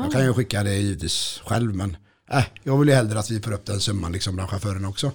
Jag 0.02 0.12
kan 0.12 0.24
ju 0.24 0.32
skicka 0.32 0.62
det 0.62 0.74
givetvis 0.74 1.42
själv 1.44 1.74
men 1.74 1.96
äh, 2.30 2.44
jag 2.62 2.78
vill 2.78 2.88
ju 2.88 2.94
hellre 2.94 3.18
att 3.18 3.30
vi 3.30 3.40
får 3.40 3.52
upp 3.52 3.66
den 3.66 3.80
summan 3.80 4.12
liksom 4.12 4.34
bland 4.34 4.50
chaufförerna 4.50 4.88
också. 4.88 5.10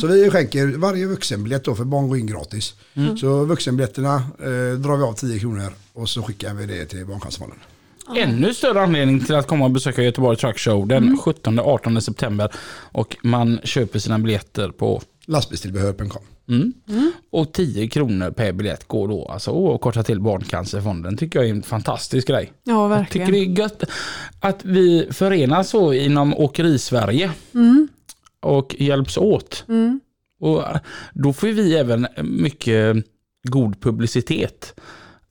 Så 0.00 0.06
vi 0.06 0.30
skänker 0.30 0.66
varje 0.66 1.06
vuxenbiljett 1.06 1.64
då 1.64 1.74
för 1.74 1.84
barn 1.84 2.08
går 2.08 2.18
in 2.18 2.26
gratis. 2.26 2.74
Så 3.20 3.44
vuxenbiljetterna 3.44 4.14
eh, 4.38 4.78
drar 4.78 4.96
vi 4.96 5.02
av 5.02 5.12
10 5.12 5.38
kronor 5.38 5.72
och 5.92 6.08
så 6.08 6.22
skickar 6.22 6.54
vi 6.54 6.66
det 6.66 6.86
till 6.86 7.06
Barncancerfonden. 7.06 7.58
Ännu 8.16 8.54
större 8.54 8.82
anledning 8.82 9.24
till 9.24 9.34
att 9.34 9.46
komma 9.46 9.64
och 9.64 9.70
besöka 9.70 10.02
Göteborg 10.02 10.36
Truck 10.36 10.58
Show 10.58 10.86
den 10.86 11.18
17-18 11.18 12.00
september. 12.00 12.52
Och 12.92 13.16
man 13.22 13.60
köper 13.64 13.98
sina 13.98 14.18
biljetter 14.18 14.68
på 14.68 15.02
Lastbilstillbehör.com. 15.28 16.22
Mm. 16.48 16.72
Och 17.30 17.52
10 17.52 17.88
kronor 17.88 18.30
per 18.30 18.52
biljett 18.52 18.88
går 18.88 19.08
då 19.08 19.24
alltså 19.28 19.74
att 19.74 19.80
korta 19.80 20.02
till 20.02 20.20
Barncancerfonden. 20.20 21.16
tycker 21.16 21.38
jag 21.38 21.46
är 21.48 21.50
en 21.50 21.62
fantastisk 21.62 22.28
grej. 22.28 22.52
Ja, 22.64 22.96
Jag 22.98 23.06
tycker 23.10 23.18
verkligen. 23.26 23.54
det 23.54 23.60
är 23.60 23.62
gött 23.64 23.84
att 24.40 24.64
vi 24.64 25.08
förenas 25.10 25.68
så 25.70 25.92
inom 25.92 26.34
åkerisverige 26.34 27.30
Mm. 27.54 27.88
och 28.40 28.76
hjälps 28.78 29.16
åt. 29.16 29.64
Mm. 29.68 30.00
Och 30.40 30.62
då 31.14 31.32
får 31.32 31.46
vi 31.48 31.74
även 31.76 32.06
mycket 32.22 32.96
god 33.48 33.80
publicitet. 33.80 34.80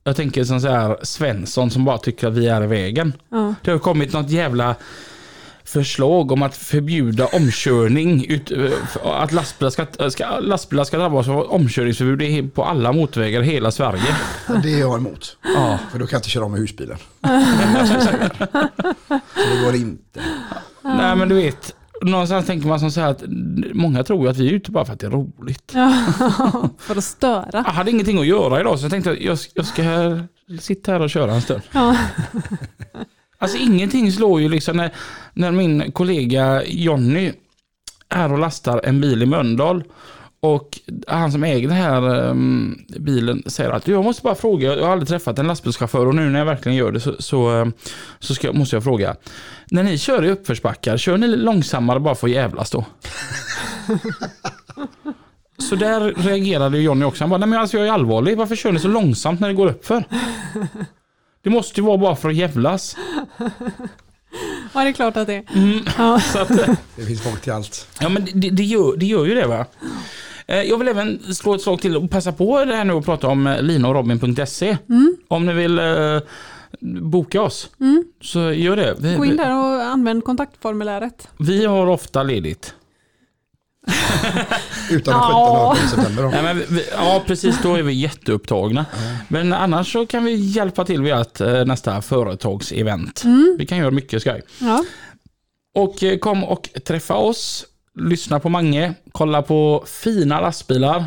Jag 0.04 0.16
tänker 0.16 0.44
som 0.44 0.60
så 0.60 0.68
här 0.68 0.96
Svensson 1.02 1.70
som 1.70 1.84
bara 1.84 1.98
tycker 1.98 2.28
att 2.28 2.34
vi 2.34 2.46
är 2.46 2.64
i 2.64 2.66
vägen. 2.66 3.12
Ja. 3.28 3.54
Det 3.64 3.70
har 3.70 3.78
kommit 3.78 4.12
något 4.12 4.30
jävla 4.30 4.76
förslag 5.68 6.32
om 6.32 6.42
att 6.42 6.56
förbjuda 6.56 7.26
omkörning. 7.26 8.26
Ut, 8.28 8.52
att 9.04 9.32
lastbilar 9.32 9.70
ska, 9.70 10.10
ska, 10.10 10.40
lastbilar 10.40 10.84
ska 10.84 10.98
drabbas 10.98 11.28
av 11.28 11.40
omkörningsförbud 11.40 12.54
på 12.54 12.64
alla 12.64 12.92
motorvägar 12.92 13.42
i 13.42 13.46
hela 13.46 13.70
Sverige. 13.70 14.16
Det 14.62 14.74
är 14.74 14.78
jag 14.78 14.98
emot. 14.98 15.36
Ja. 15.42 15.78
För 15.92 15.98
då 15.98 16.06
kan 16.06 16.16
jag 16.16 16.18
inte 16.18 16.30
köra 16.30 16.44
om 16.44 16.52
med 16.52 16.60
husbilen. 16.60 16.98
så 17.88 19.20
det 19.34 19.64
går 19.64 19.74
inte. 19.74 20.20
Nej 20.82 21.16
men 21.16 21.28
du 21.28 21.34
vet, 21.34 21.74
någonstans 22.02 22.46
tänker 22.46 22.68
man 22.68 22.80
som 22.80 22.90
så 22.90 23.00
här 23.00 23.10
att 23.10 23.22
många 23.72 24.04
tror 24.04 24.22
ju 24.22 24.30
att 24.30 24.36
vi 24.36 24.48
är 24.48 24.52
ute 24.52 24.70
bara 24.70 24.84
för 24.84 24.92
att 24.92 25.00
det 25.00 25.06
är 25.06 25.10
roligt. 25.10 25.72
För 26.78 26.96
att 26.96 27.04
störa. 27.04 27.48
Jag 27.52 27.62
hade 27.62 27.90
ingenting 27.90 28.18
att 28.18 28.26
göra 28.26 28.60
idag 28.60 28.78
så 28.78 28.84
jag 28.84 28.90
tänkte 28.90 29.10
att 29.10 29.20
jag, 29.20 29.38
jag 29.54 29.66
ska 29.66 29.82
här, 29.82 30.28
sitta 30.60 30.92
här 30.92 31.00
och 31.00 31.10
köra 31.10 31.34
en 31.34 31.42
stund. 31.42 31.62
Ja. 31.72 31.96
Alltså 33.38 33.58
ingenting 33.58 34.12
slår 34.12 34.40
ju 34.40 34.48
liksom 34.48 34.76
när, 34.76 34.92
när 35.32 35.50
min 35.50 35.92
kollega 35.92 36.62
Jonny 36.66 37.32
är 38.08 38.32
och 38.32 38.38
lastar 38.38 38.80
en 38.84 39.00
bil 39.00 39.22
i 39.22 39.26
Mölndal 39.26 39.84
och 40.40 40.78
han 41.06 41.32
som 41.32 41.44
äger 41.44 41.68
den 41.68 41.76
här 41.76 42.28
um, 42.30 42.78
bilen 42.98 43.42
säger 43.46 43.70
att 43.70 43.88
jag 43.88 44.04
måste 44.04 44.22
bara 44.22 44.34
fråga, 44.34 44.76
jag 44.76 44.84
har 44.84 44.92
aldrig 44.92 45.08
träffat 45.08 45.38
en 45.38 45.46
lastbilschaufför 45.46 46.06
och 46.06 46.14
nu 46.14 46.30
när 46.30 46.38
jag 46.38 46.46
verkligen 46.46 46.76
gör 46.76 46.92
det 46.92 47.00
så, 47.00 47.14
så, 47.18 47.48
ehm, 47.48 47.72
så 48.18 48.34
ska, 48.34 48.52
måste 48.52 48.76
jag 48.76 48.84
fråga. 48.84 49.16
När 49.70 49.82
ni 49.82 49.98
kör 49.98 50.24
i 50.24 50.30
uppförsbackar, 50.30 50.96
kör 50.96 51.18
ni 51.18 51.26
långsammare 51.26 52.00
bara 52.00 52.14
för 52.14 52.26
att 52.26 52.32
jävlas 52.32 52.70
då? 52.70 52.84
så 55.68 55.76
där 55.76 56.00
reagerade 56.16 56.78
Jonny 56.78 57.04
också. 57.04 57.24
Han 57.24 57.30
bara, 57.30 57.38
nej 57.38 57.48
men 57.48 57.58
alltså 57.58 57.76
jag 57.76 57.86
är 57.86 57.92
allvarlig, 57.92 58.36
varför 58.36 58.56
kör 58.56 58.72
ni 58.72 58.78
så 58.78 58.88
långsamt 58.88 59.40
när 59.40 59.48
det 59.48 59.54
går 59.54 59.66
uppför? 59.68 60.04
Det 61.42 61.50
måste 61.50 61.80
ju 61.80 61.86
vara 61.86 61.98
bara 61.98 62.16
för 62.16 62.28
att 62.28 62.34
jävlas. 62.34 62.96
ja, 64.74 64.80
det 64.84 64.88
är 64.88 64.92
klart 64.92 65.16
att 65.16 65.26
det 65.26 65.34
är. 65.34 65.44
Mm. 65.54 65.80
Ja. 65.98 66.20
Så 66.32 66.38
att, 66.38 66.50
eh, 66.50 66.74
Det 66.96 67.02
finns 67.02 67.22
folk 67.22 67.40
till 67.40 67.52
allt. 67.52 67.86
Ja, 68.00 68.08
men 68.08 68.24
det, 68.34 68.50
det, 68.50 68.62
gör, 68.64 68.96
det 68.96 69.06
gör 69.06 69.24
ju 69.24 69.34
det 69.34 69.46
va. 69.46 69.66
Eh, 70.46 70.62
Jag 70.62 70.78
vill 70.78 70.88
även 70.88 71.34
slå 71.34 71.54
ett 71.54 71.62
slag 71.62 71.80
till 71.80 71.96
och 71.96 72.10
passa 72.10 72.32
på 72.32 72.64
det 72.64 72.76
här 72.76 72.84
nu 72.84 72.92
och 72.92 73.04
prata 73.04 73.26
om 73.28 73.46
eh, 73.46 73.62
linaorobin.se. 73.62 74.76
Om 75.28 75.46
ni 75.46 75.52
vill 75.52 75.78
eh, 75.78 76.18
boka 77.02 77.42
oss, 77.42 77.70
så 78.22 78.52
gör 78.52 78.76
det. 78.76 78.96
Vi, 78.98 79.14
Gå 79.16 79.24
in 79.24 79.36
där 79.36 79.50
och 79.56 79.82
använd 79.82 80.24
kontaktformuläret. 80.24 81.28
vi 81.38 81.64
har 81.64 81.86
ofta 81.86 82.22
ledigt. 82.22 82.74
Utan 84.90 85.14
den 85.14 85.22
Ja. 85.30 85.76
17 85.78 85.88
september. 85.88 86.22
då. 86.22 86.28
Nej, 86.28 86.42
men 86.42 86.62
vi- 86.68 86.84
ja, 86.92 87.22
precis. 87.26 87.56
Då 87.62 87.74
är 87.74 87.82
vi 87.82 87.92
jätteupptagna. 87.92 88.86
Men 89.28 89.52
annars 89.52 89.92
så 89.92 90.06
kan 90.06 90.24
vi 90.24 90.34
hjälpa 90.34 90.84
till 90.84 91.02
vid 91.02 91.12
att 91.12 91.40
eh, 91.40 91.64
nästa 91.64 92.02
företagsevent. 92.02 93.22
Vi 93.58 93.66
kan 93.66 93.78
göra 93.78 93.90
mycket 93.90 94.20
skoj. 94.22 94.42
Ja. 94.58 94.84
Och 95.74 96.02
eh, 96.02 96.18
kom 96.18 96.44
och 96.44 96.68
träffa 96.86 97.14
oss. 97.14 97.64
Lyssna 98.00 98.40
på 98.40 98.48
Mange. 98.48 98.94
Kolla 99.12 99.42
på 99.42 99.84
fina 99.86 100.40
lastbilar. 100.40 101.04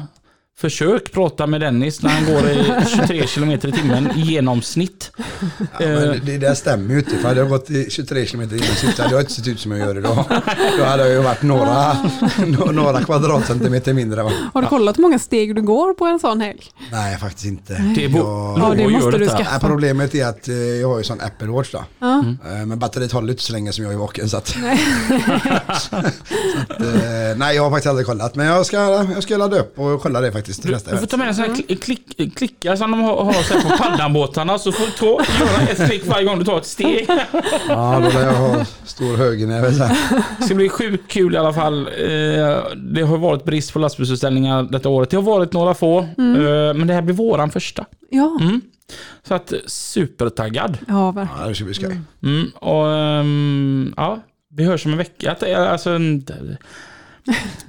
Försök 0.62 1.12
prata 1.12 1.48
med 1.48 1.62
Dennis 1.62 2.02
när 2.02 2.10
han 2.10 2.26
går 2.26 2.50
i 2.50 2.64
23 2.96 3.22
km 3.28 3.52
i 3.52 3.58
timmen 3.60 4.12
i 4.16 4.22
genomsnitt. 4.22 5.12
Ja, 5.58 5.68
men 5.80 6.20
det 6.26 6.38
där 6.38 6.54
stämmer 6.54 6.94
ju 6.94 7.00
inte. 7.00 7.18
För 7.18 7.28
hade 7.28 7.40
jag 7.40 7.50
gått 7.50 7.70
i 7.70 7.88
23 7.90 8.26
km 8.26 8.42
i 8.42 8.48
timmen 8.48 8.94
så 8.96 9.02
hade 9.02 9.14
jag 9.16 9.22
inte 9.22 9.34
sett 9.34 9.48
ut 9.48 9.60
som 9.60 9.72
jag 9.72 9.80
gör 9.80 9.98
idag. 9.98 10.26
Då 10.78 10.84
hade 10.84 11.04
jag 11.04 11.12
ju 11.12 11.20
varit 11.22 11.42
några, 11.42 11.94
nå- 12.48 12.72
några 12.72 13.02
kvadratcentimeter 13.04 13.94
mindre. 13.94 14.22
Har 14.54 14.62
du 14.62 14.68
kollat 14.68 14.98
hur 14.98 15.02
många 15.02 15.20
steg 15.20 15.56
du 15.56 15.62
går 15.62 15.94
på 15.94 16.06
en 16.06 16.20
sån 16.20 16.42
helg? 16.42 16.64
Nej, 16.92 17.18
faktiskt 17.18 17.46
inte. 17.46 17.74
Det 17.96 18.06
är 18.06 18.10
Jag- 18.10 18.60
Ja, 18.60 18.74
det 18.78 18.88
måste 18.88 19.18
du 19.18 19.28
skaffa. 19.28 19.60
Problemet 19.60 20.16
är 20.16 20.26
att 20.26 20.48
eh, 20.48 20.56
jag 20.56 20.88
har 20.90 20.98
ju 20.98 21.04
sån 21.04 21.22
Apple 21.22 21.48
Watch 21.48 21.72
då. 21.72 21.84
Ja. 22.00 22.20
Eh, 22.46 22.66
Men 22.66 22.80
batteriet 22.80 23.12
håller 23.12 23.30
inte 23.32 23.44
så 23.44 23.54
länge 23.54 23.72
som 23.74 23.84
jag 23.84 23.94
är 23.94 23.98
vaken. 23.98 24.30
Så 24.30 24.38
att, 24.38 24.48
så 25.82 25.96
att, 25.96 26.06
eh, 26.82 27.38
nej, 27.38 27.56
jag 27.56 27.64
har 27.64 27.70
faktiskt 27.70 27.88
aldrig 27.90 28.08
kollat. 28.08 28.36
Men 28.36 28.46
jag 28.46 28.66
ska, 28.66 28.78
jag 29.14 29.24
ska 29.24 29.38
ladda 29.38 29.60
upp 29.60 29.80
och 29.80 30.02
kolla 30.02 30.22
det 30.22 30.32
faktiskt 30.32 30.51
till 30.60 30.72
nästa 30.72 30.92
Du 30.92 30.98
får 30.98 31.06
ta 31.08 31.18
med 31.18 31.28
en 31.28 31.36
sån 31.36 31.44
här 31.46 31.52
kli- 31.52 31.76
klick, 31.82 32.36
klickar 32.38 32.76
som 32.76 32.92
de 32.92 33.00
har, 33.02 33.24
har 33.24 33.34
så 33.34 33.54
här 33.54 33.62
på 33.62 33.84
paddanbåtarna 33.84 34.60
så 34.60 34.72
får 34.72 34.86
du 34.86 34.92
ta, 34.92 35.06
göra 35.06 35.62
ett 35.72 35.90
klick 35.90 36.08
varje 36.08 36.26
gång 36.26 36.40
du 36.40 36.46
tar 36.46 36.58
ett 36.58 36.66
steg. 36.66 37.06
Ja, 37.68 38.00
då 38.04 38.20
lär 38.20 38.26
jag 38.26 38.34
ha 38.34 38.66
stor 38.86 39.18
högernäve 39.18 39.74
sen. 39.74 39.90
Det 40.40 40.44
ska 40.46 40.56
bli 40.56 40.70
sjukt 40.70 41.12
kul 41.12 41.34
i 41.34 41.38
alla 41.38 41.54
fall. 41.54 41.88
Eh, 41.88 41.94
Det 42.76 43.02
har 43.02 43.18
varit 43.18 43.46
brist 43.46 43.74
på 43.74 43.80
lastbilsutställningar 43.80 44.64
detta 44.64 44.90
året. 44.90 45.10
Det 45.10 45.18
har 45.18 45.24
varit 45.24 45.54
några 45.54 45.74
få, 45.74 46.00
eh, 46.00 46.06
men 46.76 46.88
det 46.88 46.94
här 46.94 47.02
blir 47.02 47.16
våran 47.16 47.50
första. 47.50 47.86
Ja, 48.10 48.38
Mm. 48.42 48.62
Så 49.28 49.34
att 49.34 49.52
eh, 49.54 49.60
supertaggad. 49.68 50.78
ja 50.88 51.12
verkligen. 51.12 51.42
Ja, 51.42 51.48
det 51.48 51.56
ska 51.56 51.66
bli 51.66 51.74
skoj. 51.74 52.00
Mm, 52.24 52.50
och 52.56 52.88
ehm, 52.94 53.94
ja, 53.98 54.20
vi 54.56 54.64
hörs 54.64 54.86
om 54.86 54.92
en 54.92 54.98
vecka. 54.98 55.36
Är 55.42 55.56
Alltså, 55.56 55.90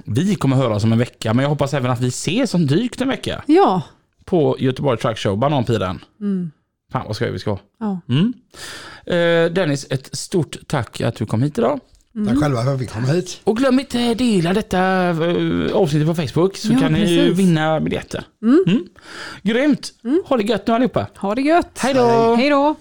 vi 0.05 0.35
kommer 0.35 0.55
höra 0.55 0.75
om 0.75 0.91
en 0.91 0.99
vecka, 0.99 1.33
men 1.33 1.43
jag 1.43 1.49
hoppas 1.49 1.73
även 1.73 1.91
att 1.91 1.99
vi 2.01 2.07
ses 2.07 2.51
som 2.51 2.67
dykt 2.67 3.01
en 3.01 3.07
vecka 3.07 3.43
Ja. 3.47 3.81
på 4.25 4.55
Göteborg 4.59 4.97
Truck 4.99 5.17
Show, 5.17 5.37
Bananpiren. 5.37 5.99
Mm. 6.21 6.51
Fan 6.91 7.03
vad 7.07 7.15
skoj 7.15 7.31
vi 7.31 7.39
ska 7.39 7.51
ha. 7.51 7.59
ja. 7.79 7.99
Mm. 8.09 8.33
Eh, 9.05 9.53
Dennis, 9.53 9.87
ett 9.89 10.15
stort 10.17 10.57
tack 10.67 11.01
att 11.01 11.15
du 11.15 11.25
kom 11.25 11.43
hit 11.43 11.57
idag. 11.57 11.79
Tack 12.27 12.37
själva 12.39 12.63
för 12.63 12.73
att 12.73 12.81
vi 12.81 12.87
kom 12.87 13.05
hit. 13.05 13.41
Och 13.43 13.57
glöm 13.57 13.79
inte 13.79 14.13
dela 14.13 14.53
detta 14.53 15.09
eh, 15.09 15.73
avsnittet 15.73 16.07
på 16.07 16.15
Facebook 16.15 16.57
så 16.57 16.73
Ja, 16.73 16.79
kan 16.79 16.93
ni 16.93 16.99
precis. 16.99 17.37
vinna 17.39 17.79
biljetter. 17.79 18.23
Mm. 18.43 18.87
Grymt! 19.41 19.91
Ha 20.25 20.37
det 20.37 20.43
gött 20.43 20.67
nu 20.67 20.73
allihopa. 20.73 21.07
Ha 21.17 21.35
det 21.35 21.41
gött. 21.41 21.79
Hej 21.81 21.93
då! 21.93 22.35
Hej 22.35 22.49
då. 22.49 22.75